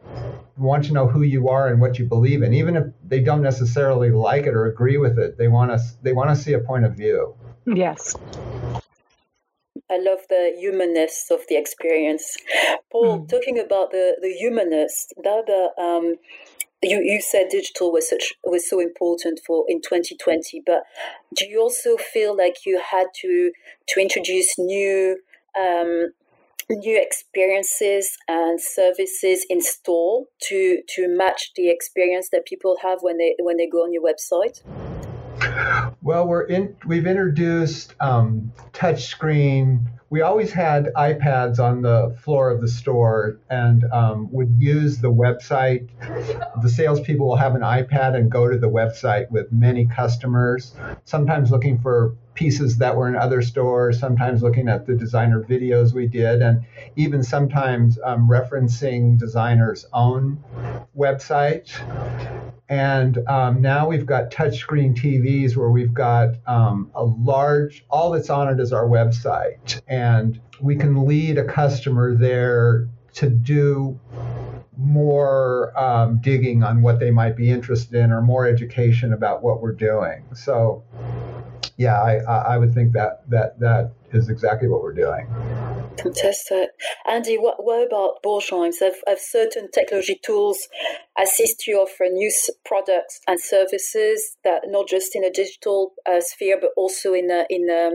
want 0.56 0.84
to 0.84 0.92
know 0.92 1.06
who 1.06 1.22
you 1.22 1.48
are 1.48 1.68
and 1.68 1.80
what 1.80 1.98
you 1.98 2.04
believe 2.04 2.42
in. 2.42 2.52
Even 2.52 2.76
if 2.76 2.84
they 3.06 3.20
don't 3.20 3.42
necessarily 3.42 4.10
like 4.10 4.46
it 4.46 4.54
or 4.54 4.66
agree 4.66 4.98
with 4.98 5.18
it 5.18 5.36
they 5.36 5.48
want 5.48 5.70
to 5.70 5.80
they 6.02 6.12
want 6.12 6.30
to 6.30 6.36
see 6.36 6.52
a 6.52 6.58
point 6.58 6.84
of 6.84 6.94
view. 6.94 7.34
Yes 7.66 8.14
I 9.90 9.98
love 9.98 10.20
the 10.28 10.54
humanness 10.58 11.26
of 11.30 11.40
the 11.48 11.56
experience. 11.56 12.36
Paul, 12.92 13.20
mm. 13.20 13.28
talking 13.28 13.58
about 13.58 13.90
the, 13.90 14.16
the 14.20 14.32
humanness, 14.32 15.08
the, 15.16 15.70
um, 15.78 16.16
you, 16.82 17.00
you 17.02 17.20
said 17.20 17.48
digital 17.50 17.90
was 17.92 18.08
such 18.08 18.34
was 18.44 18.68
so 18.68 18.80
important 18.80 19.40
for 19.44 19.64
in 19.68 19.80
2020, 19.80 20.62
but 20.64 20.82
do 21.34 21.46
you 21.46 21.60
also 21.60 21.96
feel 21.96 22.36
like 22.36 22.66
you 22.66 22.80
had 22.80 23.06
to 23.22 23.50
to 23.88 24.00
introduce 24.00 24.58
new 24.58 25.16
um, 25.58 26.12
new 26.70 27.00
experiences 27.00 28.16
and 28.28 28.60
services 28.60 29.44
in 29.48 29.60
store 29.60 30.26
to 30.42 30.82
to 30.88 31.08
match 31.08 31.52
the 31.56 31.70
experience 31.70 32.28
that 32.30 32.46
people 32.46 32.76
have 32.82 32.98
when 33.02 33.18
they 33.18 33.34
when 33.40 33.56
they 33.56 33.66
go 33.66 33.78
on 33.78 33.92
your 33.92 34.02
website? 34.02 34.62
Well, 36.02 36.26
we're 36.26 36.44
in. 36.44 36.76
We've 36.86 37.06
introduced 37.06 37.94
um, 38.00 38.52
touchscreen. 38.72 39.86
We 40.10 40.22
always 40.22 40.52
had 40.52 40.86
iPads 40.96 41.58
on 41.58 41.82
the 41.82 42.16
floor 42.22 42.48
of 42.50 42.62
the 42.62 42.68
store 42.68 43.40
and 43.50 43.84
um, 43.92 44.32
would 44.32 44.56
use 44.58 44.98
the 44.98 45.12
website. 45.12 45.88
The 46.62 46.68
salespeople 46.68 47.26
will 47.26 47.36
have 47.36 47.54
an 47.54 47.60
iPad 47.60 48.14
and 48.14 48.30
go 48.30 48.48
to 48.48 48.56
the 48.56 48.70
website 48.70 49.30
with 49.30 49.52
many 49.52 49.86
customers, 49.86 50.74
sometimes 51.04 51.50
looking 51.50 51.78
for 51.78 52.14
pieces 52.32 52.78
that 52.78 52.96
were 52.96 53.08
in 53.08 53.16
other 53.16 53.42
stores, 53.42 53.98
sometimes 53.98 54.42
looking 54.42 54.68
at 54.68 54.86
the 54.86 54.94
designer 54.94 55.42
videos 55.42 55.92
we 55.92 56.06
did, 56.06 56.40
and 56.40 56.64
even 56.96 57.22
sometimes 57.22 57.98
um, 58.04 58.28
referencing 58.28 59.18
designers' 59.18 59.84
own 59.92 60.42
website. 60.96 61.68
And 62.68 63.18
um, 63.28 63.62
now 63.62 63.88
we've 63.88 64.04
got 64.04 64.30
touchscreen 64.30 64.94
TVs 64.94 65.56
where 65.56 65.70
we've 65.70 65.94
got 65.94 66.34
um, 66.46 66.90
a 66.94 67.04
large, 67.04 67.84
all 67.88 68.10
that's 68.10 68.28
on 68.28 68.48
it 68.48 68.60
is 68.60 68.72
our 68.72 68.84
website. 68.84 69.80
And 69.88 70.40
we 70.60 70.76
can 70.76 71.06
lead 71.06 71.38
a 71.38 71.44
customer 71.44 72.14
there 72.14 72.88
to 73.14 73.30
do 73.30 73.98
more 74.76 75.76
um, 75.78 76.20
digging 76.20 76.62
on 76.62 76.82
what 76.82 77.00
they 77.00 77.10
might 77.10 77.36
be 77.36 77.50
interested 77.50 77.94
in 77.94 78.12
or 78.12 78.20
more 78.20 78.46
education 78.46 79.12
about 79.12 79.42
what 79.42 79.60
we're 79.60 79.72
doing. 79.72 80.24
So, 80.34 80.84
yeah, 81.76 82.00
I, 82.00 82.16
I 82.54 82.58
would 82.58 82.74
think 82.74 82.92
that 82.92 83.28
that 83.28 83.58
that 83.60 83.92
is 84.12 84.28
exactly 84.28 84.68
what 84.68 84.82
we're 84.82 84.92
doing. 84.92 85.26
Fantastic. 86.02 86.70
Andy, 87.10 87.36
what, 87.36 87.64
what 87.64 87.86
about 87.86 88.22
Borsheims? 88.24 88.80
Have, 88.80 88.96
have 89.06 89.18
certain 89.18 89.68
technology 89.70 90.20
tools 90.24 90.68
assist 91.20 91.66
you 91.66 91.78
offer 91.78 92.04
new 92.10 92.30
products 92.64 93.20
and 93.26 93.40
services 93.40 94.36
that 94.44 94.62
not 94.66 94.86
just 94.88 95.16
in 95.16 95.24
a 95.24 95.30
digital 95.30 95.92
uh, 96.06 96.20
sphere, 96.20 96.58
but 96.60 96.70
also 96.76 97.14
in 97.14 97.30
a, 97.30 97.46
in 97.50 97.68
a 97.68 97.90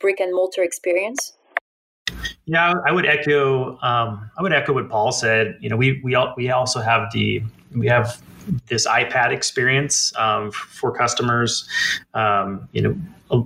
brick 0.00 0.20
and 0.20 0.32
mortar 0.32 0.62
experience? 0.62 1.32
Yeah, 2.46 2.74
I 2.86 2.92
would 2.92 3.04
echo. 3.04 3.78
Um, 3.80 4.30
I 4.38 4.42
would 4.42 4.54
echo 4.54 4.72
what 4.72 4.88
Paul 4.88 5.12
said. 5.12 5.58
You 5.60 5.68
know, 5.68 5.76
we 5.76 6.00
we 6.02 6.16
we 6.36 6.50
also 6.50 6.80
have 6.80 7.12
the 7.12 7.42
we 7.76 7.86
have 7.88 8.22
this 8.68 8.86
iPad 8.86 9.32
experience 9.32 10.16
um, 10.16 10.50
for 10.50 10.90
customers. 10.90 11.68
Um, 12.14 12.66
you 12.72 12.80
know, 12.80 12.96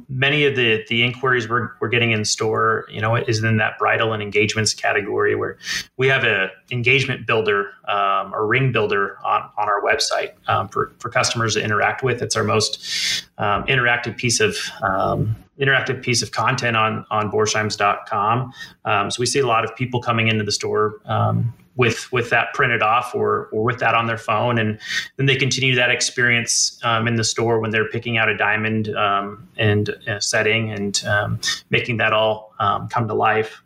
many 0.09 0.45
of 0.45 0.57
the 0.57 0.85
the 0.89 1.03
inquiries 1.03 1.49
we're, 1.49 1.71
we're 1.81 1.89
getting 1.89 2.13
in 2.13 2.25
store, 2.25 2.87
you 2.91 3.01
know, 3.01 3.17
is 3.17 3.43
in 3.43 3.57
that 3.57 3.79
bridal 3.79 4.13
and 4.13 4.23
engagements 4.23 4.75
category 4.75 5.35
where 5.35 5.59
we 5.97 6.09
have 6.09 6.25
a 6.25 6.51
engagement 6.71 7.27
builder 7.27 7.71
um, 7.89 8.35
or 8.35 8.47
ring 8.47 8.73
builder 8.73 9.19
on, 9.25 9.43
on 9.59 9.69
our 9.69 9.83
website 9.83 10.33
um, 10.49 10.69
for, 10.69 10.93
for 10.99 11.09
customers 11.11 11.55
to 11.55 11.63
interact 11.63 12.03
with. 12.03 12.23
It's 12.23 12.37
our 12.37 12.45
most 12.45 13.25
um, 13.39 13.65
interactive 13.65 14.17
piece 14.17 14.41
of 14.41 14.57
um, 14.83 15.37
interactive 15.61 16.03
piece 16.03 16.23
of 16.23 16.31
content 16.31 16.77
on 16.77 17.05
on 17.11 17.31
borsheims.com. 17.31 18.53
Um, 18.85 19.11
so 19.11 19.21
we 19.21 19.27
see 19.27 19.41
a 19.41 19.47
lot 19.47 19.65
of 19.65 19.75
people 19.77 20.01
coming 20.01 20.29
into 20.29 20.45
the 20.45 20.53
store 20.53 21.01
um, 21.07 21.53
with 21.77 22.11
with 22.13 22.31
that 22.31 22.53
printed 22.55 22.83
off 22.83 23.15
or 23.15 23.49
or 23.53 23.63
with 23.63 23.79
that 23.79 23.95
on 23.95 24.07
their 24.07 24.19
phone, 24.19 24.59
and 24.59 24.79
then 25.17 25.27
they 25.27 25.37
continue 25.37 25.75
that 25.75 25.91
experience 25.91 26.79
um, 26.85 27.09
in 27.09 27.17
the 27.17 27.25
store 27.25 27.61
when 27.61 27.71
they're 27.71 27.89
picking 27.89 28.19
out 28.19 28.29
a 28.29 28.37
diamond 28.37 28.95
um, 28.97 29.49
and 29.57 29.91
a 30.07 30.21
setting 30.21 30.71
and 30.71 31.03
um, 31.07 31.41
making 31.71 31.97
that 31.97 32.13
all 32.13 32.53
um, 32.59 32.89
come 32.89 33.09
to 33.09 33.15
life 33.15 33.63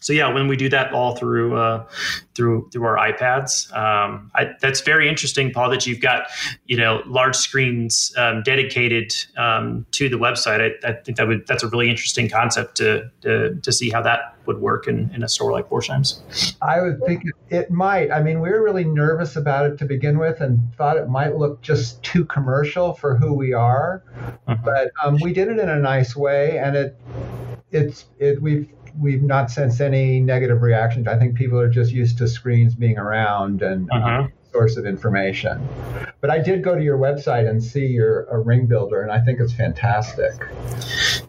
so 0.00 0.14
yeah, 0.14 0.32
when 0.32 0.48
we 0.48 0.56
do 0.56 0.68
that 0.70 0.92
all 0.92 1.14
through 1.14 1.56
uh, 1.56 1.86
through 2.34 2.70
through 2.72 2.84
our 2.84 2.96
iPads, 2.96 3.70
um, 3.76 4.30
I, 4.34 4.52
that's 4.60 4.80
very 4.80 5.08
interesting, 5.08 5.52
Paul. 5.52 5.68
That 5.70 5.86
you've 5.86 6.00
got 6.00 6.28
you 6.66 6.76
know 6.78 7.02
large 7.06 7.36
screens 7.36 8.12
um, 8.16 8.42
dedicated 8.42 9.14
um, 9.36 9.86
to 9.92 10.08
the 10.08 10.16
website. 10.16 10.60
I, 10.60 10.88
I, 10.88 10.92
think 10.94 11.18
that 11.18 11.28
would 11.28 11.46
that's 11.46 11.62
a 11.62 11.68
really 11.68 11.90
interesting 11.90 12.30
concept 12.30 12.78
to 12.78 13.10
to, 13.20 13.54
to 13.56 13.72
see 13.72 13.90
how 13.90 14.00
that 14.02 14.36
would 14.46 14.58
work 14.58 14.88
in, 14.88 15.10
in 15.14 15.22
a 15.22 15.28
store 15.28 15.52
like 15.52 15.68
Borsheims. 15.68 16.54
I 16.62 16.80
would 16.80 17.04
think 17.04 17.24
it, 17.50 17.70
might. 17.70 18.10
I 18.10 18.22
mean, 18.22 18.40
we 18.40 18.48
were 18.48 18.62
really 18.62 18.84
nervous 18.84 19.36
about 19.36 19.66
it 19.66 19.78
to 19.78 19.84
begin 19.84 20.18
with, 20.18 20.40
and 20.40 20.60
thought 20.76 20.96
it 20.96 21.10
might 21.10 21.36
look 21.36 21.60
just 21.60 22.02
too 22.02 22.24
commercial 22.24 22.94
for 22.94 23.16
who 23.16 23.34
we 23.34 23.52
are. 23.52 24.02
Uh-huh. 24.48 24.56
But 24.64 24.92
um, 25.04 25.18
we 25.20 25.34
did 25.34 25.48
it 25.48 25.58
in 25.58 25.68
a 25.68 25.78
nice 25.78 26.16
way, 26.16 26.58
and 26.58 26.74
it 26.74 26.96
it's 27.70 28.06
it 28.18 28.40
we've 28.40 28.68
we've 28.98 29.22
not 29.22 29.50
sensed 29.50 29.80
any 29.80 30.20
negative 30.20 30.62
reactions. 30.62 31.06
I 31.06 31.18
think 31.18 31.34
people 31.34 31.58
are 31.58 31.68
just 31.68 31.92
used 31.92 32.18
to 32.18 32.28
screens 32.28 32.74
being 32.74 32.98
around 32.98 33.62
and 33.62 33.88
uh-huh. 33.90 34.28
source 34.52 34.76
of 34.76 34.86
information. 34.86 35.66
But 36.20 36.30
I 36.30 36.38
did 36.38 36.62
go 36.62 36.74
to 36.74 36.82
your 36.82 36.98
website 36.98 37.48
and 37.48 37.62
see 37.62 37.86
your 37.86 38.24
a 38.24 38.38
ring 38.38 38.66
builder, 38.66 39.02
and 39.02 39.10
I 39.10 39.20
think 39.20 39.40
it's 39.40 39.52
fantastic. 39.52 40.32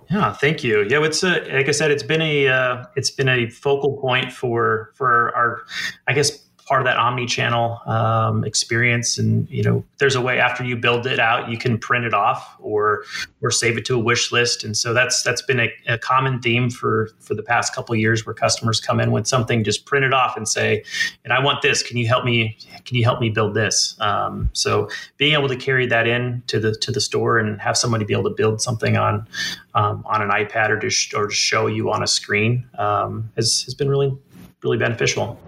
Yeah, 0.09 0.33
thank 0.33 0.63
you. 0.63 0.85
Yeah, 0.89 1.03
it's 1.03 1.23
a, 1.23 1.39
like 1.53 1.69
I 1.69 1.71
said, 1.71 1.91
it's 1.91 2.03
been 2.03 2.21
a 2.21 2.47
uh, 2.47 2.85
it's 2.95 3.11
been 3.11 3.29
a 3.29 3.49
focal 3.49 3.97
point 3.97 4.31
for 4.31 4.91
for 4.95 5.33
our, 5.35 5.61
I 6.07 6.13
guess 6.13 6.37
part 6.71 6.81
of 6.81 6.85
that 6.85 6.95
omni-channel 6.95 7.81
um, 7.85 8.45
experience. 8.45 9.17
And 9.17 9.45
you 9.49 9.61
know 9.61 9.83
there's 9.97 10.15
a 10.15 10.21
way 10.21 10.39
after 10.39 10.63
you 10.63 10.77
build 10.77 11.05
it 11.05 11.19
out 11.19 11.49
you 11.49 11.57
can 11.57 11.77
print 11.77 12.05
it 12.05 12.13
off 12.13 12.55
or 12.61 13.03
or 13.41 13.51
save 13.51 13.77
it 13.77 13.83
to 13.87 13.95
a 13.95 13.99
wish 13.99 14.31
list. 14.31 14.63
And 14.63 14.77
so 14.77 14.93
that's 14.93 15.21
that's 15.21 15.41
been 15.41 15.59
a, 15.59 15.69
a 15.89 15.97
common 15.97 16.39
theme 16.39 16.69
for 16.69 17.09
for 17.19 17.35
the 17.35 17.43
past 17.43 17.75
couple 17.75 17.93
years 17.93 18.25
where 18.25 18.33
customers 18.33 18.79
come 18.79 19.01
in 19.01 19.11
with 19.11 19.27
something 19.27 19.65
just 19.65 19.85
print 19.85 20.05
it 20.05 20.13
off 20.13 20.37
and 20.37 20.47
say 20.47 20.81
and 21.25 21.33
i 21.33 21.43
want 21.43 21.61
this. 21.61 21.83
Can 21.83 21.97
you 21.97 22.07
help 22.07 22.23
me 22.23 22.57
can 22.85 22.95
you 22.95 23.03
help 23.03 23.19
me 23.19 23.29
build 23.29 23.53
this? 23.53 23.97
Um, 23.99 24.49
so 24.53 24.89
being 25.17 25.33
able 25.33 25.49
to 25.49 25.57
carry 25.57 25.87
that 25.87 26.07
in 26.07 26.41
to 26.47 26.57
the 26.57 26.73
to 26.75 26.89
the 26.93 27.01
store 27.01 27.37
and 27.37 27.59
have 27.59 27.75
somebody 27.75 28.05
be 28.05 28.13
able 28.13 28.29
to 28.29 28.35
build 28.43 28.61
something 28.61 28.95
on 28.95 29.27
um, 29.73 30.05
on 30.05 30.21
an 30.21 30.29
ipad 30.29 30.69
or 30.69 30.79
to, 30.79 31.17
or 31.17 31.27
to 31.27 31.33
show 31.33 31.67
you 31.67 31.91
on 31.91 32.01
a 32.01 32.07
screen 32.07 32.65
um, 32.77 33.29
has, 33.35 33.63
has 33.63 33.73
been 33.73 33.89
really 33.89 34.17
really 34.63 34.77
beneficial 34.77 35.39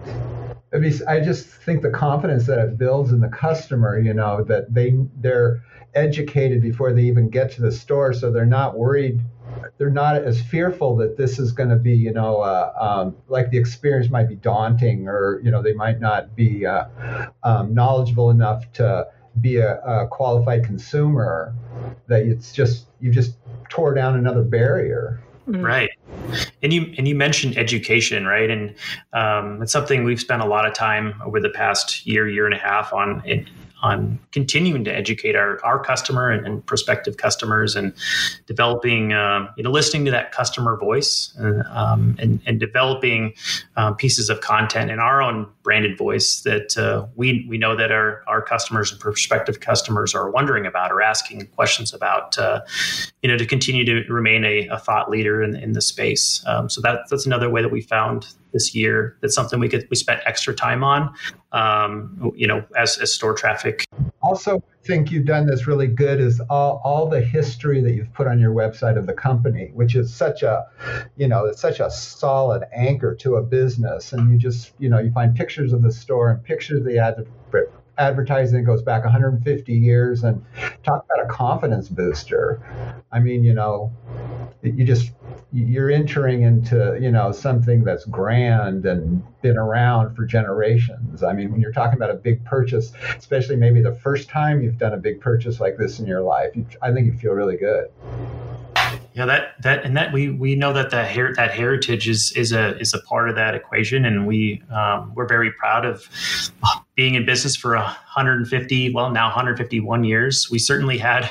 I 0.74 0.78
mean, 0.78 0.92
I 1.06 1.20
just 1.20 1.46
think 1.46 1.82
the 1.82 1.90
confidence 1.90 2.46
that 2.46 2.58
it 2.58 2.76
builds 2.76 3.12
in 3.12 3.20
the 3.20 3.28
customer, 3.28 3.98
you 3.98 4.12
know, 4.12 4.42
that 4.44 4.74
they 4.74 4.98
they're 5.20 5.62
educated 5.94 6.60
before 6.60 6.92
they 6.92 7.02
even 7.02 7.30
get 7.30 7.52
to 7.52 7.62
the 7.62 7.70
store, 7.70 8.12
so 8.12 8.32
they're 8.32 8.44
not 8.44 8.76
worried. 8.76 9.20
They're 9.78 9.90
not 9.90 10.16
as 10.16 10.42
fearful 10.42 10.96
that 10.96 11.16
this 11.16 11.38
is 11.38 11.52
going 11.52 11.68
to 11.68 11.76
be, 11.76 11.92
you 11.92 12.12
know, 12.12 12.40
uh, 12.40 12.72
um, 12.78 13.16
like 13.28 13.50
the 13.50 13.58
experience 13.58 14.10
might 14.10 14.28
be 14.28 14.34
daunting, 14.34 15.06
or 15.06 15.40
you 15.44 15.52
know, 15.52 15.62
they 15.62 15.74
might 15.74 16.00
not 16.00 16.34
be 16.34 16.66
uh, 16.66 16.86
um, 17.44 17.72
knowledgeable 17.72 18.30
enough 18.30 18.70
to 18.72 19.06
be 19.40 19.58
a, 19.58 19.78
a 19.80 20.08
qualified 20.08 20.64
consumer. 20.64 21.54
That 22.08 22.22
it's 22.22 22.52
just 22.52 22.86
you 23.00 23.12
just 23.12 23.36
tore 23.68 23.94
down 23.94 24.16
another 24.16 24.42
barrier. 24.42 25.22
Mm-hmm. 25.48 25.62
Right. 25.64 25.90
And 26.62 26.72
you 26.72 26.94
and 26.96 27.06
you 27.06 27.14
mentioned 27.14 27.56
education, 27.56 28.26
right? 28.26 28.50
And 28.50 28.74
um, 29.12 29.62
it's 29.62 29.72
something 29.72 30.04
we've 30.04 30.20
spent 30.20 30.42
a 30.42 30.46
lot 30.46 30.66
of 30.66 30.74
time 30.74 31.20
over 31.24 31.40
the 31.40 31.50
past 31.50 32.06
year, 32.06 32.28
year 32.28 32.46
and 32.46 32.54
a 32.54 32.58
half 32.58 32.92
on 32.92 33.22
on 33.84 34.18
continuing 34.32 34.82
to 34.82 34.92
educate 34.92 35.36
our, 35.36 35.62
our 35.62 35.78
customer 35.78 36.30
and, 36.30 36.46
and 36.46 36.64
prospective 36.64 37.18
customers 37.18 37.76
and 37.76 37.92
developing, 38.46 39.12
uh, 39.12 39.46
you 39.58 39.62
know, 39.62 39.70
listening 39.70 40.06
to 40.06 40.10
that 40.10 40.32
customer 40.32 40.74
voice 40.78 41.34
and, 41.36 41.62
um, 41.68 42.16
and, 42.18 42.40
and, 42.46 42.58
developing 42.58 43.34
uh, 43.76 43.92
pieces 43.92 44.30
of 44.30 44.40
content 44.40 44.90
in 44.90 44.98
our 44.98 45.20
own 45.20 45.46
branded 45.62 45.98
voice 45.98 46.40
that 46.40 46.78
uh, 46.78 47.06
we, 47.14 47.44
we 47.46 47.58
know 47.58 47.76
that 47.76 47.92
our, 47.92 48.22
our 48.26 48.40
customers 48.40 48.90
and 48.90 48.98
prospective 48.98 49.60
customers 49.60 50.14
are 50.14 50.30
wondering 50.30 50.64
about 50.64 50.90
or 50.90 51.02
asking 51.02 51.46
questions 51.48 51.92
about, 51.92 52.38
uh, 52.38 52.62
you 53.22 53.28
know, 53.28 53.36
to 53.36 53.44
continue 53.44 53.84
to 53.84 54.10
remain 54.10 54.44
a, 54.44 54.66
a 54.68 54.78
thought 54.78 55.10
leader 55.10 55.42
in, 55.42 55.54
in 55.56 55.72
the 55.72 55.82
space. 55.82 56.42
Um, 56.46 56.70
so 56.70 56.80
that, 56.80 57.00
that's 57.10 57.26
another 57.26 57.50
way 57.50 57.60
that 57.60 57.70
we 57.70 57.82
found 57.82 58.28
this 58.54 58.74
year. 58.74 59.18
That's 59.20 59.34
something 59.34 59.60
we 59.60 59.68
could 59.68 59.86
we 59.90 59.96
spent 59.96 60.22
extra 60.24 60.54
time 60.54 60.82
on. 60.82 61.12
Um, 61.52 62.32
you 62.34 62.46
know, 62.46 62.64
as, 62.76 62.98
as 62.98 63.12
store 63.12 63.34
traffic. 63.34 63.84
Also, 64.22 64.56
I 64.56 64.86
think 64.86 65.12
you've 65.12 65.26
done 65.26 65.46
this 65.46 65.68
really 65.68 65.86
good 65.86 66.20
is 66.20 66.40
all, 66.50 66.80
all 66.82 67.08
the 67.08 67.20
history 67.20 67.80
that 67.82 67.92
you've 67.92 68.12
put 68.12 68.26
on 68.26 68.40
your 68.40 68.52
website 68.52 68.98
of 68.98 69.06
the 69.06 69.12
company, 69.12 69.70
which 69.74 69.94
is 69.94 70.12
such 70.12 70.42
a, 70.42 70.66
you 71.16 71.28
know, 71.28 71.44
it's 71.44 71.60
such 71.60 71.78
a 71.78 71.90
solid 71.90 72.64
anchor 72.74 73.14
to 73.16 73.36
a 73.36 73.42
business. 73.42 74.12
And 74.12 74.32
you 74.32 74.38
just, 74.38 74.72
you 74.78 74.88
know, 74.88 74.98
you 74.98 75.12
find 75.12 75.36
pictures 75.36 75.72
of 75.72 75.82
the 75.82 75.92
store 75.92 76.30
and 76.30 76.42
pictures 76.42 76.80
of 76.80 76.86
the 76.86 76.98
ad, 76.98 77.24
advertising 77.98 78.64
goes 78.64 78.82
back 78.82 79.04
150 79.04 79.72
years 79.72 80.24
and 80.24 80.44
talk 80.82 81.04
about 81.04 81.24
a 81.24 81.28
confidence 81.28 81.88
booster. 81.88 82.60
I 83.12 83.20
mean, 83.20 83.44
you 83.44 83.54
know, 83.54 83.92
you 84.62 84.84
just 84.84 85.12
you're 85.52 85.90
entering 85.90 86.42
into 86.42 86.98
you 87.00 87.10
know 87.10 87.30
something 87.32 87.84
that's 87.84 88.04
grand 88.06 88.86
and 88.86 89.22
been 89.42 89.56
around 89.56 90.14
for 90.16 90.24
generations 90.24 91.22
i 91.22 91.32
mean 91.32 91.52
when 91.52 91.60
you're 91.60 91.72
talking 91.72 91.96
about 91.96 92.10
a 92.10 92.14
big 92.14 92.44
purchase 92.44 92.92
especially 93.16 93.54
maybe 93.56 93.80
the 93.82 93.94
first 93.94 94.28
time 94.28 94.62
you've 94.62 94.78
done 94.78 94.94
a 94.94 94.96
big 94.96 95.20
purchase 95.20 95.60
like 95.60 95.76
this 95.76 96.00
in 96.00 96.06
your 96.06 96.22
life 96.22 96.50
you, 96.56 96.66
i 96.82 96.92
think 96.92 97.06
you 97.06 97.12
feel 97.12 97.32
really 97.32 97.56
good 97.56 97.88
Yeah, 99.14 99.26
that 99.26 99.62
that 99.62 99.84
and 99.84 99.96
that 99.96 100.12
we 100.12 100.30
we 100.30 100.56
know 100.56 100.72
that 100.72 100.90
the 100.90 101.04
her- 101.04 101.34
that 101.34 101.52
heritage 101.52 102.08
is 102.08 102.32
is 102.32 102.52
a 102.52 102.76
is 102.80 102.94
a 102.94 103.00
part 103.02 103.28
of 103.28 103.36
that 103.36 103.54
equation, 103.54 104.04
and 104.04 104.26
we 104.26 104.60
um, 104.72 105.12
we're 105.14 105.28
very 105.28 105.52
proud 105.52 105.84
of 105.84 106.08
being 106.94 107.14
in 107.14 107.26
business 107.26 107.56
for 107.56 107.74
150 107.74 108.92
well 108.92 109.10
now 109.10 109.26
151 109.26 110.04
years 110.04 110.48
we 110.50 110.58
certainly 110.58 110.98
had 110.98 111.30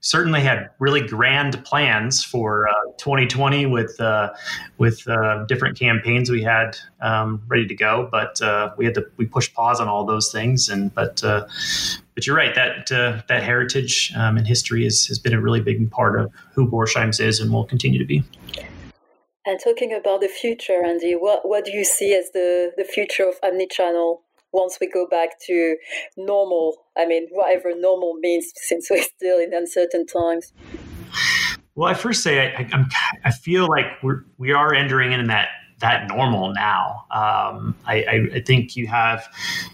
certainly 0.00 0.40
had 0.40 0.70
really 0.78 1.06
grand 1.06 1.62
plans 1.64 2.24
for 2.24 2.68
uh, 2.68 2.72
2020 2.98 3.66
with 3.66 4.00
uh, 4.00 4.32
with 4.78 5.06
uh, 5.06 5.44
different 5.46 5.78
campaigns 5.78 6.30
we 6.30 6.42
had 6.42 6.76
um, 7.00 7.42
ready 7.46 7.66
to 7.66 7.74
go. 7.74 8.08
But 8.10 8.40
uh, 8.40 8.72
we 8.76 8.84
had 8.84 8.94
to 8.94 9.06
we 9.16 9.26
pushed 9.26 9.54
pause 9.54 9.80
on 9.80 9.88
all 9.88 10.04
those 10.04 10.32
things. 10.32 10.68
And 10.68 10.94
but 10.94 11.22
uh, 11.22 11.46
but 12.14 12.26
you're 12.26 12.36
right 12.36 12.54
that 12.54 12.90
uh, 12.90 13.22
that 13.28 13.42
heritage 13.42 14.12
um, 14.16 14.36
and 14.36 14.46
history 14.46 14.86
is, 14.86 15.06
has 15.08 15.18
been 15.18 15.34
a 15.34 15.40
really 15.40 15.60
big 15.60 15.90
part 15.90 16.18
of 16.18 16.32
who 16.54 16.68
Borsheims 16.68 17.20
is 17.20 17.40
and 17.40 17.52
will 17.52 17.64
continue 17.64 17.98
to 17.98 18.06
be. 18.06 18.24
And 19.46 19.58
talking 19.62 19.94
about 19.94 20.20
the 20.20 20.28
future, 20.28 20.84
Andy, 20.84 21.14
what, 21.14 21.48
what 21.48 21.64
do 21.64 21.70
you 21.72 21.82
see 21.82 22.14
as 22.14 22.32
the, 22.32 22.70
the 22.76 22.84
future 22.84 23.26
of 23.26 23.40
omnichannel 23.40 24.18
once 24.52 24.78
we 24.80 24.88
go 24.88 25.06
back 25.06 25.40
to 25.46 25.76
normal. 26.16 26.76
I 26.96 27.06
mean, 27.06 27.28
whatever 27.30 27.72
normal 27.76 28.14
means, 28.14 28.52
since 28.54 28.88
we're 28.90 29.02
still 29.02 29.38
in 29.38 29.52
uncertain 29.54 30.06
times. 30.06 30.52
Well, 31.74 31.88
I 31.88 31.94
first 31.94 32.22
say 32.22 32.54
I, 32.54 32.68
I, 32.72 32.84
I 33.26 33.30
feel 33.30 33.68
like 33.68 33.86
we're 34.02 34.24
we 34.36 34.52
are 34.52 34.74
entering 34.74 35.12
in 35.12 35.28
that 35.28 35.48
that 35.80 36.08
normal 36.08 36.52
now. 36.52 37.04
Um, 37.10 37.76
I, 37.86 38.28
I, 38.34 38.40
think 38.40 38.74
you 38.74 38.88
have, 38.88 39.32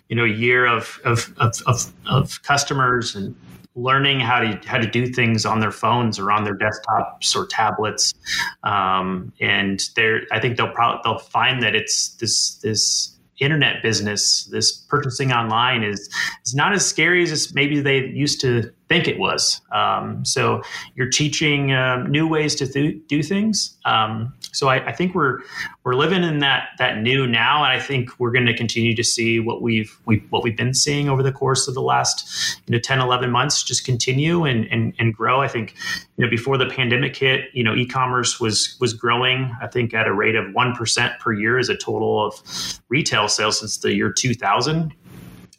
you 0.08 0.16
know, 0.16 0.24
a 0.24 0.28
year 0.28 0.66
of 0.66 1.00
of, 1.04 1.32
of, 1.38 1.54
of, 1.66 1.92
of 2.06 2.42
customers 2.42 3.14
and 3.14 3.34
learning 3.74 4.20
how 4.20 4.40
to 4.40 4.60
how 4.66 4.78
to 4.78 4.86
do 4.86 5.06
things 5.06 5.44
on 5.44 5.60
their 5.60 5.70
phones 5.70 6.18
or 6.18 6.30
on 6.30 6.44
their 6.44 6.56
desktops 6.56 7.34
or 7.34 7.46
tablets, 7.46 8.12
um, 8.62 9.32
and 9.40 9.88
they're 9.96 10.22
I 10.30 10.40
think 10.40 10.56
they'll 10.56 10.72
probably 10.72 11.00
they'll 11.04 11.18
find 11.18 11.62
that 11.62 11.74
it's 11.74 12.10
this 12.16 12.56
this 12.56 13.13
internet 13.40 13.82
business, 13.82 14.44
this 14.44 14.72
purchasing 14.72 15.32
online 15.32 15.82
is 15.82 16.08
is 16.44 16.54
not 16.54 16.72
as 16.72 16.86
scary 16.86 17.22
as 17.22 17.54
maybe 17.54 17.80
they 17.80 18.06
used 18.06 18.40
to 18.40 18.70
think 18.88 19.08
it 19.08 19.18
was. 19.18 19.60
Um, 19.72 20.24
so 20.24 20.62
you're 20.94 21.08
teaching 21.08 21.72
um, 21.72 22.10
new 22.10 22.28
ways 22.28 22.54
to 22.56 22.66
th- 22.66 22.96
do 23.08 23.22
things. 23.22 23.76
Um, 23.84 24.34
so 24.52 24.68
I, 24.68 24.86
I, 24.86 24.92
think 24.92 25.14
we're 25.14 25.40
we're 25.84 25.94
living 25.94 26.22
in 26.22 26.38
that 26.40 26.68
that 26.78 27.00
new 27.00 27.26
now, 27.26 27.64
and 27.64 27.72
I 27.72 27.80
think 27.80 28.10
we're 28.20 28.30
going 28.30 28.46
to 28.46 28.56
continue 28.56 28.94
to 28.94 29.02
see 29.02 29.40
what 29.40 29.62
we've 29.62 29.98
we, 30.04 30.18
what 30.30 30.42
we've 30.42 30.56
been 30.56 30.74
seeing 30.74 31.08
over 31.08 31.22
the 31.22 31.32
course 31.32 31.66
of 31.66 31.74
the 31.74 31.82
last 31.82 32.60
you 32.66 32.72
know 32.72 32.78
10, 32.78 33.00
11 33.00 33.30
months 33.30 33.62
just 33.62 33.84
continue 33.84 34.44
and 34.44 34.66
and, 34.66 34.94
and 34.98 35.14
grow. 35.14 35.40
I 35.40 35.48
think 35.48 35.74
you 36.16 36.24
know 36.24 36.30
before 36.30 36.58
the 36.58 36.66
pandemic 36.66 37.16
hit, 37.16 37.46
you 37.52 37.64
know 37.64 37.74
e-commerce 37.74 38.38
was 38.38 38.76
was 38.80 38.92
growing. 38.92 39.50
I 39.62 39.66
think 39.66 39.94
at 39.94 40.06
a 40.06 40.12
rate 40.12 40.36
of 40.36 40.52
one 40.52 40.74
percent 40.74 41.18
per 41.20 41.32
year 41.32 41.58
as 41.58 41.68
a 41.68 41.76
total 41.76 42.24
of 42.24 42.34
retail 42.88 43.28
sales 43.28 43.60
since 43.60 43.78
the 43.78 43.94
year 43.94 44.12
2000 44.12 44.94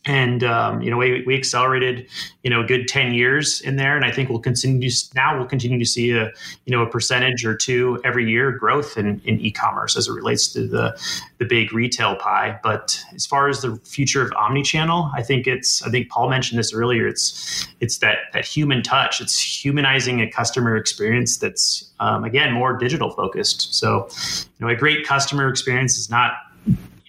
and 0.05 0.43
um, 0.43 0.81
you 0.81 0.91
know 0.91 0.97
we, 0.97 1.23
we 1.25 1.35
accelerated 1.35 2.07
you 2.43 2.49
know 2.49 2.61
a 2.61 2.65
good 2.65 2.87
10 2.87 3.13
years 3.13 3.61
in 3.61 3.75
there. 3.75 3.95
And 3.95 4.05
i 4.05 4.11
think 4.11 4.29
we'll 4.29 4.39
continue 4.39 4.89
to, 4.89 5.15
now 5.15 5.37
we'll 5.37 5.47
continue 5.47 5.79
to 5.79 5.85
see 5.85 6.11
a 6.11 6.31
you 6.65 6.71
know 6.71 6.81
a 6.81 6.89
percentage 6.89 7.45
or 7.45 7.55
two 7.55 7.99
every 8.03 8.29
year 8.29 8.51
growth 8.51 8.97
in, 8.97 9.21
in 9.25 9.39
e-commerce 9.39 9.97
as 9.97 10.07
it 10.07 10.13
relates 10.13 10.51
to 10.53 10.67
the 10.67 10.99
the 11.37 11.45
big 11.45 11.73
retail 11.73 12.15
pie. 12.15 12.59
But 12.63 13.03
as 13.13 13.25
far 13.25 13.49
as 13.49 13.61
the 13.61 13.75
future 13.83 14.21
of 14.21 14.31
omni-channel 14.37 15.11
i 15.13 15.21
think 15.21 15.47
it's 15.47 15.81
i 15.83 15.89
think 15.89 16.09
paul 16.09 16.29
mentioned 16.29 16.59
this 16.59 16.73
earlier. 16.73 17.07
It's 17.07 17.67
it's 17.79 17.97
that 17.99 18.17
that 18.33 18.45
human 18.45 18.83
touch. 18.83 19.21
It's 19.21 19.39
humanizing 19.39 20.21
a 20.21 20.29
customer 20.29 20.75
experience 20.75 21.37
that's 21.37 21.89
um, 21.99 22.23
again 22.23 22.53
more 22.53 22.77
digital 22.77 23.09
focused. 23.11 23.73
So 23.73 24.09
you 24.59 24.65
know 24.65 24.67
a 24.67 24.75
great 24.75 25.05
customer 25.05 25.47
experience 25.49 25.97
is 25.97 26.09
not 26.09 26.33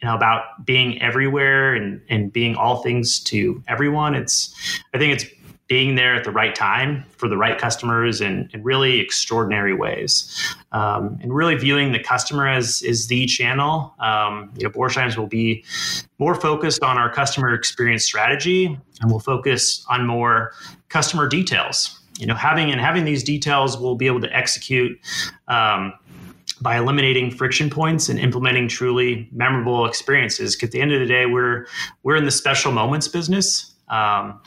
you 0.00 0.06
know 0.06 0.14
about 0.14 0.64
being 0.64 1.00
everywhere 1.00 1.74
and 1.74 2.00
and 2.08 2.32
being 2.32 2.54
all 2.54 2.82
things 2.82 3.20
to 3.20 3.62
everyone. 3.68 4.14
It's 4.14 4.54
i 4.94 4.98
think 4.98 5.12
it's 5.14 5.24
being 5.68 5.96
there 5.96 6.14
at 6.14 6.22
the 6.22 6.30
right 6.30 6.54
time 6.54 7.04
for 7.16 7.28
the 7.28 7.36
right 7.36 7.58
customers 7.58 8.20
in, 8.20 8.48
in 8.52 8.62
really 8.62 9.00
extraordinary 9.00 9.74
ways. 9.74 10.32
Um, 10.70 11.18
and 11.22 11.34
really 11.34 11.56
viewing 11.56 11.90
the 11.90 11.98
customer 11.98 12.46
as 12.46 12.82
is 12.82 13.08
the 13.08 13.26
channel. 13.26 13.94
Um, 13.98 14.52
you 14.56 14.64
know 14.64 14.70
Borsheims 14.70 15.16
will 15.16 15.26
be 15.26 15.64
more 16.18 16.34
focused 16.34 16.82
on 16.82 16.98
our 16.98 17.12
customer 17.12 17.52
experience 17.52 18.04
strategy 18.04 18.78
and 19.00 19.10
we'll 19.10 19.18
focus 19.18 19.84
on 19.88 20.06
more 20.06 20.52
customer 20.88 21.28
details. 21.28 21.98
You 22.18 22.26
know 22.26 22.34
having 22.34 22.70
and 22.70 22.80
having 22.80 23.04
these 23.04 23.24
details 23.24 23.76
we'll 23.76 23.96
be 23.96 24.06
able 24.06 24.20
to 24.20 24.36
execute 24.36 24.98
um, 25.48 25.92
by 26.60 26.76
eliminating 26.78 27.30
friction 27.30 27.70
points 27.70 28.08
and 28.08 28.18
implementing 28.18 28.68
truly 28.68 29.28
memorable 29.32 29.86
experiences. 29.86 30.56
Because 30.56 30.68
at 30.68 30.72
the 30.72 30.80
end 30.80 30.92
of 30.92 31.00
the 31.00 31.06
day, 31.06 31.26
we're 31.26 31.66
we're 32.02 32.16
in 32.16 32.24
the 32.24 32.30
special 32.30 32.72
moments 32.72 33.08
business. 33.08 33.74
Um, 33.88 34.40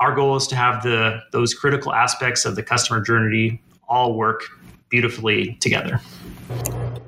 our 0.00 0.14
goal 0.14 0.36
is 0.36 0.46
to 0.48 0.56
have 0.56 0.82
the 0.82 1.20
those 1.32 1.54
critical 1.54 1.92
aspects 1.92 2.44
of 2.44 2.56
the 2.56 2.62
customer 2.62 3.00
journey 3.00 3.62
all 3.88 4.14
work 4.14 4.44
beautifully 4.88 5.54
together. 5.60 6.00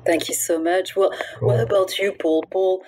Thank 0.05 0.27
you 0.27 0.35
so 0.35 0.61
much. 0.61 0.95
Well, 0.95 1.11
cool. 1.39 1.47
what 1.49 1.59
about 1.59 1.97
you, 1.97 2.13
Paul? 2.13 2.43
Paul, 2.51 2.83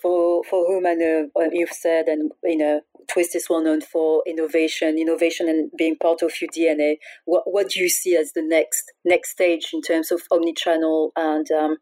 for 0.00 0.42
for 0.44 0.66
whom 0.66 0.86
I 0.86 0.94
know 0.94 1.28
you've 1.52 1.70
said, 1.70 2.06
and 2.06 2.32
you 2.42 2.56
know, 2.56 2.80
Twist 3.12 3.36
is 3.36 3.46
well 3.50 3.62
known 3.62 3.82
for 3.82 4.22
innovation, 4.26 4.96
innovation, 4.98 5.48
and 5.48 5.70
being 5.76 5.96
part 5.96 6.22
of 6.22 6.32
your 6.40 6.48
DNA. 6.48 6.96
What 7.26 7.42
what 7.44 7.68
do 7.68 7.80
you 7.80 7.90
see 7.90 8.16
as 8.16 8.32
the 8.32 8.42
next 8.42 8.90
next 9.04 9.30
stage 9.30 9.70
in 9.74 9.82
terms 9.82 10.10
of 10.10 10.22
omnichannel 10.32 11.10
and 11.16 11.50
um, 11.50 11.76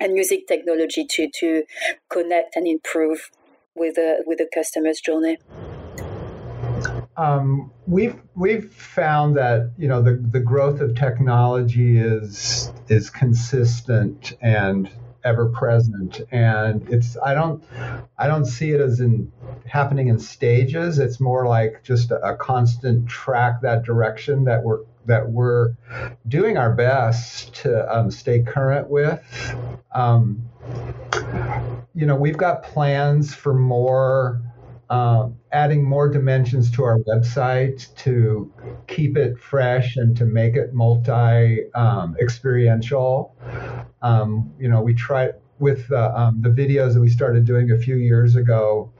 and 0.00 0.14
music 0.14 0.48
technology 0.48 1.06
to 1.10 1.30
to 1.40 1.62
connect 2.10 2.56
and 2.56 2.66
improve 2.66 3.30
with 3.76 3.94
the 3.94 4.24
with 4.26 4.38
the 4.38 4.48
customer's 4.52 5.00
journey? 5.00 5.38
Um, 7.16 7.70
we've 7.86 8.20
we've 8.34 8.68
found 8.72 9.36
that 9.36 9.72
you 9.78 9.86
know 9.86 10.02
the 10.02 10.16
the 10.16 10.40
growth 10.40 10.80
of 10.80 10.96
technology 10.96 11.98
is 11.98 12.72
is 12.88 13.10
consistent 13.10 14.32
and 14.40 14.90
ever 15.24 15.46
present. 15.46 16.20
And 16.30 16.86
it's 16.88 17.16
i 17.24 17.34
don't 17.34 17.62
i 18.18 18.26
don't 18.26 18.44
see 18.44 18.70
it 18.70 18.80
as 18.80 19.00
in 19.00 19.30
happening 19.66 20.08
in 20.08 20.18
stages. 20.18 20.98
It's 20.98 21.20
more 21.20 21.46
like 21.46 21.82
just 21.82 22.10
a, 22.10 22.20
a 22.24 22.36
constant 22.36 23.08
track 23.08 23.62
that 23.62 23.82
direction 23.84 24.44
that 24.44 24.62
we're 24.62 24.80
that 25.06 25.28
we're 25.28 25.74
doing 26.28 26.56
our 26.56 26.72
best 26.72 27.54
to 27.56 27.94
um, 27.94 28.10
stay 28.10 28.40
current 28.40 28.88
with. 28.88 29.22
Um, 29.94 30.48
you 31.94 32.06
know 32.06 32.16
we've 32.16 32.36
got 32.36 32.62
plans 32.62 33.34
for 33.34 33.54
more 33.54 34.40
uh, 34.90 35.28
adding 35.52 35.82
more 35.82 36.08
dimensions 36.08 36.70
to 36.72 36.84
our 36.84 36.98
website 37.00 37.94
to 37.96 38.52
keep 38.86 39.16
it 39.16 39.38
fresh 39.38 39.96
and 39.96 40.16
to 40.16 40.24
make 40.24 40.56
it 40.56 40.74
multi 40.74 41.72
um, 41.74 42.16
experiential. 42.20 43.34
Um, 44.02 44.52
you 44.58 44.68
know, 44.68 44.82
we 44.82 44.94
try 44.94 45.30
with 45.58 45.90
uh, 45.90 46.12
um, 46.14 46.42
the 46.42 46.50
videos 46.50 46.94
that 46.94 47.00
we 47.00 47.08
started 47.08 47.44
doing 47.44 47.70
a 47.70 47.78
few 47.78 47.96
years 47.96 48.36
ago. 48.36 48.92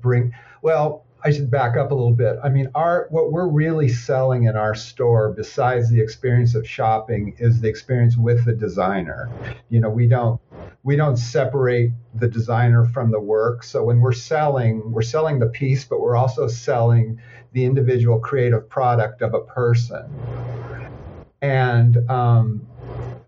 Bring 0.00 0.32
well, 0.62 1.04
I 1.22 1.30
should 1.30 1.50
back 1.50 1.76
up 1.76 1.90
a 1.90 1.94
little 1.94 2.14
bit. 2.14 2.38
I 2.42 2.48
mean, 2.48 2.68
our 2.74 3.06
what 3.10 3.32
we're 3.32 3.48
really 3.48 3.88
selling 3.88 4.44
in 4.44 4.56
our 4.56 4.74
store, 4.74 5.32
besides 5.32 5.90
the 5.90 6.00
experience 6.00 6.54
of 6.54 6.66
shopping, 6.66 7.34
is 7.38 7.60
the 7.60 7.68
experience 7.68 8.16
with 8.16 8.44
the 8.46 8.54
designer. 8.54 9.28
You 9.68 9.80
know, 9.80 9.90
we 9.90 10.08
don't 10.08 10.39
we 10.82 10.96
don't 10.96 11.16
separate 11.16 11.92
the 12.14 12.28
designer 12.28 12.86
from 12.86 13.10
the 13.10 13.20
work. 13.20 13.62
So 13.62 13.84
when 13.84 14.00
we're 14.00 14.12
selling, 14.12 14.92
we're 14.92 15.02
selling 15.02 15.38
the 15.38 15.46
piece, 15.46 15.84
but 15.84 16.00
we're 16.00 16.16
also 16.16 16.48
selling 16.48 17.20
the 17.52 17.64
individual 17.64 18.18
creative 18.18 18.68
product 18.68 19.20
of 19.22 19.34
a 19.34 19.40
person. 19.40 20.10
And 21.42 22.10
um, 22.10 22.66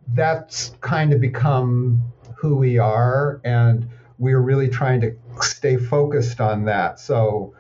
that's 0.09 0.75
kind 0.81 1.13
of 1.13 1.21
become 1.21 2.03
who 2.37 2.57
we 2.57 2.79
are. 2.79 3.41
And 3.45 3.89
we're 4.19 4.41
really 4.41 4.69
trying 4.69 5.01
to 5.03 5.17
stay 5.43 5.77
focused 5.77 6.41
on 6.41 6.65
that. 6.67 7.01
So 7.01 7.55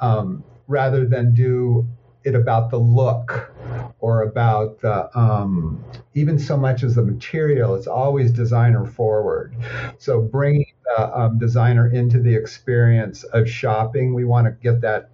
um, 0.00 0.42
rather 0.66 1.06
than 1.06 1.34
do 1.34 1.86
it 2.26 2.34
about 2.34 2.70
the 2.70 2.78
look 2.78 3.54
or 4.00 4.22
about 4.22 4.80
the 4.80 5.16
um, 5.16 5.82
even 6.14 6.38
so 6.38 6.56
much 6.56 6.82
as 6.82 6.96
the 6.96 7.02
material 7.02 7.76
it's 7.76 7.86
always 7.86 8.32
designer 8.32 8.84
forward. 8.84 9.54
So 9.98 10.20
bringing 10.20 10.72
the 10.96 11.16
um, 11.16 11.38
designer 11.38 11.88
into 11.88 12.20
the 12.20 12.34
experience 12.34 13.22
of 13.22 13.48
shopping 13.48 14.12
we 14.12 14.24
want 14.24 14.46
to 14.46 14.50
get 14.50 14.80
that 14.80 15.10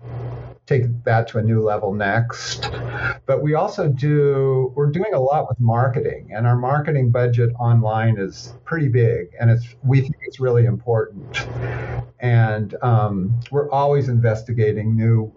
take 0.65 0.85
that 1.05 1.29
to 1.29 1.39
a 1.39 1.43
new 1.43 1.61
level 1.61 1.93
next. 1.93 2.71
But 3.27 3.43
we 3.43 3.55
also 3.55 3.89
do 3.89 4.73
we're 4.75 4.91
doing 4.91 5.13
a 5.13 5.21
lot 5.21 5.49
with 5.49 5.61
marketing 5.61 6.31
and 6.35 6.47
our 6.47 6.57
marketing 6.57 7.11
budget 7.11 7.51
online 7.59 8.17
is 8.17 8.55
pretty 8.65 8.89
big 8.89 9.29
and 9.39 9.51
it's 9.51 9.75
we 9.85 10.01
think 10.01 10.17
it's 10.23 10.41
really 10.41 10.65
important. 10.65 11.47
And 12.21 12.75
um, 12.83 13.39
we're 13.51 13.71
always 13.71 14.09
investigating 14.09 14.97
new 14.97 15.31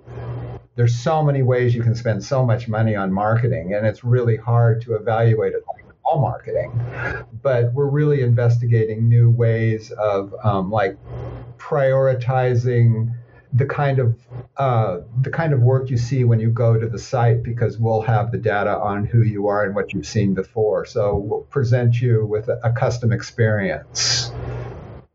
there's 0.76 0.98
so 0.98 1.24
many 1.24 1.42
ways 1.42 1.74
you 1.74 1.82
can 1.82 1.96
spend 1.96 2.24
so 2.24 2.46
much 2.46 2.68
money 2.68 2.96
on 2.96 3.12
marketing, 3.12 3.74
and 3.74 3.88
it's 3.88 4.04
really 4.04 4.36
hard 4.36 4.82
to 4.82 4.96
evaluate 4.96 5.54
it 5.54 5.64
like 5.74 5.86
all 6.04 6.22
marketing. 6.22 6.80
But 7.42 7.74
we're 7.74 7.90
really 7.90 8.22
investigating 8.22 9.10
new 9.10 9.30
ways 9.30 9.92
of 9.92 10.34
um, 10.44 10.72
like 10.72 10.98
prioritizing 11.58 13.14
the 13.54 13.66
kind 13.66 14.00
of 14.00 14.16
uh, 14.58 15.00
the 15.22 15.30
kind 15.30 15.54
of 15.54 15.62
work 15.62 15.90
you 15.90 15.98
see 15.98 16.26
when 16.26 16.40
you 16.40 16.50
go 16.50 16.78
to 16.78 16.88
the 16.88 17.00
site 17.00 17.42
because 17.42 17.78
we'll 17.78 18.02
have 18.02 18.32
the 18.32 18.38
data 18.38 18.78
on 18.78 19.06
who 19.06 19.22
you 19.22 19.48
are 19.48 19.64
and 19.64 19.74
what 19.74 19.94
you've 19.94 20.06
seen 20.06 20.34
before. 20.34 20.86
So 20.86 21.16
we'll 21.16 21.42
present 21.42 22.02
you 22.02 22.26
with 22.26 22.50
a, 22.50 22.60
a 22.64 22.74
custom 22.74 23.14
experience. 23.14 24.32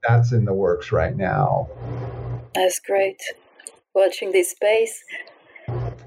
That's 0.09 0.33
in 0.33 0.47
the 0.47 0.55
works 0.55 0.91
right 0.91 1.15
now. 1.15 1.69
That's 2.55 2.81
great. 2.81 3.21
Watching 3.95 4.33
this 4.33 4.53
space. 4.53 5.05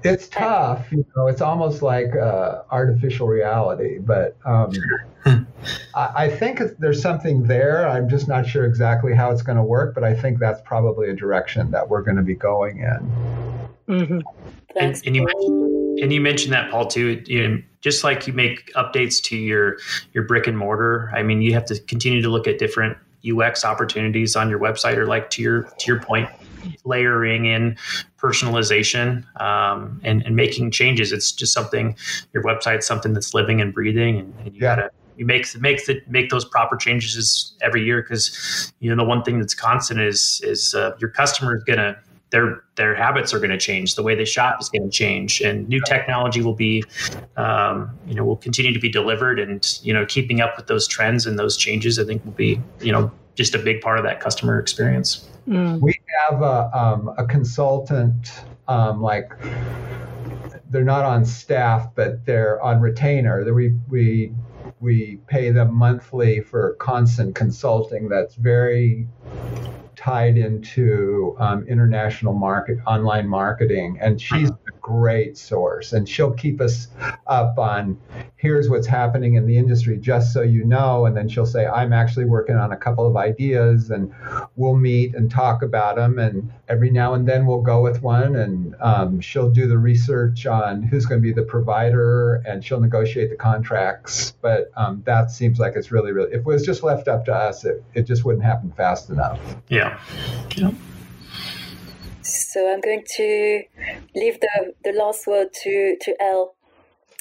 It's 0.04 0.28
tough, 0.28 0.92
you 0.92 1.04
know. 1.16 1.28
It's 1.28 1.40
almost 1.40 1.80
like 1.80 2.14
uh, 2.14 2.62
artificial 2.70 3.26
reality, 3.26 3.98
but 3.98 4.36
um, 4.44 4.70
I, 5.24 5.46
I, 5.94 6.28
think 6.28 6.60
there's 6.78 7.00
something 7.00 7.44
there. 7.44 7.88
I'm 7.88 8.08
just 8.10 8.28
not 8.28 8.46
sure 8.46 8.66
exactly 8.66 9.14
how 9.14 9.30
it's 9.30 9.40
going 9.40 9.56
to 9.56 9.62
work, 9.62 9.94
but 9.94 10.04
I 10.04 10.14
think 10.14 10.38
that's 10.38 10.60
probably 10.60 11.08
a 11.08 11.14
direction 11.14 11.70
that 11.70 11.88
we're 11.88 12.02
going 12.02 12.18
to 12.18 12.22
be 12.22 12.34
going 12.34 12.80
in. 12.80 13.12
Mm-hmm. 13.88 14.20
And, 14.78 15.02
and, 15.06 15.16
you 15.16 15.24
mentioned, 15.24 16.00
and 16.00 16.12
you 16.12 16.20
mentioned 16.20 16.52
that 16.52 16.70
Paul 16.70 16.86
too. 16.86 17.22
You 17.24 17.48
know, 17.48 17.62
just 17.80 18.04
like 18.04 18.26
you 18.26 18.34
make 18.34 18.72
updates 18.74 19.22
to 19.24 19.36
your 19.36 19.78
your 20.12 20.24
brick 20.24 20.46
and 20.46 20.58
mortar. 20.58 21.10
I 21.14 21.22
mean, 21.22 21.40
you 21.40 21.54
have 21.54 21.64
to 21.66 21.80
continue 21.80 22.20
to 22.20 22.28
look 22.28 22.46
at 22.46 22.58
different 22.58 22.98
UX 23.26 23.64
opportunities 23.64 24.36
on 24.36 24.50
your 24.50 24.58
website, 24.58 24.96
or 24.96 25.06
like 25.06 25.30
to 25.30 25.42
your 25.42 25.62
to 25.62 25.86
your 25.86 26.00
point, 26.00 26.28
layering 26.84 27.46
in 27.46 27.76
personalization 28.18 29.24
um, 29.40 30.00
and, 30.04 30.22
and 30.22 30.36
making 30.36 30.70
changes. 30.70 31.12
It's 31.12 31.32
just 31.32 31.52
something 31.52 31.96
your 32.32 32.42
website's 32.42 32.86
something 32.86 33.12
that's 33.12 33.34
living 33.34 33.60
and 33.60 33.72
breathing, 33.72 34.18
and, 34.18 34.34
and 34.38 34.46
you 34.48 34.60
yeah. 34.60 34.76
gotta 34.76 34.90
you 35.16 35.26
make 35.26 35.46
make 35.60 35.84
the 35.86 36.00
make 36.08 36.30
those 36.30 36.44
proper 36.44 36.76
changes 36.76 37.54
every 37.62 37.84
year 37.84 38.02
because 38.02 38.72
you 38.80 38.90
know 38.90 39.02
the 39.02 39.08
one 39.08 39.22
thing 39.22 39.38
that's 39.38 39.54
constant 39.54 40.00
is 40.00 40.40
is 40.44 40.74
uh, 40.74 40.96
your 41.00 41.10
customer 41.10 41.56
is 41.56 41.64
gonna 41.64 41.96
their 42.34 42.64
their 42.74 42.96
habits 42.96 43.32
are 43.32 43.38
going 43.38 43.50
to 43.50 43.58
change. 43.58 43.94
The 43.94 44.02
way 44.02 44.16
they 44.16 44.24
shop 44.24 44.60
is 44.60 44.68
going 44.68 44.82
to 44.82 44.90
change, 44.90 45.40
and 45.40 45.68
new 45.68 45.80
technology 45.86 46.42
will 46.42 46.56
be, 46.56 46.82
um, 47.36 47.96
you 48.08 48.14
know, 48.16 48.24
will 48.24 48.36
continue 48.36 48.72
to 48.72 48.80
be 48.80 48.88
delivered. 48.88 49.38
And 49.38 49.64
you 49.84 49.94
know, 49.94 50.04
keeping 50.04 50.40
up 50.40 50.56
with 50.56 50.66
those 50.66 50.88
trends 50.88 51.26
and 51.26 51.38
those 51.38 51.56
changes, 51.56 51.96
I 51.96 52.04
think, 52.04 52.24
will 52.24 52.32
be 52.32 52.60
you 52.80 52.90
know 52.90 53.12
just 53.34 53.54
a 53.54 53.58
big 53.58 53.80
part 53.80 53.98
of 53.98 54.04
that 54.04 54.20
customer 54.20 54.58
experience. 54.58 55.28
Mm. 55.48 55.80
We 55.80 55.98
have 56.28 56.42
a, 56.42 56.70
um, 56.76 57.12
a 57.18 57.24
consultant, 57.24 58.32
um, 58.68 59.02
like 59.02 59.30
they're 60.70 60.84
not 60.84 61.04
on 61.04 61.24
staff, 61.24 61.94
but 61.94 62.24
they're 62.24 62.60
on 62.62 62.80
retainer. 62.80 63.44
That 63.44 63.54
we 63.54 63.74
we 63.88 64.32
we 64.80 65.18
pay 65.26 65.50
them 65.50 65.74
monthly 65.74 66.40
for 66.40 66.74
constant 66.74 67.34
consulting. 67.34 68.08
That's 68.08 68.34
very 68.34 69.06
tied 69.96 70.36
into 70.36 71.34
um, 71.38 71.66
international 71.66 72.34
market 72.34 72.78
online 72.86 73.26
marketing 73.26 73.96
and 74.02 74.20
she's 74.20 74.50
a 74.50 74.63
great 74.84 75.38
source 75.38 75.94
and 75.94 76.06
she'll 76.06 76.34
keep 76.34 76.60
us 76.60 76.88
up 77.26 77.58
on 77.58 77.98
here's 78.36 78.68
what's 78.68 78.86
happening 78.86 79.32
in 79.32 79.46
the 79.46 79.56
industry 79.56 79.96
just 79.96 80.30
so 80.30 80.42
you 80.42 80.62
know 80.62 81.06
and 81.06 81.16
then 81.16 81.26
she'll 81.26 81.46
say 81.46 81.64
i'm 81.64 81.90
actually 81.90 82.26
working 82.26 82.54
on 82.54 82.70
a 82.70 82.76
couple 82.76 83.06
of 83.06 83.16
ideas 83.16 83.88
and 83.88 84.14
we'll 84.56 84.76
meet 84.76 85.14
and 85.14 85.30
talk 85.30 85.62
about 85.62 85.96
them 85.96 86.18
and 86.18 86.52
every 86.68 86.90
now 86.90 87.14
and 87.14 87.26
then 87.26 87.46
we'll 87.46 87.62
go 87.62 87.80
with 87.80 88.02
one 88.02 88.36
and 88.36 88.76
um, 88.82 89.22
she'll 89.22 89.48
do 89.48 89.66
the 89.66 89.78
research 89.78 90.44
on 90.44 90.82
who's 90.82 91.06
going 91.06 91.18
to 91.18 91.26
be 91.26 91.32
the 91.32 91.46
provider 91.46 92.42
and 92.46 92.62
she'll 92.62 92.78
negotiate 92.78 93.30
the 93.30 93.36
contracts 93.36 94.34
but 94.42 94.70
um, 94.76 95.02
that 95.06 95.30
seems 95.30 95.58
like 95.58 95.72
it's 95.76 95.90
really 95.90 96.12
really 96.12 96.30
if 96.30 96.40
it 96.40 96.44
was 96.44 96.62
just 96.62 96.82
left 96.82 97.08
up 97.08 97.24
to 97.24 97.32
us 97.32 97.64
it, 97.64 97.82
it 97.94 98.02
just 98.02 98.26
wouldn't 98.26 98.44
happen 98.44 98.70
fast 98.72 99.08
enough 99.08 99.40
yeah 99.68 99.98
yeah. 100.56 100.70
So 102.54 102.72
I'm 102.72 102.80
going 102.80 103.02
to 103.16 103.62
leave 104.14 104.38
the, 104.38 104.74
the 104.84 104.92
last 104.92 105.26
word 105.26 105.48
to, 105.64 105.96
to 106.00 106.14
Elle, 106.22 106.54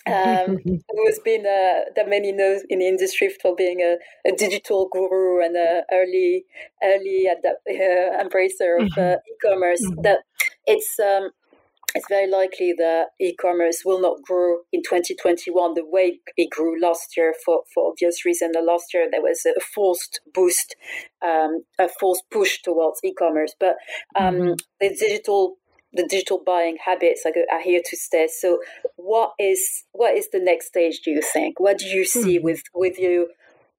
um, 0.06 0.60
who 0.64 1.06
has 1.08 1.20
been 1.26 1.42
uh, 1.42 1.90
that 1.96 2.08
many 2.08 2.32
knows 2.32 2.62
in 2.70 2.78
the 2.78 2.88
industry 2.88 3.34
for 3.42 3.56
being 3.56 3.82
a, 3.82 3.98
a 4.30 4.36
digital 4.36 4.88
guru 4.92 5.44
and 5.44 5.56
an 5.56 5.86
early 5.92 6.46
early 6.84 7.26
adapt, 7.26 7.66
uh, 7.68 8.24
embracer 8.24 8.80
of 8.80 8.92
uh, 8.96 9.02
mm-hmm. 9.02 9.32
e-commerce. 9.32 9.82
Mm-hmm. 9.82 10.02
That 10.04 10.20
it's 10.68 11.00
um, 11.00 11.32
it's 11.96 12.08
very 12.10 12.30
likely 12.30 12.74
that 12.78 13.08
e-commerce 13.20 13.84
will 13.86 14.02
not 14.02 14.22
grow 14.24 14.58
in 14.72 14.82
2021 14.82 15.74
the 15.74 15.86
way 15.86 16.20
it 16.38 16.50
grew 16.50 16.80
last 16.82 17.16
year 17.16 17.34
for, 17.46 17.64
for 17.74 17.92
obvious 17.92 18.26
reason. 18.26 18.52
Last 18.64 18.94
year 18.94 19.08
there 19.12 19.22
was 19.22 19.46
a 19.46 19.60
forced 19.60 20.22
boost, 20.34 20.76
um, 21.22 21.64
a 21.80 21.88
forced 21.88 22.24
push 22.32 22.62
towards 22.62 23.00
e-commerce, 23.04 23.54
but 23.60 23.76
um, 24.16 24.36
mm-hmm. 24.36 24.54
the 24.80 24.96
digital 24.96 25.58
the 25.96 26.08
digital 26.10 26.42
buying 26.44 26.78
habits 26.84 27.24
are, 27.24 27.34
are, 27.52 27.62
here 27.62 27.82
to 27.86 27.96
stay. 27.96 28.28
So, 28.28 28.58
what 28.96 29.34
is 29.40 29.84
what 29.92 30.16
is 30.18 30.28
the 30.32 30.40
next 30.40 30.68
stage? 30.68 31.02
Do 31.02 31.12
you 31.12 31.22
think? 31.22 31.60
What 31.60 31.78
do 31.78 31.86
you 31.86 32.04
see 32.04 32.38
mm-hmm. 32.38 32.46
with 32.46 32.64
with 32.74 32.98
your 32.98 33.28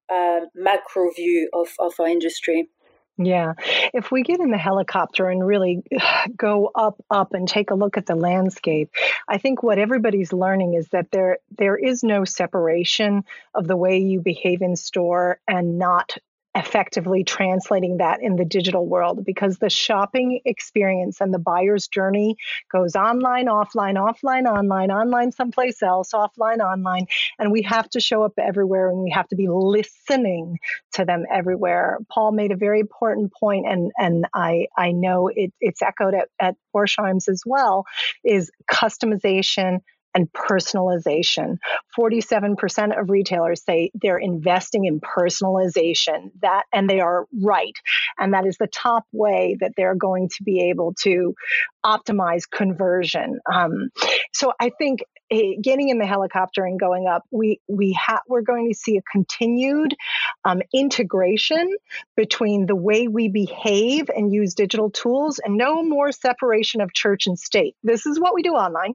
uh, 0.09 0.45
macro 0.55 1.11
view 1.11 1.49
of, 1.53 1.69
of 1.79 1.93
our 1.99 2.07
industry? 2.07 2.69
Yeah. 3.17 3.53
If 3.93 4.11
we 4.11 4.23
get 4.23 4.41
in 4.41 4.51
the 4.51 4.57
helicopter 4.57 5.29
and 5.29 5.45
really 5.45 5.83
go 6.35 6.71
up, 6.75 7.01
up 7.09 7.33
and 7.33 7.47
take 7.47 7.71
a 7.71 7.75
look 7.75 7.97
at 7.97 8.05
the 8.05 8.15
landscape, 8.15 8.89
I 9.27 9.37
think 9.37 9.63
what 9.63 9.79
everybody's 9.79 10.33
learning 10.33 10.73
is 10.73 10.89
that 10.89 11.11
there 11.11 11.37
there 11.57 11.77
is 11.77 12.03
no 12.03 12.25
separation 12.25 13.23
of 13.53 13.67
the 13.67 13.77
way 13.77 13.99
you 13.99 14.19
behave 14.19 14.61
in 14.61 14.75
store 14.75 15.39
and 15.47 15.79
not 15.79 16.17
effectively 16.55 17.25
translating 17.25 17.97
that 17.97 18.21
in 18.21 18.37
the 18.37 18.45
digital 18.45 18.87
world 18.87 19.25
because 19.25 19.57
the 19.57 19.69
shopping 19.69 20.39
experience 20.45 21.19
and 21.19 21.33
the 21.33 21.39
buyer's 21.39 21.89
journey 21.89 22.37
goes 22.71 22.95
online, 22.95 23.47
offline, 23.47 23.95
offline, 23.95 24.45
online, 24.45 24.89
online, 24.89 25.33
someplace 25.33 25.83
else, 25.83 26.11
offline, 26.13 26.59
online. 26.59 27.07
And 27.37 27.51
we 27.51 27.63
have 27.63 27.89
to 27.89 27.99
show 27.99 28.23
up 28.23 28.33
everywhere 28.37 28.89
and 28.89 28.99
we 28.99 29.11
have 29.11 29.27
to 29.29 29.35
be 29.35 29.49
listening 29.49 30.59
to 30.93 31.03
them 31.03 31.25
everywhere. 31.29 31.97
Paul 32.09 32.31
made 32.31 32.53
a 32.53 32.57
very 32.57 32.79
important 32.79 33.33
point, 33.33 33.65
and, 33.67 33.91
and 33.97 34.25
I, 34.33 34.67
I 34.77 34.93
know 34.93 35.27
it, 35.27 35.53
it's 35.59 35.81
echoed 35.81 36.13
at, 36.13 36.29
at 36.39 36.55
Borsheims 36.73 37.27
as 37.27 37.43
well, 37.45 37.85
is 38.23 38.49
customization 38.71 39.79
and 40.15 40.31
personalization. 40.31 41.57
47% 41.99 42.99
of 42.99 43.09
retailers 43.09 43.63
say 43.63 43.91
they're 43.93 44.17
investing 44.17 44.85
in 44.85 45.01
personalization. 45.01 46.31
That 46.41 46.63
and 46.73 46.89
they 46.89 47.01
are 47.01 47.25
right. 47.43 47.75
And 48.17 48.33
that 48.33 48.47
is 48.47 48.57
the 48.57 48.67
top 48.67 49.03
way 49.11 49.57
that 49.59 49.73
they're 49.75 49.95
going 49.95 50.29
to 50.37 50.43
be 50.43 50.69
able 50.69 50.93
to 51.03 51.35
optimize 51.85 52.49
conversion. 52.49 53.39
Um, 53.53 53.89
so 54.33 54.53
I 54.59 54.71
think 54.77 55.01
getting 55.61 55.89
in 55.89 55.97
the 55.97 56.05
helicopter 56.05 56.65
and 56.65 56.79
going 56.79 57.07
up, 57.07 57.23
we 57.31 57.59
we 57.67 57.93
have 57.93 58.21
we're 58.27 58.41
going 58.41 58.69
to 58.71 58.77
see 58.77 58.97
a 58.97 59.01
continued 59.01 59.95
um, 60.43 60.61
integration 60.73 61.75
between 62.15 62.65
the 62.65 62.75
way 62.75 63.07
we 63.07 63.27
behave 63.27 64.09
and 64.09 64.33
use 64.33 64.53
digital 64.53 64.89
tools, 64.89 65.39
and 65.43 65.57
no 65.57 65.83
more 65.83 66.11
separation 66.11 66.81
of 66.81 66.93
church 66.93 67.27
and 67.27 67.37
state. 67.39 67.75
This 67.83 68.05
is 68.05 68.19
what 68.19 68.33
we 68.33 68.41
do 68.41 68.53
online. 68.53 68.93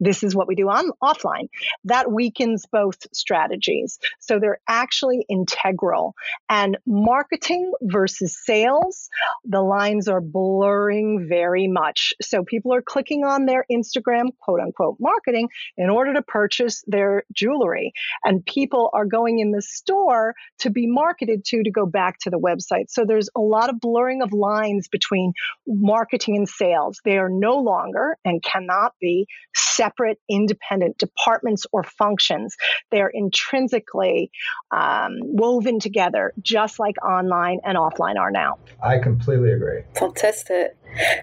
This 0.00 0.22
is 0.22 0.34
what 0.34 0.48
we 0.48 0.54
do 0.54 0.68
on 0.68 0.90
offline. 1.02 1.48
That 1.84 2.10
weakens 2.10 2.66
both 2.70 2.98
strategies. 3.12 3.98
So 4.18 4.38
they're 4.38 4.60
actually 4.68 5.24
integral. 5.28 6.14
And 6.48 6.78
marketing 6.86 7.72
versus 7.82 8.36
sales, 8.44 9.08
the 9.44 9.62
lines 9.62 10.08
are 10.08 10.20
blurring 10.20 11.26
very 11.28 11.68
much. 11.68 12.14
So 12.22 12.44
people 12.44 12.74
are 12.74 12.82
clicking 12.82 13.24
on 13.24 13.46
their 13.46 13.64
Instagram 13.70 14.30
quote 14.40 14.60
unquote 14.60 14.96
marketing 15.00 15.48
in 15.80 15.88
order 15.88 16.12
to 16.12 16.22
purchase 16.22 16.84
their 16.86 17.24
jewelry. 17.32 17.92
And 18.22 18.44
people 18.44 18.90
are 18.92 19.06
going 19.06 19.38
in 19.38 19.50
the 19.50 19.62
store 19.62 20.34
to 20.58 20.70
be 20.70 20.86
marketed 20.86 21.44
to 21.46 21.62
to 21.62 21.70
go 21.70 21.86
back 21.86 22.18
to 22.20 22.30
the 22.30 22.38
website. 22.38 22.90
So 22.90 23.04
there's 23.06 23.30
a 23.34 23.40
lot 23.40 23.70
of 23.70 23.80
blurring 23.80 24.20
of 24.22 24.32
lines 24.32 24.88
between 24.88 25.32
marketing 25.66 26.36
and 26.36 26.48
sales. 26.48 27.00
They 27.04 27.16
are 27.16 27.30
no 27.30 27.56
longer 27.56 28.18
and 28.24 28.42
cannot 28.42 28.92
be 29.00 29.26
separate, 29.56 30.18
independent 30.28 30.98
departments 30.98 31.64
or 31.72 31.82
functions. 31.82 32.56
They're 32.90 33.10
intrinsically 33.12 34.30
um, 34.70 35.14
woven 35.22 35.80
together, 35.80 36.34
just 36.42 36.78
like 36.78 37.02
online 37.02 37.60
and 37.64 37.78
offline 37.78 38.18
are 38.18 38.30
now. 38.30 38.58
I 38.82 38.98
completely 38.98 39.52
agree. 39.52 39.82
Fantastic. 39.94 40.76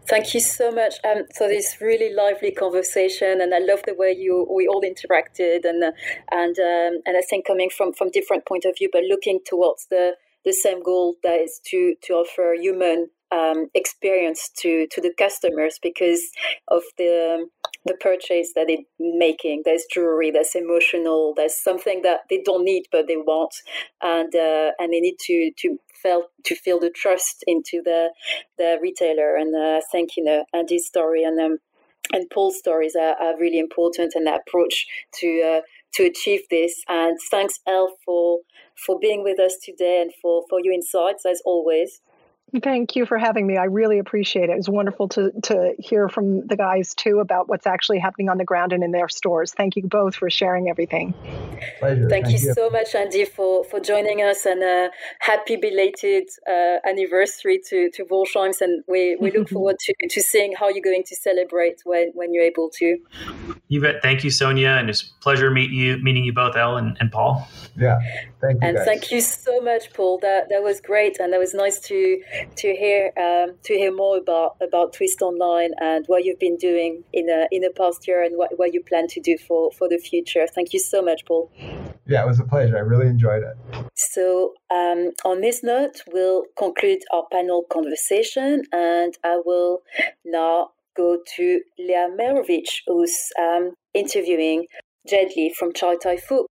Thank 0.08 0.34
you 0.34 0.40
so 0.40 0.72
much. 0.72 0.96
Um, 1.04 1.24
for 1.36 1.48
this 1.48 1.78
really 1.82 2.14
lively 2.14 2.52
conversation, 2.52 3.42
and 3.42 3.54
I 3.54 3.60
love 3.60 3.82
the 3.86 3.96
way 3.96 4.16
you 4.18 4.48
we 4.50 4.68
all 4.68 4.82
interacted, 4.82 5.66
and 5.66 5.84
and 6.32 6.58
um, 6.60 7.02
and 7.06 7.18
I 7.18 7.22
think 7.30 7.46
coming 7.46 7.70
from 7.70 7.94
from 7.94 8.10
different 8.12 8.46
point 8.46 8.66
of 8.66 8.76
view, 8.78 8.90
but 8.92 9.04
looking 9.04 9.40
towards 9.46 9.88
the 9.90 10.16
the 10.46 10.54
same 10.54 10.82
goal 10.82 11.16
that 11.24 11.42
is 11.42 11.60
to 11.68 11.96
to 12.04 12.14
offer 12.14 12.56
human 12.60 13.10
um, 13.32 13.68
experience 13.74 14.50
to 14.60 14.88
to 14.92 15.02
the 15.02 15.14
customers 15.18 15.80
because 15.82 16.22
of 16.70 16.84
the 16.98 17.48
the 17.88 17.96
purchase 17.96 18.52
that 18.56 18.68
they're 18.68 18.78
making. 19.00 19.64
There's 19.66 19.86
jewelry, 19.92 20.32
there's 20.32 20.56
emotional, 20.56 21.34
there's 21.36 21.62
something 21.62 22.02
that 22.04 22.22
they 22.30 22.42
don't 22.44 22.64
need 22.64 22.84
but 22.92 23.08
they 23.08 23.18
want, 23.18 23.56
and 24.02 24.34
uh, 24.36 24.72
and 24.80 24.94
they 24.94 25.00
need 25.00 25.18
to 25.22 25.52
to 25.58 25.78
feel 26.02 26.24
to 26.46 26.56
feel 26.56 26.80
the 26.80 26.90
trust 26.90 27.44
into 27.48 27.82
the 27.84 28.14
the 28.58 28.78
retailer. 28.82 29.36
And 29.36 29.56
uh, 29.56 29.78
I 29.78 29.82
think 29.92 30.12
you 30.18 30.24
know 30.24 30.46
Andy's 30.54 30.88
story 30.88 31.24
and 31.24 31.40
um, 31.40 31.58
and 32.14 32.30
Paul's 32.30 32.58
stories 32.58 32.96
are, 32.96 33.16
are 33.22 33.38
really 33.40 33.60
important 33.60 34.14
and 34.16 34.26
that 34.28 34.42
approach 34.48 34.86
to 35.20 35.42
uh, 35.42 35.62
to 35.96 36.04
achieve 36.04 36.42
this. 36.50 36.82
And 36.88 37.18
thanks, 37.32 37.60
Elle, 37.68 37.96
for 38.06 38.40
for 38.86 39.00
being 39.00 39.24
with 39.24 39.40
us 39.40 39.58
today 39.64 40.02
and 40.02 40.12
for 40.22 40.44
for 40.50 40.60
your 40.62 40.74
insights 40.74 41.26
as 41.26 41.42
always. 41.46 42.02
Thank 42.64 42.96
you 42.96 43.06
for 43.06 43.18
having 43.18 43.46
me. 43.46 43.58
I 43.58 43.66
really 43.66 44.00
appreciate 44.00 44.46
it. 44.46 44.52
It 44.52 44.58
was 44.58 44.70
wonderful 44.70 45.10
to, 45.10 45.32
to 45.44 45.76
hear 45.80 46.08
from 46.08 46.48
the 46.48 46.56
guys 46.56 46.96
too 46.96 47.20
about 47.20 47.50
what's 47.50 47.68
actually 47.68 48.00
happening 48.00 48.30
on 48.30 48.38
the 48.38 48.46
ground 48.46 48.72
and 48.72 48.84
in 48.86 48.92
their 48.92 49.10
stores. 49.10 49.54
Thank 49.54 49.76
you 49.76 49.84
both 49.84 50.16
for 50.16 50.30
sharing 50.30 50.70
everything. 50.70 51.14
Pleasure. 51.80 52.08
Thank, 52.08 52.26
Thank 52.26 52.42
you, 52.42 52.48
you, 52.48 52.54
so 52.54 52.70
much, 52.70 52.96
Andy, 52.96 53.26
for, 53.26 53.66
for 53.66 53.82
joining 53.82 54.22
us 54.22 54.46
and 54.46 54.64
uh, 54.64 54.90
happy 55.20 55.58
belated 55.58 56.30
uh, 56.50 56.78
anniversary 56.88 57.60
to, 57.68 57.90
to 57.92 58.06
Borsheims. 58.06 58.62
And 58.62 58.82
we, 58.88 59.18
we 59.18 59.30
look 59.32 59.50
forward 59.58 59.78
to, 59.80 59.94
to 60.10 60.22
seeing 60.22 60.54
how 60.58 60.70
you're 60.70 60.82
going 60.82 61.04
to 61.04 61.16
celebrate 61.18 61.82
when, 61.84 62.12
when 62.14 62.34
you're 62.34 62.46
able 62.46 62.70
to. 62.76 62.98
You 63.68 63.82
bet. 63.82 64.02
Thank 64.02 64.24
you, 64.24 64.30
Sonia. 64.30 64.70
And 64.70 64.90
it's 64.90 65.02
a 65.02 65.22
pleasure 65.22 65.52
meet 65.52 65.72
you, 65.72 65.98
meeting 65.98 66.24
you 66.24 66.32
both, 66.32 66.56
Elle 66.56 66.78
and, 66.78 66.96
and 67.02 67.12
Paul. 67.12 67.46
Yeah. 67.76 68.00
Thank 68.40 68.62
you. 68.62 68.68
And 68.68 68.78
guys. 68.78 68.86
thank 68.86 69.12
you 69.12 69.20
so 69.20 69.60
much, 69.60 69.92
Paul. 69.94 70.20
That, 70.20 70.48
that 70.50 70.64
was 70.64 70.80
great. 70.80 71.20
And 71.20 71.34
that 71.34 71.40
was 71.40 71.54
nice 71.54 71.82
to 71.82 72.22
to 72.56 72.76
hear 72.76 73.12
um, 73.18 73.56
to 73.64 73.74
hear 73.74 73.94
more 73.94 74.18
about 74.18 74.58
about 74.62 74.94
Twist 74.94 75.22
Online 75.22 75.72
and 75.80 76.06
what 76.08 76.24
you've 76.26 76.40
been 76.40 76.58
doing 76.58 77.04
in 77.14 77.30
a, 77.30 77.48
in 77.52 77.62
the 77.62 77.72
past 77.76 78.08
year 78.08 78.24
and 78.24 78.38
what, 78.38 78.58
what 78.58 78.74
you 78.74 78.84
plan 78.84 79.08
to 79.08 79.22
do 79.22 79.38
for 79.38 79.72
for 79.72 79.88
the 79.90 79.98
future. 79.98 80.48
Thank 80.54 80.74
you 80.74 80.80
so 80.80 81.02
much, 81.02 81.26
Paul. 81.26 81.52
Yeah, 82.06 82.24
it 82.24 82.28
was 82.28 82.40
a 82.40 82.46
pleasure. 82.46 82.78
I 82.78 82.82
really 82.82 83.08
enjoyed 83.08 83.44
it. 83.44 83.58
So, 83.96 84.54
um, 84.72 85.12
on 85.26 85.42
this 85.42 85.62
note, 85.62 86.02
we'll 86.14 86.44
conclude 86.58 87.00
our 87.12 87.26
panel 87.32 87.64
conversation, 87.70 88.64
and 88.72 89.18
I 89.24 89.42
will 89.44 89.82
now 90.24 90.70
go 90.96 91.20
to 91.36 91.62
Leah 91.78 92.10
Meirovich, 92.18 92.82
who's 92.88 93.30
um, 93.40 93.74
interviewing 93.94 94.68
Jade 95.08 95.34
Lee 95.36 95.54
from 95.54 95.74
Chow 95.74 95.96
Tai 96.02 96.18
Fook. 96.18 96.46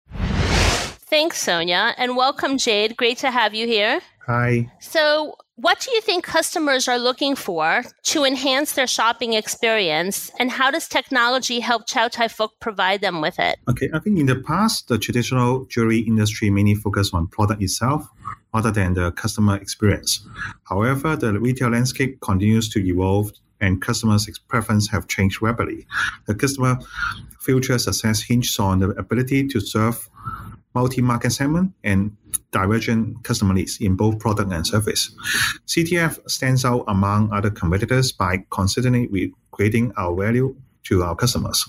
Thanks, 1.09 1.39
Sonia, 1.39 1.95
and 1.99 2.17
welcome, 2.17 2.59
Jade. 2.59 2.97
Great 2.97 3.19
to 3.19 3.31
have 3.31 3.55
you 3.55 3.67
here. 3.69 4.01
Hi. 4.27 4.73
So, 4.81 5.37
what 5.55 5.79
do 5.79 5.93
you 5.93 6.01
think 6.01 6.25
customers 6.25 6.89
are 6.89 6.99
looking 6.99 7.37
for 7.37 7.85
to 8.03 8.25
enhance 8.25 8.73
their 8.73 8.89
shopping 8.89 9.35
experience, 9.35 10.33
and 10.41 10.51
how 10.51 10.73
does 10.73 10.89
technology 10.89 11.61
help 11.61 11.87
Chow 11.87 12.09
Tai 12.09 12.27
Fook 12.27 12.51
provide 12.61 13.03
them 13.03 13.21
with 13.21 13.39
it? 13.39 13.57
Okay, 13.69 13.89
I 13.95 14.01
think 14.01 14.19
in 14.19 14.27
the 14.27 14.35
past, 14.35 14.89
the 14.89 14.99
traditional 14.99 15.65
jewelry 15.67 16.01
industry 16.01 16.51
mainly 16.51 16.75
focused 16.75 17.15
on 17.15 17.29
product 17.29 17.63
itself 17.63 18.09
rather 18.53 18.73
than 18.73 18.95
the 18.95 19.13
customer 19.13 19.57
experience. 19.57 20.27
However, 20.65 21.15
the 21.15 21.39
retail 21.39 21.69
landscape 21.69 22.21
continues 22.21 22.69
to 22.71 22.85
evolve 22.85 23.31
and 23.61 23.81
customers' 23.81 24.39
preferences 24.49 24.91
have 24.91 25.07
changed 25.07 25.41
rapidly. 25.41 25.87
The 26.27 26.35
customer 26.35 26.79
future 27.41 27.79
success 27.79 28.23
hinges 28.23 28.59
on 28.59 28.81
the 28.81 28.91
ability 28.91 29.47
to 29.49 29.61
serve 29.61 30.11
multi-market 30.77 31.33
segment 31.33 31.73
and 31.83 32.15
divergent 32.51 33.25
customer 33.25 33.55
needs 33.55 33.81
in 33.81 33.97
both 33.97 34.19
product 34.19 34.53
and 34.53 34.67
service. 34.67 35.03
CTF 35.67 36.13
stands 36.29 36.65
out 36.65 36.85
among 36.87 37.33
other 37.33 37.51
competitors 37.51 38.13
by 38.13 38.45
consistently 38.51 39.33
creating 39.53 39.93
our 39.97 40.15
value 40.15 40.55
to 40.85 41.03
our 41.03 41.17
customers. 41.17 41.65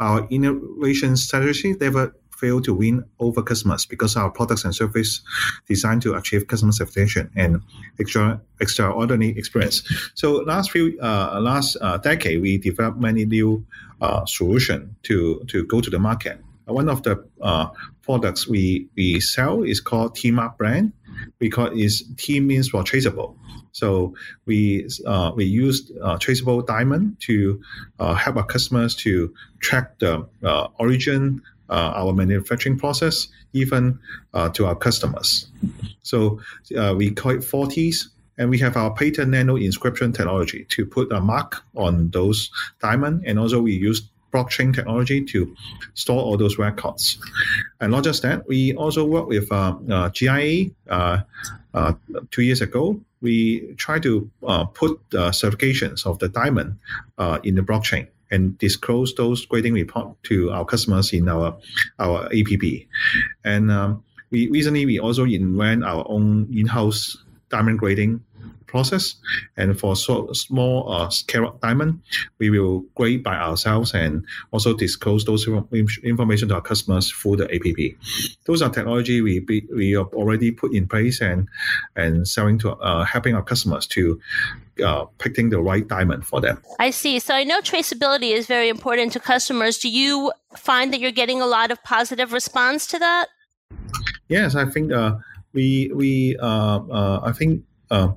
Our 0.00 0.26
innovation 0.30 1.16
strategy 1.16 1.74
never 1.78 2.14
fail 2.40 2.60
to 2.62 2.72
win 2.72 3.04
over 3.18 3.42
customers 3.42 3.84
because 3.84 4.16
our 4.16 4.30
products 4.30 4.64
and 4.64 4.74
service 4.74 5.20
designed 5.66 6.02
to 6.02 6.14
achieve 6.14 6.46
customer 6.46 6.72
satisfaction 6.72 7.30
and 7.36 7.60
extra, 8.00 8.40
extraordinary 8.60 9.36
experience. 9.36 9.82
So 10.14 10.26
last 10.52 10.70
few 10.70 10.98
uh, 11.02 11.38
last 11.40 11.76
uh, 11.80 11.98
decade, 11.98 12.40
we 12.40 12.56
developed 12.58 12.98
many 12.98 13.26
new 13.26 13.66
uh, 14.00 14.24
solution 14.26 14.96
to 15.02 15.44
to 15.48 15.66
go 15.66 15.80
to 15.80 15.90
the 15.90 15.98
market. 15.98 16.40
One 16.66 16.88
of 16.88 17.02
the 17.02 17.24
uh, 17.40 17.68
products 18.08 18.48
we, 18.48 18.88
we 18.96 19.20
sell 19.20 19.62
is 19.62 19.80
called 19.80 20.14
T 20.14 20.30
MARK 20.30 20.56
brand 20.56 20.92
because 21.38 21.70
it's 21.74 22.02
T 22.16 22.40
means 22.40 22.70
for 22.70 22.82
traceable. 22.82 23.36
So 23.72 24.14
we 24.46 24.88
uh, 25.06 25.32
we 25.36 25.44
use 25.44 25.92
uh, 26.02 26.16
traceable 26.16 26.62
diamond 26.62 27.20
to 27.26 27.60
uh, 27.98 28.14
help 28.14 28.36
our 28.36 28.46
customers 28.46 28.94
to 29.04 29.32
track 29.60 29.98
the 29.98 30.26
uh, 30.42 30.68
origin, 30.78 31.42
uh, 31.68 31.92
our 32.00 32.14
manufacturing 32.14 32.78
process, 32.78 33.28
even 33.52 33.98
uh, 34.32 34.48
to 34.56 34.64
our 34.64 34.74
customers. 34.74 35.46
So 36.02 36.40
we 36.96 37.10
call 37.10 37.32
it 37.32 37.40
40s. 37.40 38.08
And 38.40 38.50
we 38.50 38.58
have 38.60 38.76
our 38.76 38.94
patent 38.94 39.32
nano 39.32 39.56
inscription 39.56 40.12
technology 40.12 40.64
to 40.70 40.86
put 40.86 41.10
a 41.10 41.20
mark 41.20 41.60
on 41.74 42.10
those 42.10 42.52
diamond, 42.80 43.24
and 43.26 43.36
also 43.36 43.60
we 43.60 43.72
use 43.72 44.00
blockchain 44.32 44.74
technology 44.74 45.24
to 45.24 45.54
store 45.94 46.22
all 46.22 46.36
those 46.36 46.58
records. 46.58 47.18
And 47.80 47.92
not 47.92 48.04
just 48.04 48.22
that, 48.22 48.46
we 48.48 48.74
also 48.74 49.04
work 49.04 49.26
with 49.28 49.50
uh, 49.50 49.76
uh, 49.90 50.08
GIA. 50.10 50.70
Uh, 50.88 51.20
uh, 51.74 51.92
two 52.30 52.42
years 52.42 52.60
ago, 52.60 53.00
we 53.20 53.74
try 53.76 53.98
to 53.98 54.30
uh, 54.46 54.64
put 54.64 54.98
certifications 55.10 56.06
of 56.06 56.18
the 56.18 56.28
diamond 56.28 56.78
uh, 57.18 57.38
in 57.42 57.54
the 57.54 57.62
blockchain 57.62 58.08
and 58.30 58.58
disclose 58.58 59.14
those 59.14 59.46
grading 59.46 59.74
report 59.74 60.22
to 60.24 60.50
our 60.50 60.64
customers 60.64 61.12
in 61.12 61.28
our 61.28 61.56
our 61.98 62.26
APP. 62.26 62.86
And 63.44 63.70
um, 63.70 64.02
we 64.30 64.48
recently 64.48 64.86
we 64.86 64.98
also 64.98 65.24
invent 65.24 65.84
our 65.84 66.04
own 66.08 66.48
in-house 66.52 67.16
diamond 67.48 67.78
grading 67.78 68.22
process. 68.68 69.16
And 69.56 69.78
for 69.78 69.96
so 69.96 70.32
small 70.32 70.92
uh, 70.92 71.10
carat 71.26 71.60
diamond, 71.60 72.00
we 72.38 72.50
will 72.50 72.80
grade 72.94 73.24
by 73.24 73.36
ourselves 73.36 73.94
and 73.94 74.24
also 74.52 74.74
disclose 74.74 75.24
those 75.24 75.48
information 76.04 76.48
to 76.48 76.54
our 76.54 76.60
customers 76.60 77.10
through 77.10 77.36
the 77.36 77.52
APP. 77.52 77.98
Those 78.44 78.62
are 78.62 78.70
technology 78.70 79.20
we 79.20 79.40
be, 79.40 79.66
we 79.74 79.92
have 79.92 80.12
already 80.14 80.50
put 80.52 80.72
in 80.72 80.86
place 80.86 81.20
and 81.20 81.48
and 81.96 82.28
selling 82.28 82.58
to 82.60 82.72
uh, 82.72 83.04
helping 83.04 83.34
our 83.34 83.42
customers 83.42 83.86
to 83.88 84.20
uh, 84.84 85.04
picking 85.18 85.50
the 85.50 85.60
right 85.60 85.86
diamond 85.88 86.24
for 86.24 86.40
them. 86.40 86.62
I 86.78 86.90
see. 86.90 87.18
So 87.18 87.34
I 87.34 87.44
know 87.44 87.60
traceability 87.60 88.32
is 88.32 88.46
very 88.46 88.68
important 88.68 89.12
to 89.14 89.20
customers. 89.20 89.78
Do 89.78 89.88
you 89.88 90.32
find 90.56 90.92
that 90.92 91.00
you're 91.00 91.10
getting 91.10 91.42
a 91.42 91.46
lot 91.46 91.70
of 91.70 91.82
positive 91.82 92.32
response 92.32 92.86
to 92.88 92.98
that? 92.98 93.26
Yes, 94.28 94.54
I 94.54 94.66
think 94.66 94.92
uh, 94.92 95.16
we 95.52 95.90
we 95.94 96.36
uh, 96.40 96.80
uh, 96.90 97.20
I 97.24 97.32
think 97.32 97.64
uh, 97.90 98.12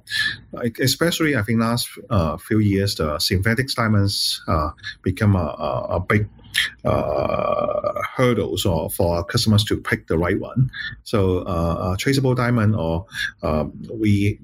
especially, 0.80 1.36
I 1.36 1.44
think 1.44 1.60
last 1.60 1.90
uh, 2.10 2.38
few 2.38 2.60
years, 2.60 2.96
the 2.96 3.20
synthetic 3.20 3.70
diamonds 3.70 4.42
uh, 4.48 4.72
become 5.02 5.36
a, 5.36 5.40
a, 5.40 5.96
a 5.96 6.00
big 6.00 6.30
uh, 6.84 8.02
hurdles 8.16 8.66
or 8.66 8.90
for 8.90 9.24
customers 9.24 9.64
to 9.66 9.78
pick 9.78 10.08
the 10.08 10.18
right 10.18 10.40
one. 10.40 10.70
So 11.04 11.40
uh, 11.40 11.96
traceable 11.98 12.36
diamond 12.36 12.76
or 12.76 13.06
um, 13.42 13.72
we 13.94 14.40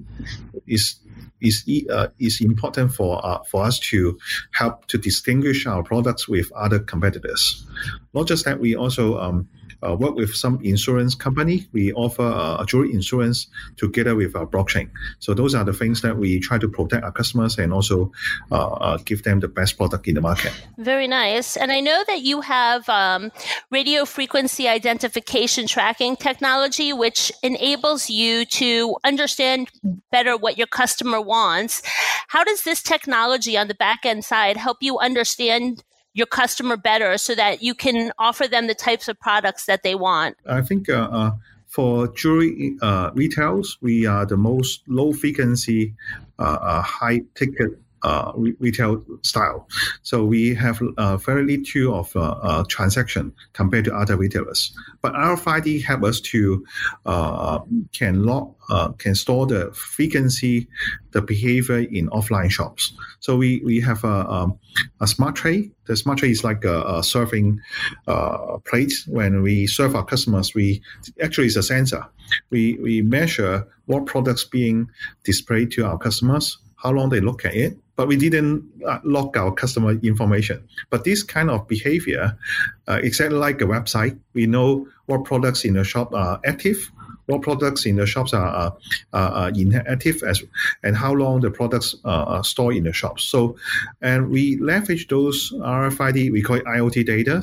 is 0.66 0.96
is 1.40 1.64
uh, 1.90 2.08
is 2.18 2.40
important 2.40 2.94
for 2.94 3.24
uh, 3.24 3.42
for 3.44 3.64
us 3.64 3.78
to 3.78 4.18
help 4.52 4.86
to 4.86 4.98
distinguish 4.98 5.66
our 5.66 5.82
products 5.82 6.28
with 6.28 6.50
other 6.52 6.78
competitors. 6.78 7.66
Not 8.14 8.26
just 8.26 8.44
that, 8.44 8.60
we 8.60 8.74
also 8.74 9.18
um, 9.18 9.48
uh, 9.86 9.94
work 9.94 10.14
with 10.14 10.34
some 10.34 10.60
insurance 10.62 11.14
company. 11.14 11.66
We 11.72 11.92
offer 11.92 12.22
uh, 12.22 12.62
a 12.62 12.66
jewelry 12.66 12.92
insurance 12.92 13.46
together 13.76 14.14
with 14.14 14.34
our 14.34 14.46
blockchain. 14.46 14.90
So 15.18 15.34
those 15.34 15.54
are 15.54 15.64
the 15.64 15.72
things 15.72 16.02
that 16.02 16.16
we 16.16 16.40
try 16.40 16.58
to 16.58 16.68
protect 16.68 17.04
our 17.04 17.12
customers 17.12 17.58
and 17.58 17.72
also 17.72 18.12
uh, 18.50 18.66
uh, 18.66 18.98
give 19.04 19.22
them 19.22 19.40
the 19.40 19.48
best 19.48 19.76
product 19.76 20.08
in 20.08 20.14
the 20.14 20.20
market. 20.20 20.52
Very 20.78 21.08
nice. 21.08 21.56
And 21.56 21.70
I 21.70 21.80
know 21.80 22.02
that 22.06 22.22
you 22.22 22.40
have 22.40 22.88
um, 22.88 23.30
radio 23.70 24.04
frequency 24.04 24.68
identification 24.68 25.66
tracking 25.66 26.16
technology, 26.16 26.92
which 26.92 27.32
enables 27.42 28.10
you 28.10 28.44
to 28.46 28.96
understand 29.04 29.68
better 30.10 30.36
what 30.36 30.58
your 30.58 30.66
customer 30.66 31.20
wants. 31.20 31.82
How 32.28 32.44
does 32.44 32.62
this 32.62 32.82
technology 32.82 33.56
on 33.56 33.68
the 33.68 33.74
back 33.74 34.00
end 34.04 34.24
side 34.24 34.56
help 34.56 34.78
you 34.80 34.98
understand 34.98 35.82
your 36.18 36.26
customer 36.26 36.76
better 36.76 37.16
so 37.16 37.34
that 37.36 37.62
you 37.62 37.74
can 37.74 38.10
offer 38.18 38.48
them 38.48 38.66
the 38.66 38.74
types 38.74 39.06
of 39.06 39.18
products 39.20 39.66
that 39.66 39.84
they 39.84 39.94
want? 39.94 40.36
I 40.46 40.62
think 40.62 40.88
uh, 40.88 41.08
uh, 41.10 41.30
for 41.68 42.08
jewelry 42.08 42.76
uh, 42.82 43.10
retails, 43.14 43.78
we 43.80 44.04
are 44.04 44.26
the 44.26 44.36
most 44.36 44.82
low 44.88 45.12
frequency, 45.12 45.94
uh, 46.40 46.58
uh, 46.60 46.82
high 46.82 47.22
ticket 47.36 47.78
uh, 48.02 48.32
retail 48.58 49.04
style. 49.22 49.68
So 50.02 50.24
we 50.24 50.54
have 50.54 50.80
uh, 50.96 51.16
very 51.16 51.44
little 51.44 51.98
of 51.98 52.14
uh, 52.16 52.20
uh, 52.20 52.64
transaction 52.68 53.32
compared 53.52 53.84
to 53.86 53.94
other 53.94 54.16
retailers. 54.16 54.72
But 55.02 55.14
RFID 55.14 55.82
help 55.82 56.04
us 56.04 56.20
to 56.20 56.64
uh, 57.06 57.60
can 57.92 58.24
log 58.24 58.54
uh, 58.70 58.92
can 58.92 59.14
store 59.14 59.46
the 59.46 59.72
frequency, 59.72 60.68
the 61.12 61.22
behavior 61.22 61.78
in 61.78 62.08
offline 62.10 62.50
shops. 62.50 62.92
So 63.20 63.36
we, 63.36 63.60
we 63.64 63.80
have 63.80 64.04
a, 64.04 64.30
um, 64.30 64.58
a 65.00 65.06
smart 65.06 65.36
tray. 65.36 65.70
The 65.86 65.96
smart 65.96 66.18
tray 66.18 66.30
is 66.30 66.44
like 66.44 66.64
a, 66.64 66.82
a 66.82 67.02
serving 67.02 67.60
uh, 68.06 68.58
plate. 68.66 68.92
When 69.06 69.42
we 69.42 69.66
serve 69.66 69.96
our 69.96 70.04
customers, 70.04 70.54
we 70.54 70.82
actually 71.22 71.46
is 71.46 71.56
a 71.56 71.62
sensor. 71.62 72.04
We 72.50 72.78
we 72.82 73.00
measure 73.00 73.66
what 73.86 74.04
products 74.04 74.44
being 74.44 74.90
displayed 75.24 75.70
to 75.72 75.86
our 75.86 75.96
customers, 75.96 76.58
how 76.76 76.90
long 76.90 77.08
they 77.08 77.20
look 77.20 77.46
at 77.46 77.54
it, 77.54 77.78
but 77.98 78.06
we 78.06 78.16
didn't 78.16 78.64
uh, 78.86 79.00
our 79.36 79.52
customer 79.52 79.90
information. 80.04 80.62
But 80.88 81.02
this 81.02 81.24
kind 81.24 81.50
of 81.50 81.66
behavior, 81.66 82.38
uh, 82.86 83.00
exactly 83.02 83.36
like 83.36 83.60
a 83.60 83.64
website, 83.64 84.16
we 84.34 84.46
know 84.46 84.86
what 85.06 85.24
products 85.24 85.64
in 85.64 85.74
the 85.74 85.82
shop 85.82 86.14
are 86.14 86.40
active, 86.44 86.92
what 87.26 87.42
products 87.42 87.86
in 87.86 87.96
the 87.96 88.06
shops 88.06 88.32
are, 88.32 88.72
uh, 89.12 89.50
inactive, 89.52 90.22
as 90.22 90.44
and 90.84 90.96
how 90.96 91.12
long 91.12 91.40
the 91.40 91.50
products 91.50 91.96
are 92.04 92.44
stored 92.44 92.76
in 92.76 92.84
the 92.84 92.92
shops. 92.92 93.24
So, 93.24 93.56
and 94.00 94.30
we 94.30 94.58
leverage 94.58 95.08
those 95.08 95.52
RFID, 95.60 96.30
we 96.30 96.40
call 96.40 96.56
it 96.56 96.64
IoT 96.66 97.04
data. 97.04 97.42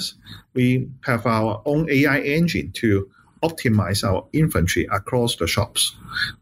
We 0.54 0.88
have 1.02 1.26
our 1.28 1.62
own 1.66 1.90
AI 1.90 2.20
engine 2.20 2.72
to 2.76 3.10
optimize 3.48 4.04
our 4.04 4.26
inventory 4.34 4.88
across 4.92 5.36
the 5.36 5.48
shops. 5.48 5.96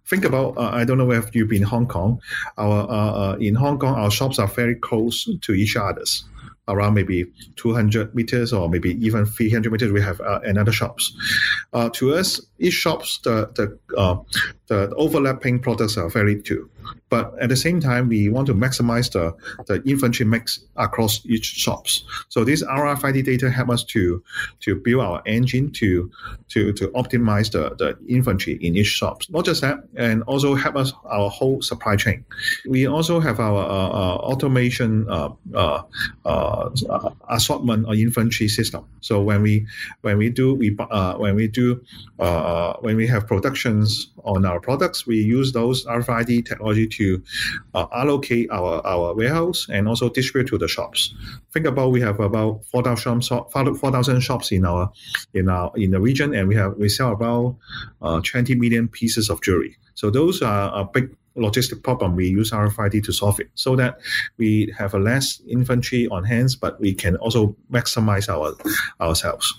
Think 0.06 0.26
about, 0.26 0.58
uh, 0.58 0.70
I 0.80 0.86
don't 0.86 0.97
know 0.97 1.12
if 1.12 1.36
you've 1.36 1.49
been 1.49 1.64
in 1.64 1.68
Hong 1.68 1.88
Kong. 1.88 2.22
Our 2.58 2.80
uh, 2.89 3.12
uh, 3.24 3.38
in 3.39 3.56
Hong 3.56 3.80
Kong, 3.80 3.95
our 3.95 4.12
shops 4.12 4.39
are 4.39 4.47
very 4.47 4.76
close 4.76 5.28
to 5.41 5.54
each 5.54 5.76
other's 5.76 6.24
around 6.68 6.93
maybe 6.93 7.26
200 7.58 8.16
meters 8.16 8.54
or 8.54 8.70
maybe 8.70 8.91
even 9.06 9.26
300 9.26 9.72
meters, 9.72 9.91
we 9.91 10.01
have 10.01 10.22
uh, 10.22 10.39
another 10.43 10.72
shops. 10.72 11.14
Uh, 11.74 11.89
to 11.89 12.14
us, 12.14 12.39
each 12.60 12.74
shops, 12.74 13.20
the 13.24 13.49
the, 13.56 13.78
uh, 13.97 14.16
the 14.68 14.93
overlapping 14.95 15.60
products 15.60 15.97
are 15.97 16.10
very 16.10 16.41
two. 16.41 16.70
But 17.09 17.34
at 17.39 17.49
the 17.49 17.55
same 17.55 17.79
time, 17.79 18.09
we 18.09 18.29
want 18.29 18.47
to 18.47 18.53
maximize 18.53 19.11
the, 19.11 19.36
the 19.67 19.81
inventory 19.89 20.27
mix 20.27 20.59
across 20.75 21.23
each 21.25 21.45
shops. 21.45 22.03
So 22.29 22.43
this 22.43 22.63
RFID 22.63 23.23
data 23.23 23.49
help 23.51 23.69
us 23.69 23.84
to 23.86 24.23
to 24.61 24.75
build 24.75 25.01
our 25.01 25.21
engine 25.25 25.71
to 25.73 26.09
to 26.49 26.73
to 26.73 26.88
optimize 26.89 27.51
the, 27.51 27.75
the 27.75 27.97
inventory 28.07 28.57
in 28.61 28.75
each 28.75 28.88
shops. 28.88 29.29
Not 29.29 29.45
just 29.45 29.61
that, 29.61 29.84
and 29.95 30.23
also 30.23 30.55
help 30.55 30.75
us 30.75 30.93
our 31.05 31.29
whole 31.29 31.61
supply 31.61 31.95
chain. 31.95 32.25
We 32.67 32.88
also 32.88 33.19
have 33.19 33.39
our 33.39 33.63
uh, 33.63 33.89
uh, 33.89 34.15
automation 34.31 35.07
uh, 35.09 35.29
uh, 35.53 35.84
uh 36.25 36.69
assortment 37.29 37.86
or 37.88 37.93
inventory 37.93 38.47
system. 38.47 38.86
So 39.01 39.21
when 39.21 39.41
we 39.41 39.67
when 40.01 40.17
we 40.17 40.29
do 40.29 40.55
we 40.55 40.75
uh, 40.79 41.15
when 41.15 41.36
we 41.36 41.47
do 41.47 41.81
when 42.81 42.95
we 42.95 43.07
have 43.07 43.27
productions 43.27 44.11
on 44.23 44.45
our 44.45 44.59
products, 44.59 45.05
we 45.05 45.17
use 45.17 45.51
those 45.51 45.86
RFID 45.86 46.45
technology 46.45 46.72
to 46.74 47.24
uh, 47.74 47.86
allocate 47.93 48.49
our, 48.51 48.86
our 48.86 49.13
warehouse 49.13 49.67
and 49.69 49.88
also 49.88 50.09
distribute 50.09 50.49
to 50.49 50.57
the 50.57 50.67
shops. 50.67 51.13
Think 51.53 51.65
about 51.65 51.91
we 51.91 52.01
have 52.01 52.19
about 52.19 52.65
4,000 52.71 53.21
4, 53.21 54.21
shops 54.21 54.51
in 54.51 54.65
our 54.65 54.91
in 55.34 55.49
our 55.49 55.71
in 55.76 55.91
the 55.91 55.99
region, 55.99 56.34
and 56.34 56.47
we 56.47 56.55
have 56.55 56.76
we 56.78 56.89
sell 56.89 57.11
about 57.11 57.55
uh, 58.01 58.21
20 58.21 58.55
million 58.55 58.88
pieces 58.88 59.30
of 59.30 59.41
jewelry. 59.41 59.78
So 59.95 60.09
those 60.09 60.41
are 60.41 60.82
a 60.82 60.86
big 60.86 61.15
logistic 61.38 61.84
problem. 61.84 62.15
We 62.15 62.28
use 62.28 62.51
RFID 62.51 63.03
to 63.05 63.11
solve 63.11 63.39
it 63.39 63.49
so 63.55 63.76
that 63.76 63.99
we 64.38 64.74
have 64.78 64.93
a 64.93 64.99
less 64.99 65.41
inventory 65.47 66.07
on 66.07 66.24
hands, 66.24 66.55
but 66.55 66.80
we 66.80 66.93
can 66.93 67.15
also 67.17 67.55
maximize 67.71 68.30
our 68.30 68.55
ourselves. 68.99 69.53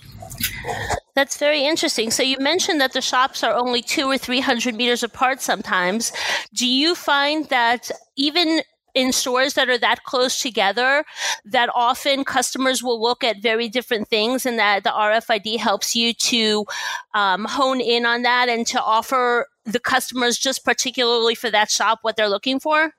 That's 1.15 1.37
very 1.37 1.65
interesting. 1.65 2.11
So 2.11 2.23
you 2.23 2.37
mentioned 2.39 2.81
that 2.81 2.91
the 2.91 3.01
shops 3.01 3.43
are 3.43 3.53
only 3.53 3.81
two 3.81 4.05
or 4.07 4.17
three 4.17 4.41
hundred 4.41 4.75
meters 4.75 5.01
apart 5.01 5.41
sometimes. 5.41 6.11
Do 6.53 6.67
you 6.67 6.93
find 6.93 7.47
that 7.49 7.89
even 8.17 8.61
in 8.95 9.11
stores 9.11 9.53
that 9.53 9.69
are 9.69 9.77
that 9.77 10.03
close 10.03 10.39
together 10.39 11.03
that 11.43 11.69
often 11.75 12.23
customers 12.23 12.81
will 12.81 12.99
look 12.99 13.23
at 13.23 13.41
very 13.41 13.67
different 13.67 14.07
things 14.07 14.45
and 14.45 14.57
that 14.57 14.83
the 14.83 14.89
RFID 14.89 15.57
helps 15.57 15.95
you 15.95 16.13
to 16.13 16.65
um, 17.13 17.43
hone 17.43 17.81
in 17.81 18.05
on 18.05 18.21
that 18.21 18.47
and 18.47 18.65
to 18.67 18.81
offer 18.81 19.47
the 19.65 19.79
customers 19.79 20.37
just 20.37 20.63
particularly 20.63 21.35
for 21.35 21.51
that 21.51 21.69
shop 21.69 21.99
what 22.01 22.15
they're 22.15 22.29
looking 22.29 22.59
for? 22.59 22.93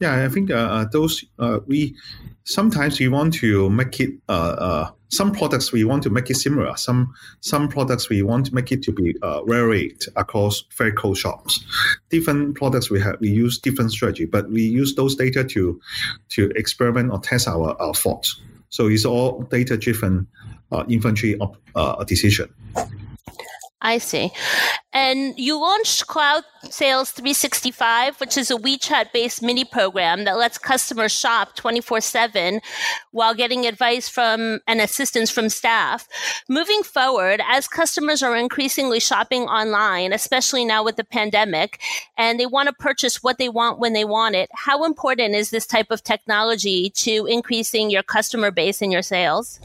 Yeah, 0.00 0.24
I 0.24 0.28
think 0.28 0.50
uh, 0.50 0.54
uh 0.54 0.84
those 0.92 1.24
uh, 1.38 1.60
we 1.66 1.96
sometimes 2.48 2.98
we 2.98 3.08
want 3.08 3.34
to 3.34 3.68
make 3.68 4.00
it 4.00 4.10
uh, 4.28 4.32
uh, 4.32 4.90
some 5.08 5.32
products 5.32 5.70
we 5.70 5.84
want 5.84 6.02
to 6.02 6.10
make 6.10 6.30
it 6.30 6.36
similar. 6.36 6.76
Some 6.76 7.14
some 7.40 7.68
products 7.68 8.08
we 8.08 8.22
want 8.22 8.46
to 8.46 8.54
make 8.54 8.72
it 8.72 8.82
to 8.84 8.92
be 8.92 9.14
uh, 9.22 9.42
varied 9.44 10.00
across 10.16 10.64
very 10.76 10.92
close 10.92 11.18
shops. 11.18 11.62
Different 12.08 12.56
products 12.56 12.90
we 12.90 13.00
have 13.00 13.16
we 13.20 13.28
use 13.28 13.58
different 13.58 13.92
strategy 13.92 14.24
but 14.24 14.50
we 14.50 14.62
use 14.62 14.94
those 14.94 15.14
data 15.14 15.44
to 15.44 15.80
to 16.30 16.50
experiment 16.56 17.12
or 17.12 17.20
test 17.20 17.46
our, 17.46 17.80
our 17.80 17.94
thoughts. 17.94 18.40
So 18.70 18.88
it's 18.88 19.04
all 19.04 19.42
data 19.42 19.76
driven 19.76 20.26
uh, 20.72 20.84
inventory 20.88 21.38
of, 21.40 21.56
uh, 21.74 22.04
decision 22.04 22.52
I 23.80 23.98
see. 23.98 24.32
And 24.92 25.38
you 25.38 25.60
launched 25.60 26.08
Cloud 26.08 26.42
Sales 26.64 27.12
365, 27.12 28.18
which 28.18 28.36
is 28.36 28.50
a 28.50 28.56
WeChat 28.56 29.12
based 29.12 29.40
mini 29.40 29.64
program 29.64 30.24
that 30.24 30.36
lets 30.36 30.58
customers 30.58 31.12
shop 31.12 31.54
24 31.54 32.00
7 32.00 32.60
while 33.12 33.34
getting 33.34 33.66
advice 33.66 34.08
from 34.08 34.58
and 34.66 34.80
assistance 34.80 35.30
from 35.30 35.48
staff. 35.48 36.08
Moving 36.48 36.82
forward, 36.82 37.40
as 37.48 37.68
customers 37.68 38.20
are 38.20 38.36
increasingly 38.36 38.98
shopping 38.98 39.42
online, 39.42 40.12
especially 40.12 40.64
now 40.64 40.82
with 40.82 40.96
the 40.96 41.04
pandemic, 41.04 41.80
and 42.16 42.40
they 42.40 42.46
want 42.46 42.68
to 42.68 42.72
purchase 42.72 43.22
what 43.22 43.38
they 43.38 43.48
want 43.48 43.78
when 43.78 43.92
they 43.92 44.04
want 44.04 44.34
it, 44.34 44.50
how 44.52 44.84
important 44.84 45.36
is 45.36 45.50
this 45.50 45.66
type 45.66 45.92
of 45.92 46.02
technology 46.02 46.90
to 46.90 47.26
increasing 47.26 47.90
your 47.90 48.02
customer 48.02 48.50
base 48.50 48.82
and 48.82 48.92
your 48.92 49.02
sales? 49.02 49.60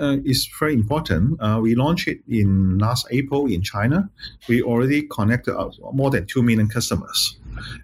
Uh, 0.00 0.16
is 0.24 0.48
very 0.58 0.74
important. 0.74 1.40
Uh, 1.40 1.58
we 1.62 1.74
launched 1.74 2.08
it 2.08 2.20
in 2.28 2.78
last 2.78 3.06
April 3.10 3.46
in 3.46 3.62
China. 3.62 4.08
We 4.48 4.62
already 4.62 5.02
connected 5.02 5.56
uh, 5.56 5.70
more 5.92 6.10
than 6.10 6.26
2 6.26 6.42
million 6.42 6.68
customers 6.68 7.36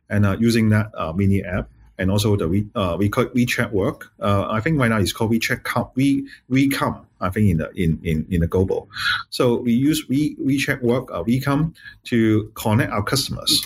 and 0.09 0.27
uh, 0.27 0.37
using 0.39 0.69
that 0.71 0.91
uh, 0.95 1.13
mini 1.13 1.43
app 1.45 1.69
and 1.99 2.11
also 2.11 2.37
the 2.37 2.49
we 2.49 2.67
uh, 2.75 2.97
we 2.99 3.09
call 3.09 3.27
WeChat 3.27 3.71
work. 3.71 4.11
I 4.21 4.61
think 4.61 4.79
right 4.79 4.89
now 4.89 4.99
it's 4.99 5.13
called 5.13 5.31
WeChat 5.31 5.63
come 5.63 5.89
we 5.95 6.27
we 6.49 6.69
come. 6.69 7.07
I 7.21 7.31
think 7.31 7.51
in 7.51 7.59
the 7.59 7.71
in 7.73 8.01
in, 8.03 8.27
in 8.31 8.41
the 8.41 8.47
global. 8.47 8.89
So 9.31 9.57
we 9.57 9.73
use 9.73 10.09
we 10.09 10.35
WeChat 10.37 10.83
work 10.83 11.11
uh, 11.13 11.23
WeCome 11.23 11.75
to 12.05 12.51
connect 12.55 12.93
our 12.93 13.03
customers. 13.03 13.61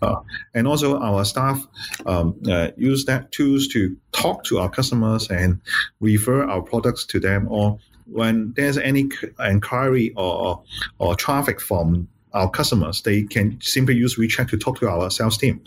Uh, 0.00 0.20
and 0.54 0.68
also 0.68 0.96
our 1.00 1.24
staff 1.24 1.66
um, 2.06 2.40
uh, 2.48 2.68
use 2.76 3.04
that 3.06 3.32
tools 3.32 3.66
to 3.66 3.96
talk 4.12 4.44
to 4.44 4.58
our 4.58 4.70
customers 4.70 5.28
and 5.28 5.60
refer 6.00 6.44
our 6.44 6.62
products 6.62 7.04
to 7.04 7.18
them 7.18 7.48
or 7.50 7.76
when 8.10 8.52
there's 8.56 8.78
any 8.78 9.10
inquiry 9.38 10.12
or, 10.16 10.62
or 10.98 11.14
traffic 11.14 11.60
from 11.60 12.08
our 12.32 12.50
customers, 12.50 13.02
they 13.02 13.22
can 13.22 13.58
simply 13.60 13.94
use 13.94 14.16
WeChat 14.16 14.48
to 14.50 14.56
talk 14.56 14.78
to 14.80 14.88
our 14.88 15.10
sales 15.10 15.38
team. 15.38 15.60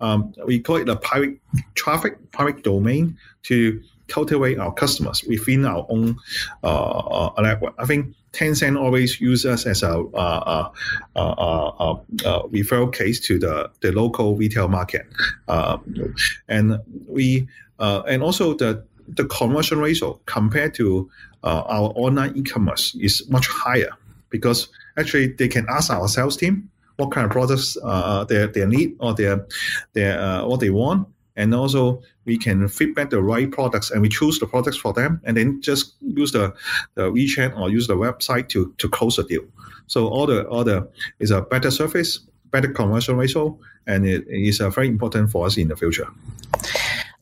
Um, 0.00 0.34
we 0.44 0.60
call 0.60 0.76
it 0.76 0.88
a 0.88 0.96
private 0.96 1.38
traffic, 1.74 2.30
private 2.32 2.62
domain 2.62 3.16
to 3.44 3.80
cultivate 4.08 4.58
our 4.58 4.72
customers 4.72 5.22
within 5.24 5.64
our 5.64 5.86
own 5.88 6.16
uh, 6.64 6.66
uh, 6.66 7.40
network. 7.40 7.74
I 7.78 7.86
think 7.86 8.14
Tencent 8.32 8.78
always 8.78 9.20
uses 9.20 9.46
us 9.46 9.66
as 9.66 9.82
a, 9.82 9.98
uh, 9.98 10.70
uh, 11.16 11.20
uh, 11.76 11.94
referral 12.48 12.92
case 12.92 13.20
to 13.20 13.38
the, 13.38 13.70
the 13.80 13.92
local 13.92 14.36
retail 14.36 14.68
market, 14.68 15.06
and 16.48 16.78
we 17.08 17.48
and 17.78 18.22
also 18.22 18.54
the 18.54 18.84
the 19.16 19.24
conversion 19.24 19.78
ratio 19.78 20.20
compared 20.26 20.74
to 20.74 21.10
uh, 21.42 21.62
our 21.66 21.92
online 21.96 22.36
e-commerce 22.36 22.94
is 23.00 23.28
much 23.28 23.46
higher 23.48 23.90
because 24.28 24.68
actually 24.98 25.28
they 25.28 25.48
can 25.48 25.66
ask 25.68 25.90
our 25.90 26.08
sales 26.08 26.36
team 26.36 26.70
what 26.96 27.10
kind 27.10 27.24
of 27.24 27.30
products 27.30 27.76
uh, 27.82 28.24
they, 28.24 28.46
they 28.46 28.66
need 28.66 28.94
or 29.00 29.14
their, 29.14 29.46
their, 29.94 30.20
uh, 30.20 30.46
what 30.46 30.60
they 30.60 30.70
want. 30.70 31.08
And 31.36 31.54
also 31.54 32.02
we 32.26 32.36
can 32.36 32.68
feedback 32.68 33.10
the 33.10 33.22
right 33.22 33.50
products 33.50 33.90
and 33.90 34.02
we 34.02 34.08
choose 34.08 34.38
the 34.38 34.46
products 34.46 34.76
for 34.76 34.92
them 34.92 35.20
and 35.24 35.36
then 35.36 35.62
just 35.62 35.94
use 36.00 36.32
the, 36.32 36.52
the 36.94 37.10
WeChat 37.10 37.58
or 37.58 37.70
use 37.70 37.86
the 37.86 37.96
website 37.96 38.48
to, 38.50 38.74
to 38.78 38.88
close 38.88 39.16
the 39.16 39.24
deal. 39.24 39.44
So 39.86 40.08
all 40.08 40.26
the, 40.26 40.46
all 40.48 40.64
the 40.64 40.88
is 41.18 41.30
a 41.30 41.40
better 41.40 41.70
service, 41.70 42.18
better 42.50 42.68
conversion 42.68 43.16
ratio, 43.16 43.58
and 43.86 44.06
it 44.06 44.24
is 44.28 44.60
uh, 44.60 44.68
very 44.70 44.88
important 44.88 45.30
for 45.30 45.46
us 45.46 45.56
in 45.56 45.68
the 45.68 45.76
future. 45.76 46.06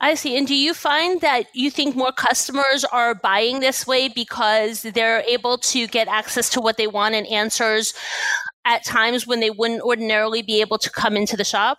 I 0.01 0.15
see. 0.15 0.39
And 0.39 0.47
do 0.47 0.55
you 0.55 0.75
find 0.75 1.21
that 1.23 1.47
you 1.55 1.71
think 1.71 1.97
more 1.97 2.13
customers 2.13 2.85
are 2.85 3.15
buying 3.15 3.61
this 3.61 3.87
way 3.87 4.09
because 4.09 4.83
they're 4.83 5.23
able 5.23 5.59
to 5.59 5.89
get 5.89 6.07
access 6.07 6.49
to 6.51 6.61
what 6.61 6.77
they 6.77 6.87
want 6.87 7.17
and 7.17 7.27
answers 7.27 7.95
at 8.65 8.85
times 8.85 9.27
when 9.27 9.41
they 9.41 9.51
wouldn't 9.51 9.83
ordinarily 9.83 10.43
be 10.43 10.61
able 10.61 10.79
to 10.79 10.91
come 10.91 11.17
into 11.17 11.37
the 11.37 11.45
shop? 11.45 11.79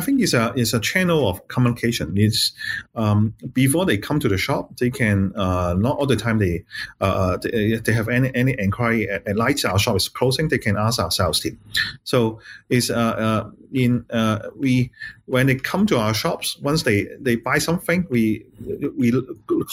I 0.00 0.02
think 0.02 0.22
it's 0.22 0.32
a 0.32 0.54
it's 0.56 0.72
a 0.72 0.80
channel 0.80 1.28
of 1.28 1.46
communication. 1.48 2.16
It's 2.16 2.52
um, 2.94 3.34
before 3.52 3.84
they 3.84 3.98
come 3.98 4.18
to 4.20 4.28
the 4.28 4.38
shop, 4.38 4.78
they 4.78 4.88
can 4.88 5.34
uh, 5.36 5.74
not 5.74 5.98
all 5.98 6.06
the 6.06 6.16
time 6.16 6.38
they 6.38 6.64
uh, 7.02 7.36
they, 7.36 7.76
they 7.76 7.92
have 7.92 8.08
any 8.08 8.34
any 8.34 8.56
inquiry 8.58 9.10
at, 9.10 9.28
at 9.28 9.36
night 9.36 9.62
our 9.66 9.78
shop 9.78 9.96
is 9.96 10.08
closing. 10.08 10.48
They 10.48 10.56
can 10.56 10.78
ask 10.78 10.98
our 10.98 11.10
sales 11.10 11.40
team. 11.40 11.58
So 12.04 12.40
it's 12.70 12.88
uh, 12.88 12.94
uh 12.94 13.50
in 13.74 14.06
uh, 14.08 14.48
we 14.56 14.90
when 15.26 15.48
they 15.48 15.56
come 15.56 15.84
to 15.88 15.98
our 15.98 16.14
shops 16.14 16.58
once 16.62 16.82
they 16.84 17.08
they 17.20 17.36
buy 17.36 17.58
something 17.58 18.06
we 18.08 18.46
we 18.96 19.12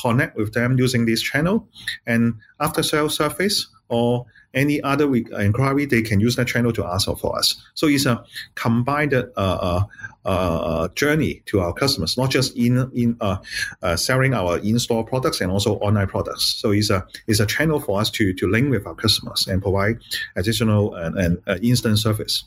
connect 0.01 0.36
with 0.36 0.53
them 0.53 0.78
using 0.78 1.05
this 1.05 1.21
channel 1.21 1.67
and 2.05 2.36
after 2.59 2.84
sales 2.84 3.15
service 3.15 3.67
or 3.89 4.25
any 4.54 4.82
other 4.82 5.14
inquiry, 5.16 5.86
they 5.86 6.02
can 6.02 6.20
use 6.20 6.36
that 6.36 6.48
channel 6.48 6.72
to 6.74 6.86
ask 6.86 7.08
for 7.18 7.38
us. 7.38 7.56
So 7.74 7.88
it's 7.88 8.06
a 8.06 8.24
combined 8.56 9.14
uh, 9.14 9.24
uh, 9.38 9.84
uh, 10.26 10.88
journey 10.89 11.41
to 11.45 11.60
our 11.60 11.74
customers, 11.74 12.18
not 12.18 12.30
just 12.30 12.56
in 12.56 12.89
in 12.93 13.18
uh, 13.22 13.38
uh, 13.82 13.95
selling 13.95 14.34
our 14.34 14.58
in-store 14.60 15.06
products 15.06 15.41
and 15.41 15.52
also 15.52 15.76
online 15.78 16.08
products. 16.08 16.45
So 16.45 16.72
it's 16.72 16.89
a 16.89 17.06
it's 17.28 17.39
a 17.39 17.45
channel 17.45 17.80
for 17.80 18.00
us 18.02 18.10
to 18.12 18.34
to 18.34 18.48
link 18.50 18.70
with 18.72 18.86
our 18.88 18.95
customers 18.95 19.48
and 19.48 19.62
provide 19.62 20.00
additional 20.36 20.95
and, 20.95 21.18
and 21.18 21.41
uh, 21.48 21.58
instant 21.62 22.00
service. 22.00 22.43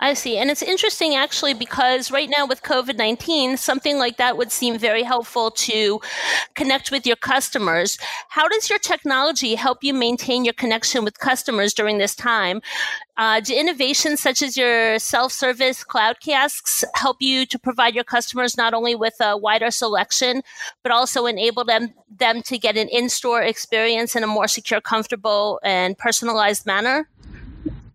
I 0.00 0.14
see. 0.14 0.36
And 0.36 0.50
it's 0.50 0.62
interesting 0.62 1.14
actually 1.14 1.54
because 1.54 2.10
right 2.10 2.28
now 2.28 2.46
with 2.46 2.62
COVID 2.62 2.96
19, 2.96 3.56
something 3.56 3.98
like 3.98 4.16
that 4.18 4.36
would 4.36 4.52
seem 4.52 4.78
very 4.78 5.02
helpful 5.02 5.50
to 5.50 6.00
connect 6.54 6.90
with 6.90 7.06
your 7.06 7.16
customers. 7.16 7.98
How 8.28 8.46
does 8.48 8.68
your 8.68 8.78
technology 8.78 9.54
help 9.54 9.82
you 9.82 9.94
maintain 9.94 10.44
your 10.44 10.54
connection 10.54 11.04
with 11.04 11.18
customers 11.18 11.72
during 11.72 11.98
this 11.98 12.14
time? 12.14 12.60
Uh, 13.16 13.40
do 13.40 13.52
innovations 13.54 14.20
such 14.20 14.42
as 14.42 14.56
your 14.56 14.98
self 14.98 15.32
service 15.32 15.82
cloud 15.82 16.20
kiosks 16.20 16.84
help 16.94 17.16
you 17.20 17.44
to 17.46 17.58
provide 17.58 17.94
your 17.94 18.04
customers 18.04 18.56
not 18.56 18.74
only 18.74 18.94
with 18.94 19.14
a 19.20 19.36
wider 19.36 19.70
selection, 19.70 20.42
but 20.82 20.92
also 20.92 21.26
enable 21.26 21.64
them, 21.64 21.92
them 22.08 22.42
to 22.42 22.58
get 22.58 22.76
an 22.76 22.88
in 22.88 23.08
store 23.08 23.42
experience 23.42 24.14
in 24.14 24.22
a 24.22 24.28
more 24.28 24.46
secure, 24.46 24.80
comfortable, 24.80 25.58
and 25.64 25.98
personalized 25.98 26.64
manner? 26.64 27.08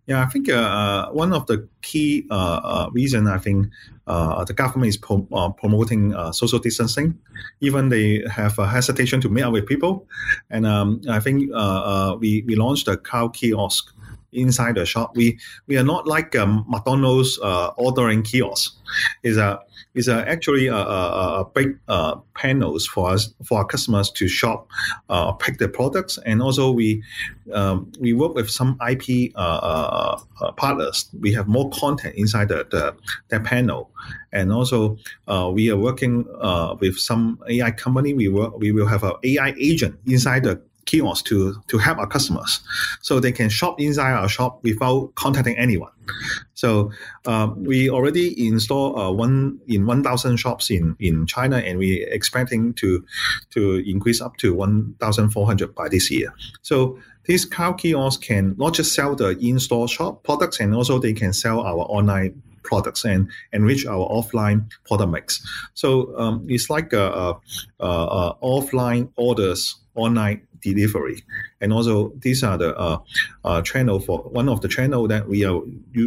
Yeah, 0.05 0.21
I 0.21 0.25
think 0.25 0.49
uh, 0.49 0.55
uh, 0.55 1.09
one 1.11 1.31
of 1.31 1.45
the 1.47 1.67
key 1.81 2.25
uh, 2.29 2.59
uh, 2.63 2.89
reason 2.91 3.27
I 3.27 3.37
think 3.37 3.69
uh, 4.05 4.43
the 4.43 4.53
government 4.53 4.89
is 4.89 4.97
pro- 4.97 5.27
uh, 5.31 5.49
promoting 5.51 6.13
uh, 6.13 6.33
social 6.33 6.59
distancing. 6.59 7.17
Even 7.61 7.87
they 7.87 8.21
have 8.29 8.59
a 8.59 8.67
hesitation 8.67 9.21
to 9.21 9.29
meet 9.29 9.43
up 9.43 9.53
with 9.53 9.65
people, 9.65 10.05
and 10.49 10.65
um, 10.65 11.01
I 11.09 11.21
think 11.21 11.49
uh, 11.53 11.55
uh, 11.55 12.17
we 12.19 12.43
we 12.45 12.55
launched 12.55 12.89
a 12.89 12.97
cloud 12.97 13.33
kiosk 13.33 13.95
inside 14.33 14.75
the 14.75 14.85
shop. 14.85 15.15
We 15.15 15.39
we 15.67 15.77
are 15.77 15.83
not 15.83 16.07
like 16.07 16.35
um, 16.35 16.65
McDonald's 16.67 17.39
uh, 17.41 17.67
ordering 17.77 18.23
kiosk. 18.23 18.75
Is 19.23 19.37
a 19.37 19.59
is 19.95 20.07
a 20.07 20.27
actually 20.27 20.67
a, 20.67 20.75
a, 20.75 21.41
a 21.41 21.45
big 21.53 21.77
uh, 21.87 22.15
panels 22.33 22.85
for 22.87 23.09
us 23.09 23.33
for 23.45 23.59
our 23.59 23.65
customers 23.65 24.09
to 24.11 24.27
shop, 24.27 24.67
uh, 25.09 25.31
pick 25.33 25.57
the 25.57 25.67
products, 25.67 26.17
and 26.25 26.41
also 26.41 26.71
we 26.71 27.03
um, 27.53 27.91
we 27.99 28.13
work 28.13 28.33
with 28.35 28.49
some 28.49 28.77
IP 28.89 29.31
uh, 29.35 29.39
uh, 29.39 30.19
uh, 30.41 30.51
partners. 30.53 31.09
We 31.19 31.33
have 31.33 31.47
more 31.47 31.69
content 31.71 32.15
inside 32.15 32.49
the, 32.49 32.95
the 33.29 33.39
panel, 33.39 33.91
and 34.31 34.51
also 34.51 34.97
uh, 35.27 35.51
we 35.53 35.69
are 35.69 35.77
working 35.77 36.25
with 36.79 36.97
some 36.97 37.39
AI 37.49 37.71
company. 37.71 38.13
We 38.13 38.27
work 38.27 38.57
we 38.57 38.71
will 38.71 38.87
have 38.87 39.03
an 39.03 39.13
AI 39.23 39.53
agent 39.59 39.99
inside 40.05 40.43
the 40.43 40.61
kiosk 40.85 41.25
to 41.25 41.55
to 41.67 41.77
help 41.77 41.97
our 41.97 42.07
customers, 42.07 42.61
so 43.01 43.19
they 43.19 43.31
can 43.31 43.49
shop 43.49 43.79
inside 43.79 44.13
our 44.13 44.29
shop 44.29 44.63
without 44.63 45.13
contacting 45.15 45.57
anyone. 45.57 45.91
So 46.53 46.91
um, 47.25 47.63
we 47.63 47.89
already 47.89 48.47
install 48.47 48.99
uh, 48.99 49.11
one 49.11 49.59
in 49.67 49.85
one 49.85 50.03
thousand 50.03 50.37
shops 50.37 50.69
in 50.69 50.95
in 50.99 51.25
China, 51.25 51.57
and 51.57 51.77
we 51.79 52.05
expecting 52.11 52.73
to 52.75 53.05
to 53.51 53.83
increase 53.85 54.21
up 54.21 54.37
to 54.37 54.53
one 54.53 54.95
thousand 54.99 55.29
four 55.29 55.45
hundred 55.45 55.73
by 55.75 55.89
this 55.89 56.11
year. 56.11 56.33
So 56.61 56.99
these 57.25 57.45
cloud 57.45 57.77
kiosks 57.79 58.27
can 58.27 58.55
not 58.57 58.73
just 58.73 58.93
sell 58.93 59.15
the 59.15 59.37
in-store 59.39 59.87
shop 59.87 60.23
products, 60.23 60.59
and 60.59 60.75
also 60.75 60.99
they 60.99 61.13
can 61.13 61.33
sell 61.33 61.61
our 61.61 61.85
online 61.89 62.41
products 62.63 63.05
and 63.05 63.29
enrich 63.51 63.85
our 63.85 64.07
offline 64.09 64.69
product 64.85 65.11
mix. 65.11 65.45
So 65.73 66.17
um, 66.17 66.45
it's 66.49 66.69
like 66.69 66.93
a, 66.93 67.35
a, 67.79 67.85
a 67.85 68.35
offline 68.41 69.09
orders 69.15 69.75
online 69.95 70.47
delivery. 70.63 71.23
And 71.61 71.73
also, 71.73 72.13
these 72.19 72.43
are 72.43 72.57
the 72.57 72.75
uh, 72.75 72.97
uh, 73.43 73.61
channel 73.61 73.99
for 73.99 74.19
one 74.19 74.49
of 74.49 74.61
the 74.61 74.67
channel 74.67 75.07
that 75.07 75.27
we 75.27 75.45
are 75.45 75.61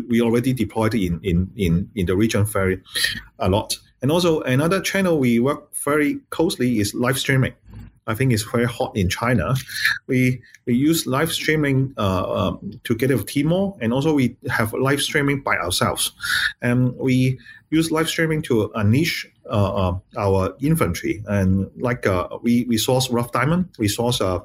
we 0.09 0.21
already 0.21 0.53
deployed 0.53 0.95
in 0.95 1.21
in 1.23 1.51
in 1.57 1.91
in 1.95 2.07
the 2.07 2.17
region 2.17 2.45
very 2.45 2.83
a 3.39 3.49
lot. 3.49 3.77
And 4.03 4.11
also 4.11 4.41
another 4.43 4.81
channel 4.81 5.19
we 5.19 5.39
work 5.41 5.75
very 5.85 6.17
closely 6.31 6.81
is 6.81 6.95
live 6.95 7.19
streaming. 7.19 7.55
I 8.09 8.15
think 8.15 8.33
it's 8.33 8.45
very 8.45 8.67
hot 8.67 8.97
in 8.97 9.09
China. 9.09 9.55
We 10.07 10.41
we 10.65 10.75
use 10.75 11.07
live 11.07 11.33
streaming 11.33 11.93
uh, 11.99 12.49
um, 12.49 12.81
together 12.85 13.17
with 13.17 13.27
Tmall, 13.27 13.77
and 13.81 13.93
also 13.93 14.15
we 14.15 14.37
have 14.49 14.73
live 14.75 15.01
streaming 15.01 15.43
by 15.43 15.57
ourselves. 15.57 16.13
And 16.63 16.95
we 16.97 17.39
use 17.71 17.91
live 17.91 18.09
streaming 18.09 18.43
to 18.43 18.71
unleash 18.75 19.27
uh, 19.51 19.91
uh, 19.91 19.99
our 20.17 20.55
inventory. 20.61 21.23
And 21.27 21.71
like 21.77 22.07
uh, 22.07 22.29
we 22.43 22.65
we 22.65 22.79
source 22.79 23.11
rough 23.11 23.33
diamond, 23.33 23.69
we 23.79 23.89
source 23.89 24.21
a, 24.21 24.43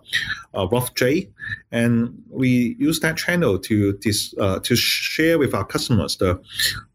uh, 0.54 0.68
rough 0.68 0.94
jade, 0.96 1.32
and 1.72 2.22
we 2.30 2.76
use 2.80 3.00
that 3.00 3.18
channel 3.18 3.60
to 3.60 3.94
this 4.04 4.34
uh, 4.40 4.60
to 4.60 4.76
share 4.76 5.40
with 5.40 5.54
our 5.54 5.66
customers 5.66 6.18
the 6.18 6.42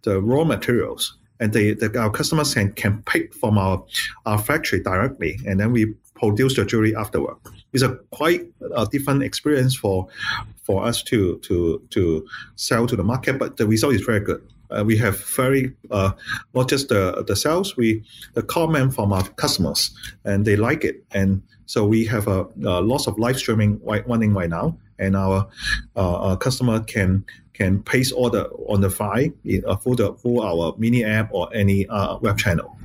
the 0.03 0.21
raw 0.21 0.45
materials 0.45 1.17
and 1.41 1.53
they, 1.53 1.73
the, 1.75 1.99
our 1.99 2.11
customers 2.11 2.55
can, 2.55 2.73
can 2.73 3.03
pick 3.03 3.35
from 3.35 3.59
our, 3.59 3.85
our 4.25 4.39
factory 4.39 4.81
directly, 4.81 5.39
and 5.47 5.61
then 5.61 5.73
we 5.73 5.95
produce 6.15 6.57
the 6.57 6.65
jewelry 6.65 6.97
afterward. 6.97 7.37
It's 7.73 7.83
a 7.83 7.97
quite 8.11 8.47
a 8.75 8.87
different 8.87 9.23
experience 9.23 9.75
for 9.75 10.09
for 10.63 10.85
us 10.85 11.03
to 11.05 11.39
to 11.41 11.83
to 11.91 12.27
sell 12.57 12.87
to 12.87 12.97
the 12.97 13.05
market, 13.05 13.39
but 13.39 13.59
the 13.59 13.67
result 13.67 13.95
is 13.95 14.01
very 14.01 14.21
good. 14.21 14.43
Uh, 14.71 14.85
we 14.85 14.97
have 14.97 15.19
very 15.25 15.75
uh, 15.91 16.13
not 16.55 16.69
just 16.69 16.89
the 16.89 17.25
the 17.27 17.37
sales, 17.37 17.77
we 17.77 18.03
the 18.35 18.43
comment 18.43 18.95
from 18.95 19.13
our 19.13 19.27
customers, 19.37 19.91
and 20.25 20.45
they 20.45 20.57
like 20.57 20.85
it, 20.85 21.05
and 21.13 21.43
so 21.67 21.85
we 21.85 22.05
have 22.07 22.29
a, 22.29 22.47
a 22.65 22.81
lots 22.81 23.07
of 23.07 23.19
live 23.19 23.39
streaming 23.39 23.81
running 23.85 24.33
right 24.33 24.49
now, 24.49 24.79
and 24.99 25.17
our, 25.17 25.49
uh, 25.97 26.17
our 26.17 26.37
customer 26.37 26.81
can 26.81 27.25
can 27.55 27.83
place 27.83 28.13
order 28.13 28.45
on 28.69 28.81
the 28.81 28.91
fly 28.91 29.33
uh, 29.67 29.77
through 29.77 29.97
the 29.97 30.13
through 30.15 30.43
our 30.43 30.75
mini 30.79 31.05
app 31.05 31.29
or 31.33 31.49
any 31.55 31.87
uh, 31.89 32.19
web 32.19 32.39
channel. 32.39 32.77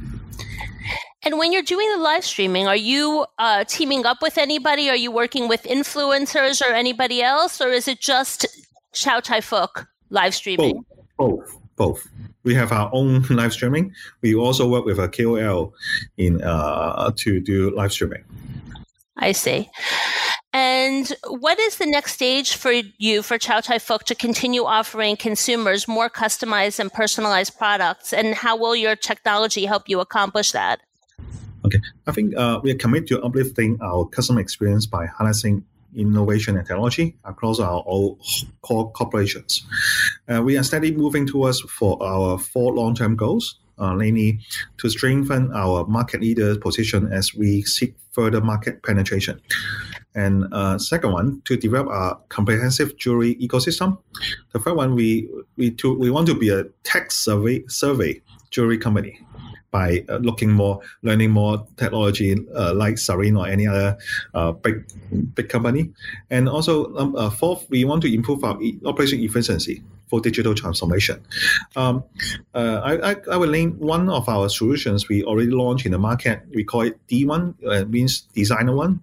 And 1.24 1.38
when 1.38 1.52
you're 1.52 1.62
doing 1.62 1.88
the 1.92 2.00
live 2.00 2.26
streaming, 2.26 2.68
are 2.68 2.76
you 2.76 3.28
uh, 3.38 3.64
teaming 3.66 4.08
up 4.08 4.24
with 4.24 4.40
anybody? 4.40 4.90
Are 4.90 4.96
you 4.96 5.12
working 5.12 5.48
with 5.48 5.64
influencers 5.64 6.62
or 6.62 6.74
anybody 6.74 7.22
else, 7.22 7.62
or 7.62 7.70
is 7.70 7.88
it 7.88 8.00
just 8.00 8.48
Chow 8.94 9.20
Tai 9.20 9.42
Fook 9.42 9.86
live 10.10 10.34
streaming? 10.34 10.84
Both, 11.18 11.48
both, 11.48 11.61
both. 11.76 12.08
We 12.44 12.56
have 12.56 12.72
our 12.72 12.90
own 12.94 13.22
live 13.30 13.54
streaming. 13.54 13.94
We 14.22 14.36
also 14.36 14.68
work 14.68 14.86
with 14.86 15.00
a 15.00 15.08
KOL 15.08 15.74
in 16.18 16.42
uh, 16.42 17.12
to 17.18 17.40
do 17.40 17.76
live 17.76 17.92
streaming. 17.92 18.24
I 19.18 19.34
see. 19.34 19.70
And 20.54 21.12
what 21.28 21.60
is 21.60 21.78
the 21.78 21.86
next 21.86 22.14
stage 22.14 22.56
for 22.56 22.72
you 22.98 23.22
for 23.22 23.38
Chow 23.38 23.62
Tai 23.62 23.78
Fook 23.78 24.04
to 24.04 24.16
continue 24.16 24.66
offering 24.66 25.16
consumers 25.16 25.88
more 25.88 26.10
customized 26.10 26.80
and 26.80 26.92
personalized 26.92 27.58
products? 27.58 28.12
And 28.12 28.36
how 28.36 28.58
will 28.58 28.76
your 28.76 28.98
technology 28.98 29.66
help 29.66 29.88
you 29.88 30.02
accomplish 30.02 30.52
that? 30.52 30.82
Okay, 31.64 31.80
I 32.08 32.12
think 32.12 32.36
uh, 32.36 32.60
we 32.64 32.72
are 32.72 32.76
committed 32.76 33.08
to 33.10 33.22
uplifting 33.22 33.78
our 33.82 34.06
customer 34.06 34.42
experience 34.42 34.86
by 34.86 35.06
harnessing 35.06 35.64
innovation 35.96 36.58
and 36.58 36.66
technology 36.66 37.16
across 37.26 37.60
our 37.60 37.80
all 37.80 38.20
core 38.62 38.92
corporations. 38.92 39.66
Uh, 40.28 40.42
we 40.42 40.58
are 40.58 40.64
steadily 40.64 40.92
moving 40.92 41.28
towards 41.28 41.62
for 41.62 42.02
our 42.04 42.38
four 42.38 42.74
long-term 42.74 43.16
goals, 43.16 43.60
uh, 43.78 43.94
namely 43.94 44.40
to 44.78 44.90
strengthen 44.90 45.52
our 45.54 45.86
market 45.88 46.22
leader 46.22 46.58
position 46.58 47.12
as 47.12 47.34
we 47.34 47.62
seek 47.64 47.96
further 48.12 48.42
market 48.42 48.84
penetration. 48.84 49.42
And 50.14 50.46
uh, 50.54 50.78
second 50.78 51.14
one, 51.14 51.42
to 51.46 51.56
develop 51.56 51.88
a 51.88 52.18
comprehensive 52.28 52.98
jewelry 52.98 53.36
ecosystem. 53.36 53.98
The 54.52 54.60
third 54.60 54.76
one, 54.76 54.96
we 54.96 55.30
we 55.56 55.72
to 55.72 55.98
we 55.98 56.10
want 56.10 56.28
to 56.28 56.36
be 56.36 56.50
a 56.50 56.66
tech 56.84 57.12
survey 57.12 57.64
survey 57.68 58.22
jewelry 58.50 58.78
company 58.78 59.18
by 59.72 60.04
uh, 60.10 60.18
looking 60.18 60.52
more, 60.52 60.82
learning 61.02 61.32
more 61.32 61.66
technology 61.78 62.36
uh, 62.56 62.74
like 62.74 62.96
Sarine 62.96 63.40
or 63.40 63.48
any 63.48 63.68
other 63.68 63.98
uh, 64.34 64.52
big 64.52 64.86
big 65.34 65.50
company. 65.50 65.92
And 66.30 66.48
also, 66.48 66.96
um, 66.98 67.16
uh, 67.16 67.30
fourth, 67.30 67.66
we 67.70 67.86
want 67.86 68.02
to 68.04 68.14
improve 68.14 68.44
our 68.44 68.62
e- 68.62 68.80
operation 68.86 69.20
efficiency 69.22 69.82
for 70.08 70.20
digital 70.20 70.54
transformation. 70.54 71.24
Um, 71.78 72.04
uh, 72.54 72.82
I, 72.84 73.12
I, 73.12 73.16
I, 73.32 73.38
will 73.38 73.50
name 73.50 73.80
one 73.80 74.10
of 74.10 74.28
our 74.28 74.50
solutions 74.50 75.08
we 75.08 75.24
already 75.24 75.52
launched 75.52 75.86
in 75.86 75.94
the 75.94 75.98
market. 75.98 76.44
We 76.54 76.66
call 76.66 76.82
it 76.82 77.00
D1, 77.08 77.56
uh, 77.66 77.86
means 77.86 78.22
Designer 78.34 78.76
One. 78.76 79.02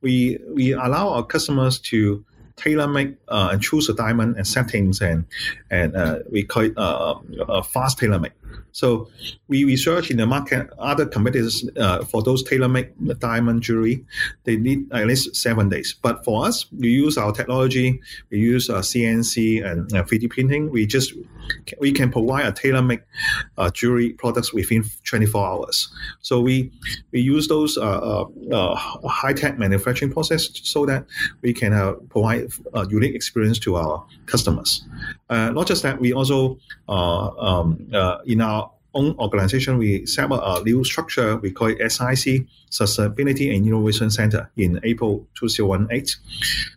We 0.00 0.38
we 0.48 0.72
allow 0.72 1.10
our 1.10 1.24
customers 1.24 1.78
to 1.90 2.24
tailor 2.56 2.88
make 2.88 3.16
uh, 3.28 3.50
and 3.52 3.62
choose 3.62 3.86
the 3.86 3.94
diamond 3.94 4.36
and 4.36 4.46
settings 4.46 5.00
and 5.00 5.24
and 5.70 5.96
uh, 5.96 6.18
we 6.30 6.42
call 6.42 6.62
it 6.62 6.76
uh, 6.76 7.14
uh 7.48 7.62
fast 7.62 7.98
tailor 7.98 8.18
make. 8.18 8.32
So 8.72 9.08
we 9.48 9.64
research 9.64 10.10
in 10.10 10.18
the 10.18 10.26
market 10.26 10.68
other 10.78 11.06
competitors 11.06 11.66
uh, 11.78 12.04
for 12.04 12.22
those 12.22 12.42
tailor 12.42 12.68
make 12.68 12.92
diamond 13.20 13.62
jewelry. 13.62 14.04
They 14.44 14.56
need 14.56 14.92
at 14.92 15.06
least 15.06 15.34
seven 15.34 15.70
days. 15.70 15.94
But 16.00 16.24
for 16.24 16.46
us, 16.46 16.70
we 16.70 16.88
use 16.88 17.16
our 17.16 17.32
technology. 17.32 18.00
We 18.30 18.38
use 18.38 18.68
CNC 18.68 19.64
and 19.64 19.92
uh, 19.94 20.02
3D 20.02 20.28
printing. 20.28 20.70
We 20.70 20.86
just 20.86 21.14
we 21.80 21.90
can 21.92 22.10
provide 22.10 22.44
a 22.44 22.52
tailor 22.52 22.82
make 22.82 23.00
jewelry 23.72 24.10
products 24.10 24.52
within 24.52 24.84
24 25.04 25.46
hours. 25.46 25.88
So 26.20 26.40
we 26.40 26.70
we 27.12 27.20
use 27.20 27.48
those 27.48 27.78
uh, 27.78 28.24
high-tech 28.74 29.58
manufacturing 29.58 30.12
process 30.12 30.50
so 30.62 30.84
that 30.86 31.06
we 31.40 31.54
can 31.54 31.72
provide 32.10 32.45
unique 32.88 33.14
experience 33.14 33.58
to 33.60 33.76
our 33.76 34.04
customers. 34.26 34.84
not 35.30 35.66
just 35.66 35.82
that, 35.82 36.00
we 36.00 36.12
also 36.12 36.58
um, 36.88 37.88
in 38.26 38.40
our 38.40 38.70
own 38.96 39.14
organization, 39.18 39.78
we 39.78 40.06
set 40.06 40.30
up 40.30 40.40
a 40.42 40.64
new 40.64 40.82
structure. 40.82 41.36
We 41.36 41.52
call 41.52 41.68
it 41.68 41.92
SIC, 41.92 42.46
Sustainability 42.70 43.54
and 43.54 43.66
Innovation 43.66 44.10
Center, 44.10 44.50
in 44.56 44.80
April 44.82 45.26
2018. 45.34 46.06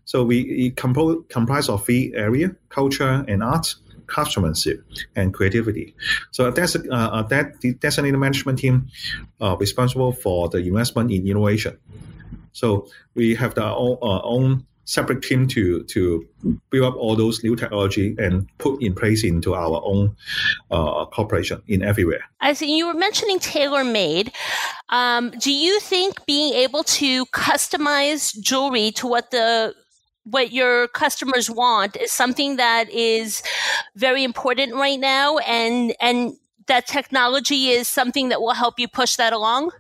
So 0.05 0.23
we 0.23 0.71
compose, 0.71 1.23
comprise 1.29 1.69
of 1.69 1.85
three 1.85 2.13
areas, 2.13 2.51
culture 2.67 3.25
and 3.27 3.41
art, 3.41 3.73
craftsmanship, 4.05 4.83
and 5.15 5.33
creativity. 5.33 5.95
So 6.31 6.51
that's 6.51 6.75
uh, 6.75 7.23
that 7.23 7.61
the 7.61 7.73
designated 7.73 8.19
management 8.19 8.59
team 8.59 8.89
uh, 9.39 9.55
responsible 9.57 10.11
for 10.11 10.49
the 10.49 10.57
investment 10.57 11.11
in 11.11 11.27
innovation. 11.27 11.77
So 12.51 12.87
we 13.15 13.35
have 13.35 13.57
our 13.57 13.75
own, 13.77 13.97
uh, 14.01 14.21
own 14.23 14.65
separate 14.89 15.21
team 15.21 15.47
to 15.47 15.83
to 15.83 16.27
build 16.71 16.85
up 16.85 16.95
all 16.97 17.15
those 17.15 17.43
new 17.43 17.55
technology 17.55 18.15
and 18.17 18.47
put 18.57 18.81
in 18.81 18.95
place 18.95 19.23
into 19.23 19.53
our 19.53 19.81
own 19.85 20.15
uh, 20.71 21.05
corporation 21.05 21.61
in 21.67 21.83
everywhere. 21.83 22.23
I 22.41 22.53
see 22.53 22.75
you 22.75 22.87
were 22.87 22.95
mentioning 22.95 23.37
tailor 23.37 23.83
made. 23.83 24.31
Um, 24.89 25.29
do 25.39 25.53
you 25.53 25.79
think 25.79 26.25
being 26.25 26.55
able 26.55 26.83
to 27.01 27.25
customize 27.27 28.37
jewelry 28.39 28.89
to 28.93 29.05
what 29.05 29.29
the 29.29 29.75
what 30.23 30.51
your 30.51 30.87
customers 30.89 31.49
want 31.51 31.95
is 31.95 32.11
something 32.11 32.57
that 32.57 32.89
is 32.89 33.43
very 33.95 34.23
important 34.23 34.73
right 34.73 34.99
now 34.99 35.37
and 35.39 35.95
and 36.01 36.33
that 36.65 36.87
technology 36.87 37.69
is 37.69 37.87
something 37.87 38.29
that 38.29 38.41
will 38.41 38.53
help 38.53 38.79
you 38.79 38.87
push 38.87 39.17
that 39.17 39.33
along? 39.33 39.71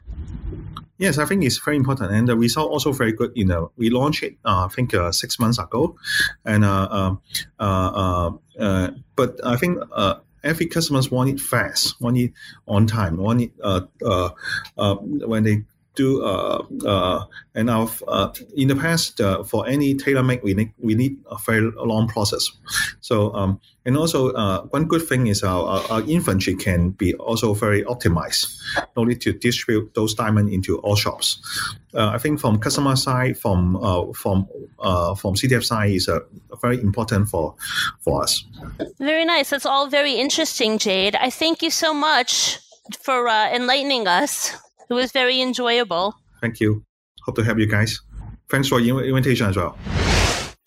Yes, 0.99 1.17
I 1.17 1.23
think 1.25 1.45
it's 1.45 1.57
very 1.57 1.77
important, 1.77 2.11
and 2.11 2.27
the 2.27 2.35
result 2.35 2.69
also 2.69 2.91
very 2.91 3.13
good. 3.13 3.31
You 3.33 3.45
know, 3.45 3.71
we 3.77 3.89
launched 3.89 4.21
it, 4.21 4.35
uh, 4.43 4.65
I 4.65 4.67
think, 4.67 4.93
uh, 4.93 5.13
six 5.13 5.39
months 5.39 5.57
ago, 5.57 5.95
and 6.43 6.65
uh, 6.65 6.87
um, 6.91 7.21
uh, 7.57 8.33
uh, 8.59 8.91
but 9.15 9.39
I 9.45 9.55
think 9.55 9.79
every 10.43 10.65
customers 10.65 11.09
want 11.09 11.29
it 11.29 11.39
fast, 11.39 11.99
want 12.01 12.17
it 12.17 12.33
on 12.67 12.85
time, 12.85 13.15
want 13.15 13.41
it 13.41 13.51
when 14.75 15.43
they 15.43 15.63
do 15.95 16.23
uh, 16.23 16.63
uh, 16.85 17.25
and 17.55 17.69
our 17.69 17.89
uh, 18.07 18.31
in 18.55 18.67
the 18.67 18.75
past 18.75 19.19
uh, 19.19 19.43
for 19.43 19.67
any 19.67 19.95
tailor 19.95 20.23
make 20.23 20.43
we 20.43 20.53
need 20.53 20.71
we 20.79 20.95
need 20.95 21.17
a 21.29 21.37
very 21.45 21.71
long 21.75 22.07
process. 22.07 22.49
So 23.01 23.33
um, 23.33 23.59
and 23.85 23.97
also 23.97 24.31
uh, 24.33 24.63
one 24.69 24.85
good 24.85 25.01
thing 25.01 25.27
is 25.27 25.43
our, 25.43 25.81
our, 25.89 26.01
inventory 26.01 26.55
can 26.55 26.91
be 26.91 27.13
also 27.15 27.53
very 27.53 27.83
optimized. 27.83 28.45
No 28.95 29.03
need 29.03 29.21
to 29.21 29.33
distribute 29.33 29.93
those 29.95 30.13
diamonds 30.13 30.53
into 30.53 30.77
all 30.79 30.95
shops. 30.95 31.41
Uh, 31.93 32.09
I 32.09 32.17
think 32.17 32.39
from 32.39 32.59
customer 32.59 32.95
side, 32.95 33.37
from 33.37 33.75
uh, 33.77 34.13
from 34.13 34.47
from 35.17 35.35
CTF 35.35 35.63
side 35.63 35.91
is 35.91 36.09
very 36.61 36.79
important 36.81 37.29
for 37.29 37.55
for 38.01 38.23
us. 38.23 38.45
Very 38.99 39.25
nice. 39.25 39.49
That's 39.49 39.65
all 39.65 39.87
very 39.87 40.13
interesting, 40.13 40.77
Jade. 40.77 41.15
I 41.15 41.29
thank 41.29 41.61
you 41.61 41.71
so 41.71 41.93
much 41.93 42.59
for 43.03 43.27
enlightening 43.27 44.07
us. 44.07 44.55
It 44.89 44.93
was 44.93 45.11
very 45.11 45.41
enjoyable. 45.41 46.15
Thank 46.41 46.59
you. 46.59 46.83
Hope 47.23 47.35
to 47.35 47.43
have 47.43 47.59
you 47.59 47.67
guys. 47.67 48.01
Thanks 48.49 48.67
for 48.67 48.79
your 48.79 49.03
invitation 49.03 49.47
as 49.47 49.55
well. 49.55 49.77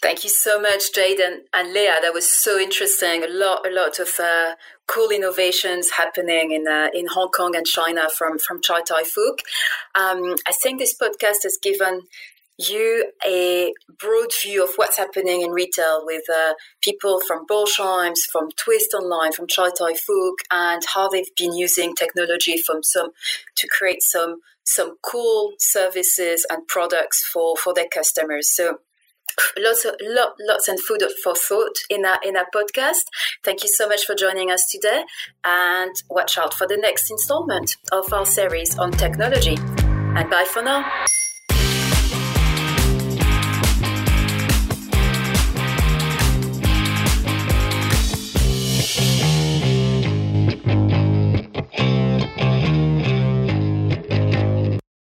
Thank 0.00 0.24
you 0.24 0.30
so 0.30 0.60
much, 0.60 0.92
Jaden 0.92 1.42
and 1.54 1.72
Leah. 1.72 1.96
That 2.02 2.12
was 2.12 2.28
so 2.28 2.58
interesting. 2.58 3.22
A 3.22 3.28
lot, 3.28 3.64
a 3.64 3.70
lot 3.70 4.00
of 4.00 4.08
uh, 4.18 4.56
cool 4.88 5.10
innovations 5.10 5.90
happening 5.90 6.50
in 6.50 6.66
uh, 6.66 6.88
in 6.92 7.06
Hong 7.06 7.28
Kong 7.28 7.54
and 7.54 7.64
China 7.64 8.08
from 8.16 8.38
from 8.38 8.60
Chow 8.60 8.80
Tai 8.80 9.04
Fook. 9.04 9.38
Um, 9.94 10.34
I 10.46 10.52
think 10.60 10.80
this 10.80 10.94
podcast 10.94 11.44
has 11.44 11.56
given 11.62 12.02
you 12.58 13.12
a 13.26 13.72
broad 13.98 14.32
view 14.42 14.62
of 14.62 14.70
what's 14.76 14.98
happening 14.98 15.42
in 15.42 15.50
retail 15.50 16.02
with 16.04 16.22
uh, 16.32 16.54
people 16.80 17.20
from 17.26 17.46
Borsheims, 17.46 18.18
from 18.30 18.50
Twist 18.56 18.94
Online, 18.94 19.32
from 19.32 19.46
Chow 19.46 19.70
Tai 19.70 19.92
Fook, 19.92 20.34
and 20.50 20.82
how 20.94 21.08
they've 21.08 21.34
been 21.36 21.54
using 21.54 21.94
technology 21.94 22.56
from 22.58 22.82
some 22.82 23.10
to 23.56 23.68
create 23.68 24.02
some 24.02 24.40
some 24.64 24.96
cool 25.02 25.52
services 25.58 26.46
and 26.48 26.66
products 26.68 27.24
for 27.24 27.56
for 27.56 27.74
their 27.74 27.88
customers. 27.92 28.50
So 28.50 28.78
lots 29.58 29.84
of 29.84 29.94
lot, 30.02 30.34
lots 30.40 30.68
and 30.68 30.78
food 30.78 31.02
for 31.22 31.34
thought 31.34 31.76
in 31.90 32.04
our 32.04 32.18
in 32.22 32.36
our 32.36 32.46
podcast. 32.54 33.06
Thank 33.42 33.62
you 33.62 33.68
so 33.68 33.88
much 33.88 34.04
for 34.04 34.14
joining 34.14 34.50
us 34.50 34.66
today, 34.70 35.04
and 35.44 35.94
watch 36.10 36.38
out 36.38 36.54
for 36.54 36.66
the 36.66 36.76
next 36.76 37.10
installment 37.10 37.76
of 37.90 38.12
our 38.12 38.26
series 38.26 38.78
on 38.78 38.92
technology. 38.92 39.56
And 40.14 40.28
bye 40.30 40.46
for 40.48 40.62
now. 40.62 41.06